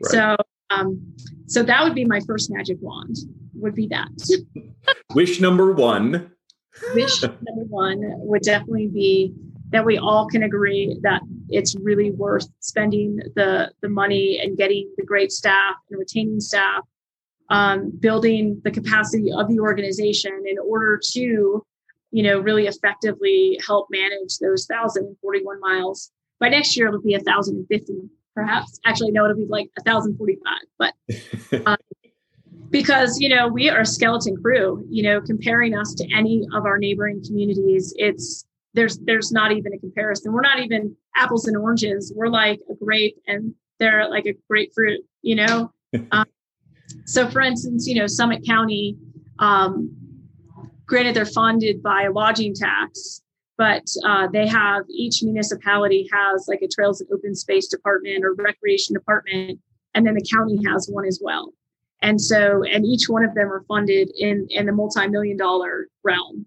Right. 0.04 0.10
So 0.10 0.36
um, 0.70 1.12
so 1.48 1.62
that 1.64 1.84
would 1.84 1.94
be 1.94 2.06
my 2.06 2.20
first 2.20 2.50
magic 2.50 2.78
wand. 2.80 3.16
Would 3.56 3.74
be 3.74 3.88
that. 3.88 4.08
Wish 5.14 5.38
number 5.38 5.70
one. 5.70 6.32
Wish 6.94 7.20
number 7.20 7.66
one 7.68 8.00
would 8.04 8.40
definitely 8.40 8.86
be 8.86 9.34
that 9.68 9.84
we 9.84 9.98
all 9.98 10.26
can 10.28 10.44
agree 10.44 10.98
that 11.02 11.20
it's 11.50 11.76
really 11.76 12.10
worth 12.10 12.48
spending 12.60 13.16
the 13.36 13.70
the 13.82 13.88
money 13.88 14.40
and 14.42 14.56
getting 14.56 14.90
the 14.96 15.04
great 15.04 15.32
staff 15.32 15.76
and 15.90 15.98
retaining 15.98 16.40
staff 16.40 16.82
um, 17.50 17.90
building 17.98 18.60
the 18.64 18.70
capacity 18.70 19.30
of 19.32 19.48
the 19.48 19.58
organization 19.58 20.32
in 20.46 20.56
order 20.58 21.00
to 21.12 21.64
you 22.12 22.22
know 22.22 22.40
really 22.40 22.66
effectively 22.66 23.58
help 23.66 23.88
manage 23.90 24.38
those 24.38 24.66
1041 24.68 25.60
miles. 25.60 26.10
By 26.38 26.48
next 26.48 26.76
year 26.76 26.88
it'll 26.88 27.02
be 27.02 27.14
a 27.14 27.18
1050 27.18 27.94
perhaps. 28.34 28.80
Actually 28.86 29.10
no 29.10 29.24
it'll 29.24 29.36
be 29.36 29.46
like 29.46 29.70
a 29.78 29.82
1045 29.82 30.58
but 30.78 30.94
uh, 31.66 31.76
because 32.70 33.18
you 33.18 33.28
know 33.28 33.48
we 33.48 33.68
are 33.68 33.80
a 33.80 33.86
skeleton 33.86 34.36
crew 34.36 34.84
you 34.88 35.02
know 35.02 35.20
comparing 35.20 35.76
us 35.76 35.92
to 35.94 36.06
any 36.14 36.46
of 36.54 36.64
our 36.64 36.78
neighboring 36.78 37.22
communities 37.24 37.92
it's 37.96 38.46
there's 38.74 38.98
there's 38.98 39.32
not 39.32 39.52
even 39.52 39.72
a 39.72 39.78
comparison. 39.78 40.32
We're 40.32 40.42
not 40.42 40.60
even 40.60 40.96
apples 41.16 41.46
and 41.46 41.56
oranges. 41.56 42.12
We're 42.14 42.28
like 42.28 42.60
a 42.70 42.74
grape 42.74 43.16
and 43.26 43.54
they're 43.78 44.08
like 44.08 44.26
a 44.26 44.34
grapefruit, 44.48 45.00
you 45.22 45.36
know. 45.36 45.72
um, 46.12 46.26
so, 47.06 47.28
for 47.28 47.40
instance, 47.40 47.86
you 47.86 47.96
know, 47.96 48.06
Summit 48.06 48.44
County, 48.46 48.96
um, 49.38 49.96
granted 50.86 51.14
they're 51.14 51.26
funded 51.26 51.82
by 51.82 52.02
a 52.02 52.12
lodging 52.12 52.54
tax, 52.54 53.22
but 53.56 53.84
uh, 54.04 54.28
they 54.32 54.46
have 54.46 54.84
each 54.88 55.22
municipality 55.22 56.08
has 56.12 56.46
like 56.48 56.62
a 56.62 56.68
trails 56.68 57.00
and 57.00 57.10
open 57.12 57.34
space 57.34 57.68
department 57.68 58.24
or 58.24 58.34
recreation 58.34 58.94
department, 58.94 59.58
and 59.94 60.06
then 60.06 60.14
the 60.14 60.26
county 60.32 60.60
has 60.66 60.88
one 60.88 61.06
as 61.06 61.20
well. 61.22 61.52
And 62.02 62.20
so, 62.20 62.62
and 62.64 62.86
each 62.86 63.08
one 63.08 63.24
of 63.24 63.34
them 63.34 63.52
are 63.52 63.64
funded 63.68 64.10
in 64.18 64.46
in 64.50 64.66
the 64.66 64.72
multi-million 64.72 65.36
dollar 65.36 65.88
realm. 66.04 66.46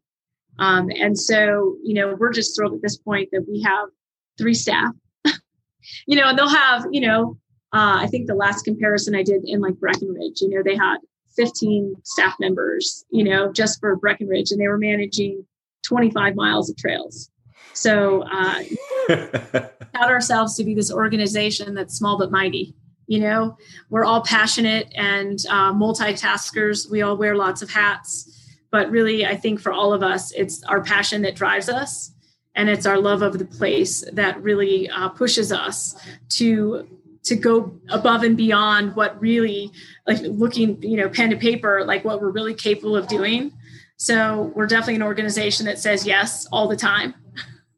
Um, 0.59 0.89
and 0.99 1.17
so, 1.17 1.77
you 1.83 1.93
know, 1.93 2.15
we're 2.19 2.31
just 2.31 2.55
thrilled 2.55 2.73
at 2.73 2.81
this 2.81 2.97
point 2.97 3.29
that 3.31 3.45
we 3.47 3.61
have 3.61 3.89
three 4.37 4.53
staff, 4.53 4.93
you 6.05 6.15
know, 6.15 6.29
and 6.29 6.37
they'll 6.37 6.47
have, 6.47 6.85
you 6.91 7.01
know, 7.01 7.37
uh, 7.73 7.97
I 8.01 8.07
think 8.07 8.27
the 8.27 8.35
last 8.35 8.63
comparison 8.63 9.15
I 9.15 9.23
did 9.23 9.43
in 9.45 9.59
like 9.59 9.79
Breckenridge, 9.79 10.41
you 10.41 10.49
know, 10.49 10.61
they 10.63 10.75
had 10.75 10.97
15 11.35 11.95
staff 12.03 12.35
members, 12.39 13.03
you 13.09 13.23
know, 13.23 13.51
just 13.51 13.79
for 13.79 13.95
Breckenridge, 13.95 14.51
and 14.51 14.61
they 14.61 14.67
were 14.67 14.77
managing 14.77 15.45
25 15.83 16.35
miles 16.35 16.69
of 16.69 16.77
trails. 16.77 17.31
So 17.73 18.23
uh, 18.31 18.63
count 19.07 20.11
ourselves 20.11 20.55
to 20.57 20.63
be 20.63 20.75
this 20.75 20.91
organization 20.91 21.73
that's 21.73 21.95
small 21.95 22.17
but 22.17 22.31
mighty. 22.31 22.75
You 23.07 23.19
know, 23.19 23.57
we're 23.89 24.05
all 24.05 24.21
passionate 24.21 24.91
and 24.95 25.37
uh, 25.49 25.73
multitaskers. 25.73 26.89
We 26.89 27.01
all 27.01 27.17
wear 27.17 27.35
lots 27.35 27.61
of 27.61 27.69
hats. 27.69 28.32
But 28.73 28.89
really, 28.89 29.23
I 29.23 29.37
think 29.37 29.61
for 29.61 29.71
all 29.71 29.93
of 29.93 30.01
us, 30.01 30.31
it's 30.31 30.63
our 30.63 30.81
passion 30.81 31.21
that 31.21 31.35
drives 31.35 31.69
us. 31.69 32.11
And 32.55 32.69
it's 32.69 32.87
our 32.87 32.97
love 32.97 33.21
of 33.21 33.37
the 33.37 33.45
place 33.45 34.03
that 34.11 34.41
really 34.41 34.89
uh, 34.89 35.09
pushes 35.09 35.51
us 35.51 35.95
to 36.29 36.87
to 37.25 37.35
go 37.35 37.79
above 37.89 38.23
and 38.23 38.35
beyond 38.35 38.95
what 38.95 39.21
really 39.21 39.71
like 40.07 40.19
looking 40.23 40.81
you 40.83 40.97
know 40.97 41.07
pen 41.07 41.29
to 41.29 41.37
paper 41.37 41.85
like 41.85 42.03
what 42.03 42.19
we're 42.19 42.31
really 42.31 42.53
capable 42.53 42.97
of 42.97 43.07
doing 43.07 43.53
so 43.95 44.51
we're 44.55 44.67
definitely 44.67 44.95
an 44.95 45.03
organization 45.03 45.65
that 45.65 45.79
says 45.79 46.05
yes 46.05 46.45
all 46.51 46.67
the 46.67 46.75
time 46.75 47.13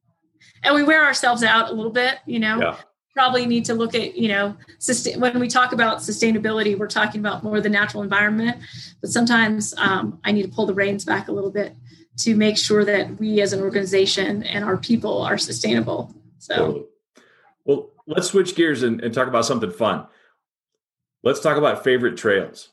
and 0.64 0.74
we 0.74 0.82
wear 0.82 1.06
ourselves 1.06 1.44
out 1.44 1.70
a 1.70 1.74
little 1.74 1.92
bit 1.92 2.18
you 2.26 2.40
know 2.40 2.60
yeah. 2.60 2.78
Probably 3.16 3.46
need 3.46 3.66
to 3.66 3.74
look 3.74 3.96
at 3.96 4.16
you 4.16 4.28
know 4.28 4.56
sustain, 4.80 5.20
when 5.20 5.40
we 5.40 5.48
talk 5.48 5.72
about 5.72 6.00
sustainability 6.00 6.78
we're 6.78 6.88
talking 6.88 7.20
about 7.20 7.44
more 7.44 7.62
the 7.62 7.70
natural 7.70 8.04
environment 8.04 8.58
but 9.02 9.10
sometimes 9.10 9.74
um, 9.78 10.20
i 10.24 10.32
need 10.32 10.44
to 10.44 10.50
pull 10.50 10.66
the 10.66 10.74
reins 10.74 11.06
back 11.06 11.28
a 11.28 11.32
little 11.32 11.52
bit 11.52 11.76
to 12.18 12.36
make 12.36 12.58
sure 12.58 12.86
that 12.86 13.18
we 13.20 13.42
as 13.42 13.54
an 13.54 13.62
organization 13.62 14.44
and 14.44 14.64
our 14.64 14.78
people 14.78 15.22
are 15.22 15.38
sustainable 15.38 16.14
so 16.40 16.88
well 17.64 17.90
let's 18.08 18.28
switch 18.28 18.56
gears 18.56 18.84
and, 18.84 19.02
and 19.02 19.14
talk 19.14 19.28
about 19.28 19.46
something 19.46 19.72
fun. 19.72 20.06
Let's 21.24 21.40
talk 21.40 21.58
about 21.58 21.84
favorite 21.84 22.18
trails. 22.18 22.70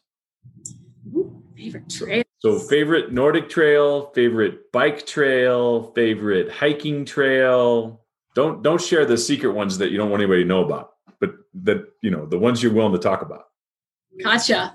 Ooh, 1.15 1.43
favorite 1.57 1.89
trail. 1.89 2.23
So, 2.41 2.59
favorite 2.59 3.13
Nordic 3.13 3.49
trail, 3.49 4.11
favorite 4.15 4.73
bike 4.73 5.07
trail, 5.07 5.93
favorite 5.95 6.51
hiking 6.51 7.05
trail. 7.05 8.02
Don't 8.35 8.63
don't 8.63 8.81
share 8.81 9.05
the 9.05 9.19
secret 9.19 9.53
ones 9.53 9.79
that 9.79 9.91
you 9.91 9.99
don't 9.99 10.11
want 10.11 10.23
anybody 10.23 10.43
to 10.43 10.49
know 10.49 10.65
about, 10.65 10.95
but 11.21 11.35
that 11.63 11.87
you 12.01 12.11
know 12.11 12.27
the 12.27 12.39
ones 12.39 12.63
you're 12.63 12.73
willing 12.73 12.93
to 12.93 12.99
talk 12.99 13.23
about. 13.23 13.45
Gotcha. 14.23 14.75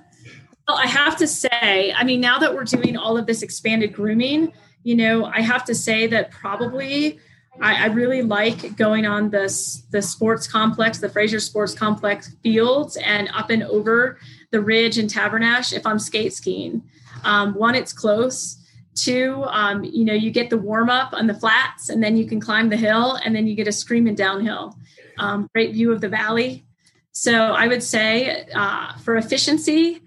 Well, 0.68 0.78
I 0.78 0.88
have 0.88 1.16
to 1.18 1.28
say, 1.28 1.94
I 1.96 2.04
mean, 2.04 2.20
now 2.20 2.40
that 2.40 2.54
we're 2.54 2.66
doing 2.66 2.98
all 2.98 3.18
of 3.18 3.26
this 3.26 3.42
expanded 3.42 3.94
grooming, 3.94 4.52
you 4.84 4.96
know, 4.96 5.26
I 5.26 5.42
have 5.42 5.64
to 5.66 5.76
say 5.76 6.08
that 6.08 6.32
probably 6.32 7.20
I, 7.62 7.84
I, 7.84 7.86
really 7.88 8.22
like 8.22 8.76
going 8.76 9.06
on 9.06 9.30
this 9.30 9.84
the 9.92 10.02
sports 10.02 10.48
complex, 10.48 11.00
the 11.00 11.10
Fraser 11.10 11.40
Sports 11.40 11.74
Complex 11.74 12.36
fields, 12.44 12.98
and 12.98 13.30
up 13.34 13.50
and 13.50 13.64
over 13.64 14.20
the 14.52 14.62
ridge 14.62 14.98
in 14.98 15.08
Tabernash 15.08 15.74
if 15.74 15.86
I'm 15.86 16.00
skate 16.00 16.34
skiing. 16.34 16.84
Um, 17.24 17.54
one, 17.54 17.76
it's 17.76 17.94
close. 17.94 18.58
Two, 18.98 19.44
um, 19.48 19.84
you 19.84 20.04
know, 20.06 20.14
you 20.14 20.32
get 20.32 20.50
the 20.50 20.58
warm 20.58 20.90
up 20.90 21.14
on 21.14 21.28
the 21.28 21.34
flats, 21.34 21.90
and 21.90 22.04
then 22.04 22.18
you 22.18 22.26
can 22.26 22.40
climb 22.40 22.70
the 22.70 22.78
hill, 22.78 23.20
and 23.24 23.36
then 23.36 23.46
you 23.46 23.54
get 23.54 23.68
a 23.68 23.72
screaming 23.72 24.16
downhill. 24.16 24.76
Um, 25.20 25.48
great 25.54 25.74
view 25.74 25.92
of 25.92 26.02
the 26.02 26.10
valley. 26.10 26.66
So 27.12 27.34
I 27.34 27.68
would 27.68 27.84
say 27.84 28.46
uh, 28.54 28.94
for 29.04 29.18
efficiency 29.18 30.02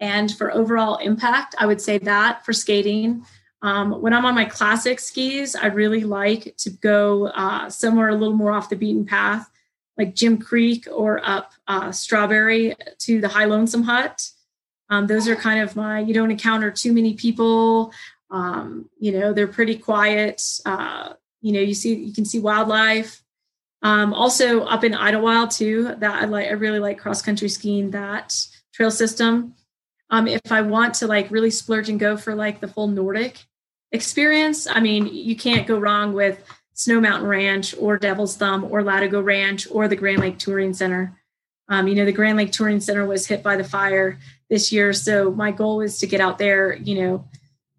and 0.00 0.30
for 0.36 0.52
overall 0.52 0.96
impact, 0.96 1.54
I 1.58 1.66
would 1.66 1.80
say 1.80 1.98
that 1.98 2.44
for 2.44 2.52
skating. 2.52 3.24
Um, 3.62 4.00
when 4.00 4.12
I'm 4.12 4.26
on 4.26 4.34
my 4.34 4.44
classic 4.44 5.00
skis, 5.00 5.56
I 5.56 5.66
really 5.66 6.04
like 6.04 6.56
to 6.58 6.70
go 6.70 7.28
uh, 7.28 7.70
somewhere 7.70 8.10
a 8.10 8.14
little 8.14 8.36
more 8.36 8.52
off 8.52 8.68
the 8.68 8.76
beaten 8.76 9.06
path, 9.06 9.50
like 9.96 10.14
Jim 10.14 10.38
Creek 10.38 10.86
or 10.92 11.20
up 11.24 11.52
uh, 11.66 11.90
Strawberry 11.90 12.74
to 12.98 13.20
the 13.20 13.28
High 13.28 13.46
Lonesome 13.46 13.84
Hut. 13.84 14.30
Um, 14.88 15.06
those 15.06 15.26
are 15.26 15.36
kind 15.36 15.60
of 15.60 15.74
my, 15.74 16.00
you 16.00 16.14
don't 16.14 16.30
encounter 16.30 16.70
too 16.70 16.92
many 16.92 17.14
people. 17.14 17.92
Um, 18.30 18.90
you 18.98 19.12
know, 19.12 19.32
they're 19.32 19.46
pretty 19.46 19.76
quiet. 19.78 20.42
Uh, 20.64 21.14
you 21.40 21.52
know, 21.52 21.60
you 21.60 21.74
see, 21.74 21.94
you 21.94 22.12
can 22.12 22.24
see 22.24 22.38
wildlife. 22.38 23.22
Um, 23.82 24.12
also 24.14 24.62
up 24.64 24.84
in 24.84 24.94
Idlewild 24.94 25.50
too, 25.50 25.94
that 25.98 26.22
I 26.22 26.24
like, 26.26 26.48
I 26.48 26.52
really 26.52 26.80
like 26.80 26.98
cross 26.98 27.22
country 27.22 27.48
skiing 27.48 27.90
that 27.90 28.34
trail 28.72 28.90
system. 28.90 29.54
Um, 30.10 30.26
if 30.26 30.50
I 30.50 30.62
want 30.62 30.94
to 30.94 31.06
like 31.06 31.30
really 31.30 31.50
splurge 31.50 31.88
and 31.88 32.00
go 32.00 32.16
for 32.16 32.34
like 32.34 32.60
the 32.60 32.68
full 32.68 32.88
Nordic, 32.88 33.44
experience. 33.92 34.66
I 34.66 34.80
mean, 34.80 35.06
you 35.06 35.36
can't 35.36 35.66
go 35.66 35.78
wrong 35.78 36.12
with 36.12 36.42
Snow 36.74 37.00
Mountain 37.00 37.28
Ranch 37.28 37.74
or 37.78 37.98
Devil's 37.98 38.36
Thumb 38.36 38.64
or 38.64 38.82
Latigo 38.82 39.24
Ranch 39.24 39.66
or 39.70 39.88
the 39.88 39.96
Grand 39.96 40.20
Lake 40.20 40.38
Touring 40.38 40.74
Center. 40.74 41.18
Um, 41.68 41.88
you 41.88 41.94
know, 41.94 42.04
the 42.04 42.12
Grand 42.12 42.36
Lake 42.36 42.52
Touring 42.52 42.80
Center 42.80 43.06
was 43.06 43.26
hit 43.26 43.42
by 43.42 43.56
the 43.56 43.64
fire 43.64 44.18
this 44.50 44.70
year. 44.70 44.92
So 44.92 45.32
my 45.32 45.50
goal 45.50 45.80
is 45.80 45.98
to 45.98 46.06
get 46.06 46.20
out 46.20 46.38
there, 46.38 46.74
you 46.74 47.00
know, 47.00 47.28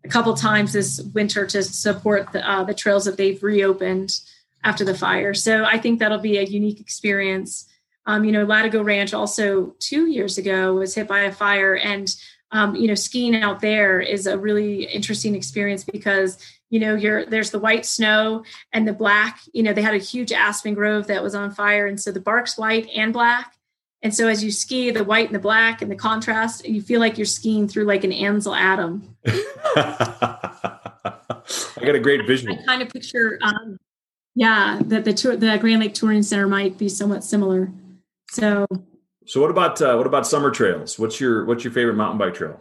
a 0.07 0.09
couple 0.09 0.33
times 0.33 0.73
this 0.73 1.01
winter 1.13 1.45
to 1.45 1.61
support 1.61 2.31
the, 2.31 2.49
uh, 2.49 2.63
the 2.63 2.73
trails 2.73 3.05
that 3.05 3.17
they've 3.17 3.41
reopened 3.43 4.19
after 4.63 4.85
the 4.85 4.95
fire. 4.95 5.33
So 5.33 5.65
I 5.65 5.77
think 5.77 5.99
that'll 5.99 6.17
be 6.17 6.37
a 6.37 6.43
unique 6.43 6.79
experience. 6.79 7.67
Um, 8.05 8.23
you 8.23 8.31
know, 8.31 8.45
Latigo 8.45 8.83
Ranch 8.85 9.13
also 9.13 9.75
two 9.79 10.07
years 10.07 10.37
ago 10.37 10.75
was 10.75 10.95
hit 10.95 11.07
by 11.07 11.21
a 11.21 11.31
fire 11.31 11.75
and 11.75 12.15
um, 12.51 12.75
you 12.75 12.87
know, 12.87 12.95
skiing 12.95 13.35
out 13.35 13.59
there 13.59 13.99
is 13.99 14.25
a 14.25 14.37
really 14.37 14.85
interesting 14.85 15.35
experience 15.35 15.83
because 15.83 16.37
you 16.69 16.79
know 16.79 16.95
you're 16.95 17.25
there's 17.25 17.51
the 17.51 17.59
white 17.59 17.85
snow 17.85 18.45
and 18.71 18.87
the 18.87 18.93
black. 18.93 19.41
You 19.51 19.63
know, 19.63 19.73
they 19.73 19.81
had 19.81 19.93
a 19.93 19.99
huge 19.99 20.31
aspen 20.31 20.73
grove 20.73 21.07
that 21.07 21.21
was 21.21 21.35
on 21.35 21.51
fire, 21.51 21.87
and 21.87 21.99
so 21.99 22.11
the 22.11 22.21
bark's 22.21 22.57
white 22.57 22.87
and 22.95 23.11
black. 23.11 23.56
And 24.03 24.13
so 24.13 24.27
as 24.27 24.43
you 24.43 24.51
ski, 24.51 24.91
the 24.91 25.03
white 25.03 25.25
and 25.25 25.35
the 25.35 25.39
black 25.39 25.81
and 25.81 25.89
the 25.91 25.95
contrast, 25.95 26.67
you 26.67 26.81
feel 26.81 26.99
like 26.99 27.17
you're 27.17 27.25
skiing 27.25 27.67
through 27.67 27.85
like 27.85 28.03
an 28.03 28.11
Ansel 28.11 28.53
Adams. 28.53 29.05
I 29.75 30.39
got 31.81 31.95
a 31.95 31.99
great 31.99 32.25
visual. 32.27 32.55
I, 32.55 32.61
I 32.61 32.65
kind 32.65 32.81
of 32.81 32.89
picture, 32.89 33.39
um, 33.41 33.79
yeah, 34.35 34.79
that 34.85 35.03
the 35.03 35.13
tour, 35.13 35.35
the 35.35 35.57
Grand 35.57 35.81
Lake 35.81 35.95
Touring 35.95 36.21
Center 36.21 36.47
might 36.47 36.77
be 36.77 36.89
somewhat 36.89 37.23
similar. 37.23 37.71
So 38.29 38.67
so 39.27 39.41
what 39.41 39.51
about 39.51 39.81
uh, 39.81 39.95
what 39.95 40.07
about 40.07 40.25
summer 40.25 40.49
trails? 40.49 40.97
What's 40.97 41.19
your 41.19 41.43
what's 41.45 41.63
your 41.63 41.73
favorite 41.73 41.95
mountain 41.95 42.17
bike 42.17 42.33
trail? 42.33 42.59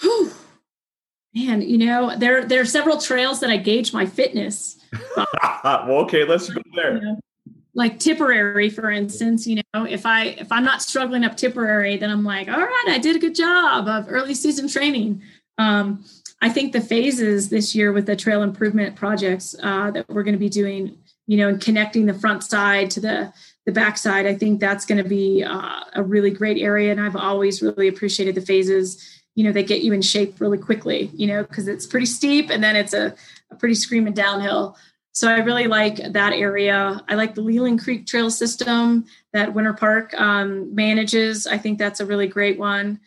Whew. 0.00 0.30
Man, 1.34 1.62
you 1.62 1.78
know 1.78 2.16
there 2.18 2.44
there 2.44 2.60
are 2.60 2.66
several 2.66 2.98
trails 2.98 3.40
that 3.40 3.48
I 3.48 3.56
gauge 3.56 3.94
my 3.94 4.04
fitness. 4.04 4.78
well, 5.64 6.02
okay, 6.02 6.24
let's 6.24 6.50
go 6.50 6.60
there. 6.74 6.96
You 6.96 7.00
know, 7.00 7.20
like 7.74 7.98
Tipperary, 7.98 8.68
for 8.68 8.90
instance, 8.90 9.46
you 9.46 9.62
know, 9.74 9.84
if 9.84 10.04
I 10.04 10.24
if 10.24 10.52
I'm 10.52 10.64
not 10.64 10.82
struggling 10.82 11.24
up 11.24 11.36
Tipperary, 11.36 11.96
then 11.96 12.10
I'm 12.10 12.24
like, 12.24 12.48
all 12.48 12.60
right, 12.60 12.86
I 12.88 12.98
did 12.98 13.16
a 13.16 13.18
good 13.18 13.34
job 13.34 13.88
of 13.88 14.06
early 14.08 14.34
season 14.34 14.68
training. 14.68 15.22
Um, 15.58 16.04
I 16.42 16.48
think 16.48 16.72
the 16.72 16.80
phases 16.80 17.48
this 17.48 17.74
year 17.74 17.92
with 17.92 18.06
the 18.06 18.16
trail 18.16 18.42
improvement 18.42 18.96
projects 18.96 19.54
uh, 19.62 19.90
that 19.92 20.08
we're 20.08 20.24
going 20.24 20.34
to 20.34 20.38
be 20.38 20.48
doing, 20.48 20.98
you 21.26 21.36
know, 21.36 21.48
and 21.48 21.60
connecting 21.60 22.06
the 22.06 22.14
front 22.14 22.42
side 22.42 22.90
to 22.92 23.00
the 23.00 23.32
the 23.64 23.72
backside, 23.72 24.26
I 24.26 24.34
think 24.34 24.60
that's 24.60 24.84
going 24.84 25.02
to 25.02 25.08
be 25.08 25.44
uh, 25.44 25.84
a 25.94 26.02
really 26.02 26.30
great 26.30 26.60
area. 26.60 26.90
And 26.90 27.00
I've 27.00 27.16
always 27.16 27.62
really 27.62 27.88
appreciated 27.88 28.34
the 28.34 28.40
phases, 28.40 29.22
you 29.36 29.44
know, 29.44 29.52
they 29.52 29.62
get 29.62 29.82
you 29.82 29.92
in 29.92 30.02
shape 30.02 30.40
really 30.40 30.58
quickly, 30.58 31.10
you 31.14 31.28
know, 31.28 31.44
because 31.44 31.68
it's 31.68 31.86
pretty 31.86 32.06
steep 32.06 32.50
and 32.50 32.62
then 32.62 32.74
it's 32.74 32.92
a, 32.92 33.14
a 33.50 33.54
pretty 33.54 33.76
screaming 33.76 34.14
downhill. 34.14 34.76
So 35.12 35.28
I 35.28 35.38
really 35.40 35.66
like 35.66 35.96
that 35.96 36.32
area. 36.32 37.02
I 37.06 37.14
like 37.14 37.34
the 37.34 37.42
Leland 37.42 37.84
Creek 37.84 38.06
Trail 38.06 38.30
system 38.30 39.04
that 39.32 39.52
Winter 39.52 39.74
Park 39.74 40.18
um, 40.18 40.74
manages. 40.74 41.46
I 41.46 41.58
think 41.58 41.78
that's 41.78 42.00
a 42.00 42.06
really 42.06 42.26
great 42.26 42.58
one. 42.58 42.98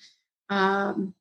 Um, 0.49 1.15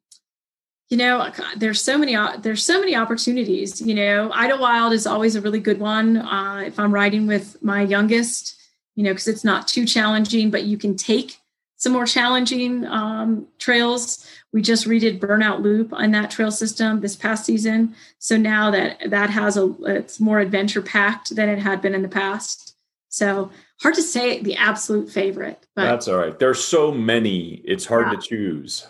you 0.91 0.99
know, 0.99 1.33
there's 1.57 1.81
so 1.81 1.97
many 1.97 2.17
there's 2.41 2.63
so 2.63 2.79
many 2.79 2.95
opportunities. 2.95 3.81
You 3.81 3.95
know, 3.95 4.31
Idlewild 4.33 4.93
is 4.93 5.07
always 5.07 5.35
a 5.35 5.41
really 5.41 5.59
good 5.59 5.81
one. 5.81 6.19
Uh, 6.19 6.65
if 6.67 6.79
I'm 6.79 6.93
riding 6.93 7.27
with 7.27 7.61
my 7.63 7.83
youngest, 7.83 8.61
you 8.95 9.03
know, 9.03 9.11
because 9.11 9.27
it's 9.27 9.45
not 9.45 9.67
too 9.67 9.87
challenging, 9.87 10.51
but 10.51 10.65
you 10.65 10.77
can 10.77 10.97
take 10.97 11.39
some 11.77 11.93
more 11.93 12.07
challenging 12.07 12.87
um, 12.87 13.49
trails. 13.59 14.27
We 14.55 14.63
just 14.63 14.87
redid 14.87 15.19
Burnout 15.19 15.63
Loop 15.63 15.93
on 15.93 16.13
that 16.13 16.31
trail 16.31 16.53
system 16.53 17.01
this 17.01 17.17
past 17.17 17.45
season. 17.45 17.97
So 18.21 18.37
now 18.37 18.71
that 18.71 19.11
that 19.11 19.29
has 19.31 19.57
a, 19.57 19.75
it's 19.81 20.21
more 20.21 20.39
adventure 20.39 20.81
packed 20.81 21.35
than 21.35 21.49
it 21.49 21.59
had 21.59 21.83
been 21.83 21.93
in 21.93 22.03
the 22.03 22.09
past. 22.09 22.77
So 23.09 23.51
hard 23.81 23.97
to 23.97 24.03
say 24.03 24.41
the 24.41 24.55
absolute 24.55 25.11
favorite. 25.11 25.67
But 25.75 25.87
that's 25.87 26.07
all 26.07 26.19
right. 26.19 26.39
There's 26.39 26.63
so 26.63 26.93
many, 26.93 27.63
it's 27.65 27.85
hard 27.85 28.07
yeah. 28.07 28.13
to 28.13 28.27
choose. 28.29 28.87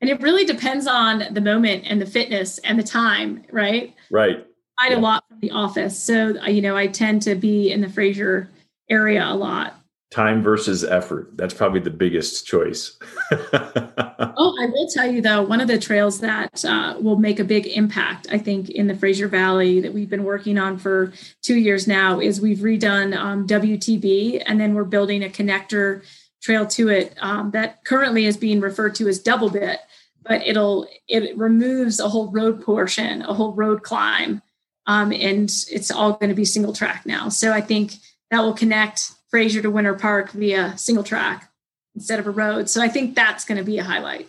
And 0.00 0.10
it 0.10 0.20
really 0.20 0.44
depends 0.44 0.88
on 0.88 1.32
the 1.32 1.40
moment 1.40 1.84
and 1.86 2.00
the 2.00 2.06
fitness 2.06 2.58
and 2.58 2.76
the 2.76 2.84
time, 2.84 3.44
right? 3.52 3.94
Right. 4.10 4.44
I 4.80 4.88
yeah. 4.88 4.96
a 4.96 4.98
lot 4.98 5.24
from 5.28 5.38
the 5.38 5.52
office. 5.52 5.96
So, 5.96 6.44
you 6.46 6.62
know, 6.62 6.76
I 6.76 6.88
tend 6.88 7.22
to 7.22 7.36
be 7.36 7.70
in 7.70 7.80
the 7.80 7.88
Fraser 7.88 8.50
area 8.90 9.24
a 9.24 9.34
lot. 9.34 9.77
Time 10.10 10.42
versus 10.42 10.84
effort. 10.84 11.36
That's 11.36 11.52
probably 11.52 11.80
the 11.80 11.90
biggest 11.90 12.46
choice. 12.46 12.98
oh, 13.30 14.56
I 14.60 14.66
will 14.66 14.88
tell 14.88 15.10
you 15.10 15.20
though, 15.20 15.42
one 15.42 15.60
of 15.60 15.68
the 15.68 15.78
trails 15.78 16.20
that 16.20 16.64
uh, 16.64 16.96
will 16.98 17.18
make 17.18 17.38
a 17.38 17.44
big 17.44 17.66
impact, 17.66 18.26
I 18.30 18.38
think, 18.38 18.70
in 18.70 18.86
the 18.86 18.96
Fraser 18.96 19.28
Valley 19.28 19.80
that 19.80 19.92
we've 19.92 20.08
been 20.08 20.24
working 20.24 20.58
on 20.58 20.78
for 20.78 21.12
two 21.42 21.56
years 21.56 21.86
now 21.86 22.20
is 22.20 22.40
we've 22.40 22.58
redone 22.58 23.14
um, 23.16 23.46
WTB 23.46 24.42
and 24.46 24.58
then 24.58 24.74
we're 24.74 24.84
building 24.84 25.22
a 25.22 25.28
connector 25.28 26.02
trail 26.40 26.66
to 26.68 26.88
it 26.88 27.14
um, 27.20 27.50
that 27.50 27.84
currently 27.84 28.24
is 28.24 28.38
being 28.38 28.60
referred 28.60 28.94
to 28.94 29.08
as 29.08 29.18
double 29.18 29.50
bit, 29.50 29.80
but 30.22 30.40
it'll 30.46 30.88
it 31.06 31.36
removes 31.36 32.00
a 32.00 32.08
whole 32.08 32.30
road 32.30 32.62
portion, 32.62 33.20
a 33.22 33.34
whole 33.34 33.52
road 33.52 33.82
climb 33.82 34.40
um, 34.88 35.12
and 35.12 35.50
it's 35.70 35.90
all 35.90 36.14
going 36.14 36.30
to 36.30 36.34
be 36.34 36.46
single 36.46 36.72
track 36.72 37.04
now. 37.04 37.28
So 37.28 37.52
I 37.52 37.60
think 37.60 37.92
that 38.30 38.40
will 38.40 38.54
connect 38.54 39.12
Fraser 39.30 39.62
to 39.62 39.70
Winter 39.70 39.94
Park 39.94 40.32
via 40.32 40.76
single 40.76 41.04
track 41.04 41.50
instead 41.94 42.18
of 42.18 42.26
a 42.26 42.30
road. 42.30 42.68
So 42.68 42.82
I 42.82 42.88
think 42.88 43.14
that's 43.14 43.44
going 43.44 43.58
to 43.58 43.64
be 43.64 43.78
a 43.78 43.84
highlight. 43.84 44.28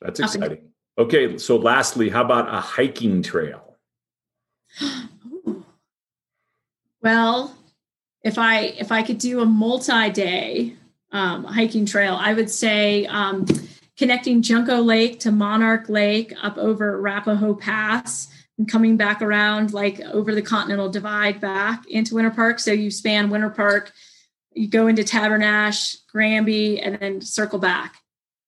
That's 0.00 0.20
exciting. 0.20 0.70
Okay, 0.98 1.38
so 1.38 1.56
lastly, 1.56 2.10
how 2.10 2.24
about 2.24 2.52
a 2.52 2.60
hiking 2.60 3.22
trail? 3.22 3.76
well, 7.02 7.56
if 8.22 8.38
I 8.38 8.60
if 8.60 8.92
I 8.92 9.02
could 9.02 9.18
do 9.18 9.40
a 9.40 9.46
multi-day 9.46 10.74
um, 11.12 11.44
hiking 11.44 11.86
trail, 11.86 12.16
I 12.18 12.34
would 12.34 12.50
say 12.50 13.06
um, 13.06 13.46
connecting 13.96 14.42
Junco 14.42 14.80
Lake 14.80 15.20
to 15.20 15.32
Monarch 15.32 15.88
Lake 15.88 16.34
up 16.42 16.58
over 16.58 16.98
Arapahoe 16.98 17.54
Pass 17.54 18.28
and 18.58 18.68
coming 18.70 18.96
back 18.96 19.22
around 19.22 19.72
like 19.72 20.00
over 20.00 20.34
the 20.34 20.42
Continental 20.42 20.88
Divide 20.88 21.40
back 21.40 21.86
into 21.88 22.14
Winter 22.14 22.30
Park. 22.30 22.58
So 22.58 22.72
you 22.72 22.90
span 22.90 23.30
Winter 23.30 23.50
Park, 23.50 23.92
you 24.52 24.68
go 24.68 24.86
into 24.86 25.02
Tabernash, 25.02 25.98
Granby, 26.10 26.80
and 26.80 26.98
then 26.98 27.20
circle 27.20 27.58
back. 27.58 27.96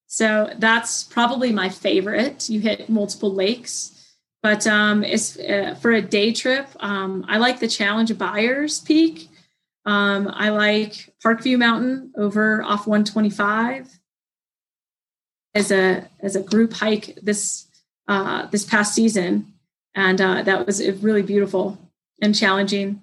So 0.07 0.53
that's 0.59 1.05
probably 1.05 1.53
my 1.53 1.69
favorite. 1.69 2.51
You 2.51 2.61
hit 2.61 2.89
multiple 2.89 3.33
lakes. 3.33 3.99
But 4.43 4.67
um, 4.67 5.05
it's 5.05 5.39
uh, 5.39 5.77
for 5.81 5.93
a 5.93 6.03
day 6.03 6.33
trip. 6.33 6.69
Um, 6.81 7.25
I 7.29 7.39
like 7.39 7.61
the 7.61 7.69
challenge 7.69 8.11
of 8.11 8.19
Byers 8.19 8.81
Peak. 8.81 9.29
Um, 9.87 10.31
I 10.33 10.51
like 10.51 11.13
Parkview 11.25 11.59
Mountain 11.59 12.13
over 12.17 12.63
off 12.63 12.87
125 12.87 13.89
as 15.55 15.71
a 15.71 16.09
as 16.21 16.35
a 16.35 16.43
group 16.43 16.73
hike 16.73 17.19
this 17.23 17.69
uh, 18.09 18.47
this 18.47 18.65
past 18.65 18.95
season, 18.95 19.55
and 19.95 20.21
uh, 20.21 20.43
that 20.43 20.67
was 20.67 20.87
really 21.03 21.23
beautiful 21.23 21.79
and 22.21 22.35
challenging. 22.35 23.03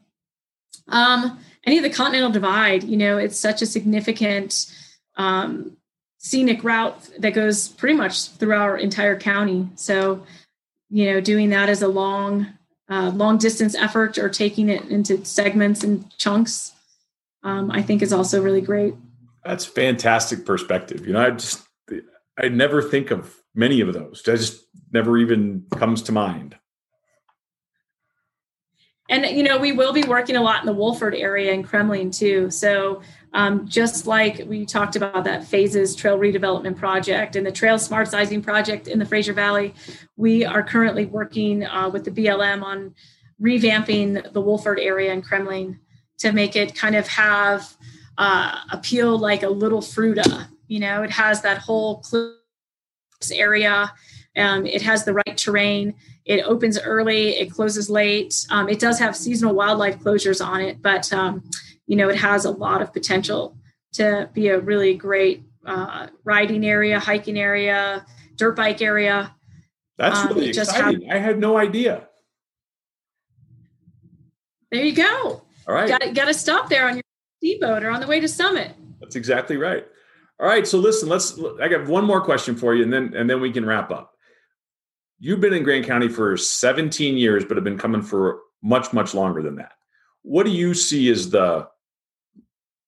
Um, 0.88 1.40
any 1.66 1.78
of 1.78 1.84
the 1.84 1.90
Continental 1.90 2.32
Divide, 2.32 2.84
you 2.84 2.98
know, 2.98 3.18
it's 3.18 3.38
such 3.38 3.62
a 3.62 3.66
significant 3.66 4.74
um, 5.18 5.78
scenic 6.18 6.64
route 6.64 7.10
that 7.20 7.32
goes 7.32 7.70
pretty 7.70 7.96
much 7.96 8.30
through 8.30 8.54
our 8.54 8.78
entire 8.78 9.20
county. 9.20 9.68
So, 9.76 10.26
you 10.90 11.12
know, 11.12 11.22
doing 11.22 11.50
that 11.50 11.70
as 11.70 11.82
a 11.82 11.88
long 11.88 12.48
uh, 12.90 13.12
long 13.12 13.38
distance 13.38 13.76
effort 13.76 14.18
or 14.18 14.30
taking 14.30 14.70
it 14.70 14.84
into 14.86 15.24
segments 15.24 15.84
and 15.84 16.10
chunks, 16.18 16.74
um, 17.44 17.70
I 17.72 17.82
think 17.82 18.02
is 18.02 18.12
also 18.12 18.42
really 18.42 18.62
great. 18.62 18.96
That's 19.46 19.66
fantastic 19.66 20.46
perspective. 20.46 21.06
You 21.06 21.14
know, 21.14 21.22
I 21.22 21.32
just 21.32 21.62
I 22.42 22.50
never 22.50 22.82
think 22.82 23.12
of 23.12 23.36
many 23.54 23.82
of 23.82 23.94
those. 23.94 24.24
I 24.28 24.36
just 24.36 24.66
never 24.92 25.18
even 25.18 25.66
comes 25.78 26.02
to 26.04 26.12
mind. 26.12 26.56
And 29.10 29.26
you 29.26 29.44
know, 29.44 29.58
we 29.58 29.72
will 29.72 29.92
be 29.92 30.04
working 30.04 30.36
a 30.36 30.42
lot 30.42 30.62
in 30.62 30.68
the 30.68 30.74
Wolford 30.74 31.16
area 31.16 31.52
and 31.52 31.68
Kremmling 31.68 32.16
too. 32.16 32.50
So 32.52 33.02
um, 33.34 33.68
just 33.68 34.08
like 34.08 34.44
we 34.48 34.66
talked 34.66 34.96
about 34.96 35.24
that 35.24 35.44
phases 35.44 35.96
trail 35.96 36.18
redevelopment 36.18 36.78
project 36.78 37.36
and 37.36 37.46
the 37.46 37.52
trail 37.52 37.78
smart 37.78 38.08
sizing 38.08 38.42
project 38.42 38.88
in 38.88 39.00
the 39.00 39.06
Fraser 39.06 39.34
Valley, 39.34 39.74
we 40.16 40.46
are 40.46 40.64
currently 40.64 41.06
working 41.06 41.66
uh, 41.66 41.90
with 41.90 42.06
the 42.06 42.12
BLM 42.12 42.64
on 42.64 42.94
revamping 43.42 44.32
the 44.34 44.42
Wolford 44.42 44.80
area 44.80 45.12
and 45.12 45.26
Kremmling 45.26 45.80
to 46.20 46.32
make 46.32 46.56
it 46.56 46.76
kind 46.76 46.96
of 46.96 47.08
have 47.08 47.76
uh, 48.18 48.60
appeal 48.72 49.18
like 49.18 49.44
a 49.44 49.50
little 49.50 49.82
Fruita 49.82 50.48
You 50.68 50.80
know, 50.80 51.04
it 51.04 51.12
has 51.12 51.42
that 51.42 51.60
whole 51.60 52.04
area. 53.34 53.92
Um, 54.38 54.66
it 54.66 54.82
has 54.82 55.06
the 55.06 55.14
right 55.14 55.38
terrain. 55.38 55.96
It 56.30 56.46
opens 56.46 56.80
early. 56.80 57.30
It 57.30 57.52
closes 57.52 57.90
late. 57.90 58.46
Um, 58.52 58.70
it 58.70 58.80
does 58.80 59.00
have 59.00 59.16
seasonal 59.16 59.56
wildlife 59.56 59.98
closures 59.98 60.46
on 60.46 60.62
it, 60.62 60.80
but 60.80 61.12
um, 61.12 61.44
you 61.88 61.96
know, 61.96 62.08
it 62.08 62.18
has 62.18 62.46
a 62.46 62.52
lot 62.52 62.84
of 62.84 62.94
potential 62.94 63.58
to 63.94 64.30
be 64.32 64.50
a 64.50 64.60
really 64.60 64.94
great 64.94 65.44
uh, 65.66 66.06
riding 66.24 66.64
area, 66.64 67.00
hiking 67.00 67.40
area, 67.40 68.06
dirt 68.36 68.56
bike 68.56 68.80
area. 68.80 69.36
That's 69.98 70.20
um, 70.20 70.28
really 70.28 70.50
exciting. 70.50 71.02
Have, 71.08 71.18
I 71.18 71.20
had 71.20 71.40
no 71.40 71.58
idea. 71.58 72.08
There 74.72 74.86
you 74.86 74.94
go. 74.94 75.42
All 75.68 75.74
right. 75.74 75.90
Got, 75.90 76.14
got 76.14 76.26
to 76.26 76.34
stop 76.36 76.70
there 76.70 76.88
on 76.88 76.94
your 76.94 77.04
speedboat 77.40 77.84
or 77.84 77.90
on 77.90 78.02
the 78.02 78.08
way 78.08 78.20
to 78.20 78.28
Summit. 78.28 78.74
That's 79.02 79.16
exactly 79.16 79.58
right. 79.58 79.84
All 80.40 80.48
right. 80.48 80.68
So 80.68 80.78
listen, 80.78 81.10
let's. 81.10 81.40
I 81.60 81.68
got 81.70 81.88
one 81.88 82.06
more 82.06 82.22
question 82.22 82.56
for 82.56 82.76
you, 82.76 82.84
and 82.84 82.94
then 82.94 83.16
and 83.16 83.28
then 83.28 83.42
we 83.42 83.52
can 83.52 83.66
wrap 83.66 83.90
up. 83.90 84.14
You've 85.20 85.42
been 85.42 85.54
in 85.54 85.64
Grand 85.64 85.86
County 85.86 86.08
for 86.08 86.38
17 86.38 87.18
years, 87.18 87.44
but 87.44 87.58
have 87.58 87.64
been 87.64 87.78
coming 87.78 88.02
for 88.02 88.40
much 88.62 88.94
much 88.94 89.14
longer 89.14 89.42
than 89.42 89.56
that. 89.56 89.74
What 90.22 90.46
do 90.46 90.52
you 90.52 90.74
see 90.74 91.10
as 91.10 91.30
the 91.30 91.68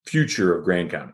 future 0.06 0.56
of 0.56 0.64
Grand 0.64 0.90
County? 0.90 1.12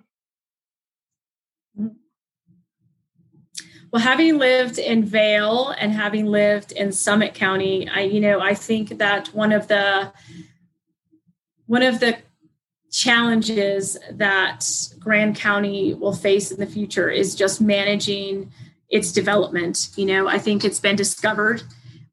Well, 3.91 4.03
having 4.03 4.37
lived 4.39 4.79
in 4.79 5.05
Vail 5.05 5.75
and 5.79 5.93
having 5.93 6.27
lived 6.27 6.73
in 6.73 6.93
Summit 6.93 7.35
County, 7.35 7.89
I 7.89 8.03
you 8.03 8.21
know 8.21 8.41
I 8.41 8.55
think 8.55 8.99
that 8.99 9.29
one 9.29 9.53
of 9.53 9.69
the 9.69 10.13
one 11.67 11.83
of 11.83 11.99
the 12.01 12.19
challenges 12.91 13.99
that 14.13 14.67
Grand 14.99 15.37
County 15.37 15.95
will 15.95 16.13
face 16.13 16.51
in 16.51 16.61
the 16.61 16.67
future 16.67 17.09
is 17.09 17.35
just 17.35 17.61
managing 17.61 18.51
its 18.89 19.13
development. 19.13 19.89
You 19.97 20.07
know, 20.07 20.29
I 20.29 20.39
think 20.39 20.65
it's 20.65 20.81
been 20.81 20.97
discovered. 20.97 21.63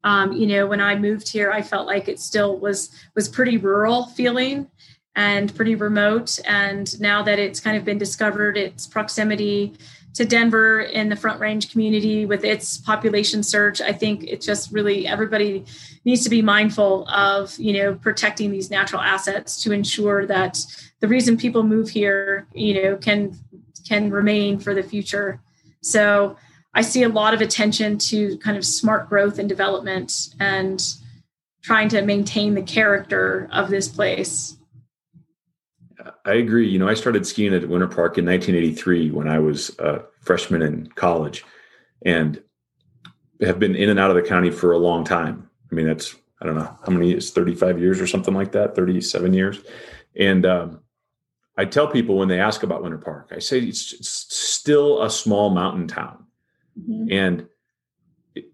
Um, 0.04 0.32
you 0.32 0.46
know, 0.46 0.66
when 0.66 0.80
I 0.80 0.94
moved 0.94 1.28
here, 1.28 1.50
I 1.50 1.62
felt 1.62 1.86
like 1.86 2.08
it 2.08 2.20
still 2.20 2.58
was 2.58 2.90
was 3.14 3.28
pretty 3.28 3.56
rural 3.56 4.06
feeling 4.06 4.68
and 5.16 5.54
pretty 5.54 5.74
remote. 5.74 6.38
And 6.46 7.00
now 7.00 7.22
that 7.22 7.38
it's 7.38 7.58
kind 7.58 7.76
of 7.76 7.84
been 7.84 7.98
discovered, 7.98 8.56
its 8.56 8.86
proximity 8.86 9.74
to 10.14 10.24
Denver 10.24 10.80
in 10.80 11.08
the 11.08 11.16
Front 11.16 11.40
Range 11.40 11.70
community 11.70 12.24
with 12.24 12.44
its 12.44 12.78
population 12.78 13.42
surge, 13.42 13.80
I 13.80 13.92
think 13.92 14.24
it 14.24 14.40
just 14.40 14.72
really 14.72 15.06
everybody 15.06 15.64
needs 16.04 16.22
to 16.24 16.30
be 16.30 16.40
mindful 16.40 17.08
of 17.08 17.58
you 17.58 17.72
know 17.72 17.94
protecting 17.94 18.50
these 18.50 18.70
natural 18.70 19.02
assets 19.02 19.62
to 19.62 19.72
ensure 19.72 20.26
that 20.26 20.58
the 21.00 21.08
reason 21.08 21.36
people 21.36 21.62
move 21.64 21.90
here 21.90 22.46
you 22.54 22.82
know 22.82 22.96
can 22.96 23.38
can 23.88 24.10
remain 24.10 24.58
for 24.58 24.74
the 24.74 24.82
future. 24.82 25.40
So 25.82 26.36
I 26.76 26.82
see 26.82 27.02
a 27.04 27.08
lot 27.08 27.32
of 27.32 27.40
attention 27.40 27.96
to 27.98 28.36
kind 28.36 28.54
of 28.58 28.64
smart 28.64 29.08
growth 29.08 29.38
and 29.38 29.48
development 29.48 30.34
and 30.38 30.84
trying 31.62 31.88
to 31.88 32.02
maintain 32.02 32.54
the 32.54 32.62
character 32.62 33.48
of 33.50 33.70
this 33.70 33.88
place. 33.88 34.58
I 36.26 36.34
agree. 36.34 36.68
You 36.68 36.78
know, 36.78 36.86
I 36.86 36.92
started 36.92 37.26
skiing 37.26 37.54
at 37.54 37.66
Winter 37.66 37.88
Park 37.88 38.18
in 38.18 38.26
1983 38.26 39.10
when 39.10 39.26
I 39.26 39.38
was 39.38 39.70
a 39.78 40.04
freshman 40.20 40.60
in 40.60 40.88
college 40.88 41.46
and 42.04 42.42
have 43.40 43.58
been 43.58 43.74
in 43.74 43.88
and 43.88 43.98
out 43.98 44.10
of 44.10 44.16
the 44.16 44.22
county 44.22 44.50
for 44.50 44.72
a 44.72 44.78
long 44.78 45.02
time. 45.02 45.48
I 45.72 45.74
mean, 45.74 45.86
that's, 45.86 46.14
I 46.42 46.46
don't 46.46 46.56
know 46.56 46.78
how 46.84 46.92
many 46.92 47.08
years, 47.08 47.30
35 47.30 47.80
years 47.80 48.02
or 48.02 48.06
something 48.06 48.34
like 48.34 48.52
that, 48.52 48.76
37 48.76 49.32
years. 49.32 49.60
And 50.14 50.44
um, 50.44 50.80
I 51.56 51.64
tell 51.64 51.88
people 51.88 52.18
when 52.18 52.28
they 52.28 52.38
ask 52.38 52.62
about 52.62 52.82
Winter 52.82 52.98
Park, 52.98 53.32
I 53.34 53.38
say 53.38 53.60
it's 53.60 54.06
still 54.06 55.02
a 55.02 55.08
small 55.08 55.48
mountain 55.48 55.88
town. 55.88 56.25
Mm-hmm. 56.78 57.12
And 57.12 57.46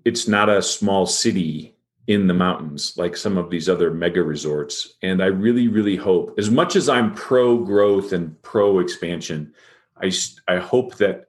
it's 0.05 0.29
not 0.29 0.49
a 0.49 0.63
small 0.63 1.07
city 1.07 1.77
in 2.07 2.27
the 2.27 2.35
mountains 2.35 2.95
like 2.97 3.17
some 3.17 3.39
of 3.39 3.51
these 3.51 3.69
other 3.69 3.91
mega 3.93 4.23
resorts. 4.23 4.95
And 5.03 5.23
I 5.23 5.27
really, 5.27 5.69
really 5.69 5.97
hope, 5.97 6.35
as 6.39 6.51
much 6.51 6.77
as 6.77 6.89
I'm 6.89 7.15
pro 7.15 7.59
growth 7.59 8.13
and 8.13 8.41
pro 8.43 8.81
expansion, 8.81 9.55
I, 10.03 10.13
I 10.49 10.59
hope 10.59 10.97
that 10.97 11.27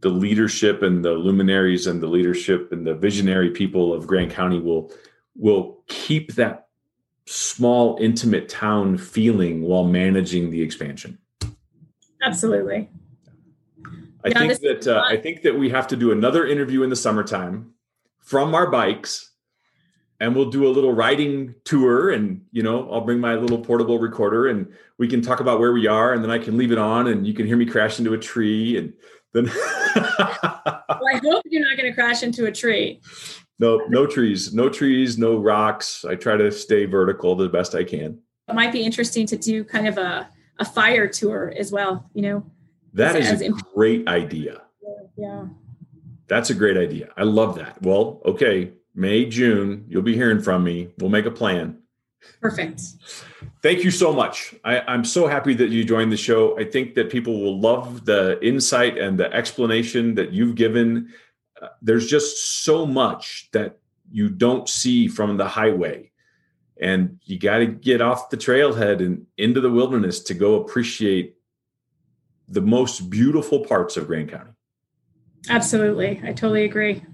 the 0.00 0.10
leadership 0.10 0.82
and 0.82 1.04
the 1.04 1.12
luminaries 1.12 1.86
and 1.86 2.02
the 2.02 2.06
leadership 2.06 2.72
and 2.72 2.86
the 2.86 2.94
visionary 2.94 3.50
people 3.50 3.92
of 3.92 4.06
Grand 4.06 4.30
County 4.30 4.60
will 4.60 4.92
will 5.36 5.82
keep 5.88 6.34
that 6.34 6.68
small 7.26 7.96
intimate 8.00 8.48
town 8.48 8.96
feeling 8.98 9.62
while 9.62 9.84
managing 9.84 10.50
the 10.50 10.62
expansion. 10.62 11.18
Absolutely. 12.22 12.88
I 14.24 14.30
think 14.30 14.60
that 14.60 14.86
uh, 14.86 15.02
I 15.06 15.16
think 15.16 15.42
that 15.42 15.58
we 15.58 15.68
have 15.70 15.86
to 15.88 15.96
do 15.96 16.12
another 16.12 16.46
interview 16.46 16.82
in 16.82 16.90
the 16.90 16.96
summertime 16.96 17.74
from 18.20 18.54
our 18.54 18.70
bikes 18.70 19.34
and 20.20 20.34
we'll 20.34 20.50
do 20.50 20.66
a 20.66 20.70
little 20.70 20.92
riding 20.92 21.54
tour 21.64 22.10
and 22.10 22.44
you 22.52 22.62
know 22.62 22.90
i'll 22.90 23.00
bring 23.00 23.20
my 23.20 23.34
little 23.34 23.58
portable 23.58 23.98
recorder 23.98 24.48
and 24.48 24.72
we 24.98 25.08
can 25.08 25.20
talk 25.20 25.40
about 25.40 25.58
where 25.58 25.72
we 25.72 25.86
are 25.86 26.12
and 26.12 26.22
then 26.22 26.30
i 26.30 26.38
can 26.38 26.56
leave 26.56 26.72
it 26.72 26.78
on 26.78 27.08
and 27.08 27.26
you 27.26 27.34
can 27.34 27.46
hear 27.46 27.56
me 27.56 27.66
crash 27.66 27.98
into 27.98 28.14
a 28.14 28.18
tree 28.18 28.78
and 28.78 28.92
then 29.32 29.44
well, 29.96 31.02
i 31.12 31.20
hope 31.22 31.42
you're 31.46 31.66
not 31.66 31.76
going 31.76 31.90
to 31.90 31.94
crash 31.94 32.22
into 32.22 32.46
a 32.46 32.52
tree. 32.52 33.00
No 33.58 33.78
no 33.88 34.06
trees 34.06 34.52
no 34.52 34.68
trees 34.68 35.16
no 35.18 35.36
rocks. 35.38 36.04
I 36.04 36.16
try 36.16 36.36
to 36.36 36.50
stay 36.50 36.86
vertical 36.86 37.36
the 37.36 37.48
best 37.48 37.74
i 37.74 37.84
can. 37.84 38.18
It 38.48 38.54
might 38.54 38.72
be 38.72 38.82
interesting 38.82 39.26
to 39.26 39.36
do 39.36 39.64
kind 39.64 39.86
of 39.86 39.96
a, 39.96 40.28
a 40.58 40.64
fire 40.64 41.06
tour 41.06 41.52
as 41.56 41.70
well 41.70 42.10
you 42.14 42.22
know 42.22 42.44
that 42.94 43.16
is 43.16 43.42
a 43.42 43.50
great 43.50 44.08
idea 44.08 44.62
yeah 45.16 45.46
that's 46.26 46.50
a 46.50 46.54
great 46.54 46.76
idea 46.76 47.10
i 47.16 47.22
love 47.22 47.54
that 47.56 47.80
well 47.82 48.22
okay 48.24 48.72
May, 48.94 49.24
June, 49.24 49.84
you'll 49.88 50.02
be 50.02 50.14
hearing 50.14 50.40
from 50.40 50.62
me. 50.62 50.90
We'll 50.98 51.10
make 51.10 51.26
a 51.26 51.30
plan. 51.30 51.78
Perfect. 52.40 52.80
Thank 53.62 53.82
you 53.82 53.90
so 53.90 54.12
much. 54.12 54.54
I, 54.64 54.80
I'm 54.80 55.04
so 55.04 55.26
happy 55.26 55.52
that 55.54 55.70
you 55.70 55.84
joined 55.84 56.12
the 56.12 56.16
show. 56.16 56.58
I 56.58 56.64
think 56.64 56.94
that 56.94 57.10
people 57.10 57.40
will 57.40 57.60
love 57.60 58.04
the 58.04 58.38
insight 58.46 58.96
and 58.96 59.18
the 59.18 59.32
explanation 59.32 60.14
that 60.14 60.32
you've 60.32 60.54
given. 60.54 61.12
Uh, 61.60 61.68
there's 61.82 62.06
just 62.06 62.64
so 62.64 62.86
much 62.86 63.48
that 63.52 63.78
you 64.10 64.28
don't 64.28 64.68
see 64.68 65.08
from 65.08 65.36
the 65.36 65.48
highway. 65.48 66.12
And 66.80 67.18
you 67.24 67.38
got 67.38 67.58
to 67.58 67.66
get 67.66 68.00
off 68.00 68.30
the 68.30 68.36
trailhead 68.36 69.04
and 69.04 69.26
into 69.36 69.60
the 69.60 69.70
wilderness 69.70 70.20
to 70.24 70.34
go 70.34 70.60
appreciate 70.60 71.33
the 72.48 72.60
most 72.60 73.10
beautiful 73.10 73.60
parts 73.64 73.96
of 73.96 74.06
Grand 74.06 74.30
County. 74.30 74.50
Absolutely. 75.48 76.20
I 76.22 76.32
totally 76.32 76.64
agree. 76.64 77.04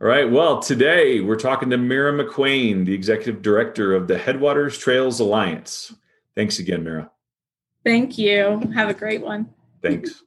All 0.00 0.06
right. 0.06 0.30
Well, 0.30 0.60
today 0.60 1.20
we're 1.20 1.36
talking 1.36 1.70
to 1.70 1.76
Meara 1.78 2.12
McQuain, 2.12 2.84
the 2.86 2.94
executive 2.94 3.42
director 3.42 3.94
of 3.94 4.06
the 4.06 4.18
Headwaters 4.18 4.78
Trails 4.78 5.18
Alliance. 5.20 5.94
Thanks 6.36 6.58
again, 6.58 6.84
Mira. 6.84 7.10
Thank 7.84 8.18
you. 8.18 8.60
Have 8.74 8.88
a 8.90 8.94
great 8.94 9.22
one. 9.22 9.48
Thanks. 9.82 10.22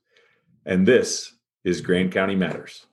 and 0.65 0.87
this 0.87 1.33
is 1.63 1.81
Grand 1.81 2.11
County 2.11 2.35
Matters. 2.35 2.85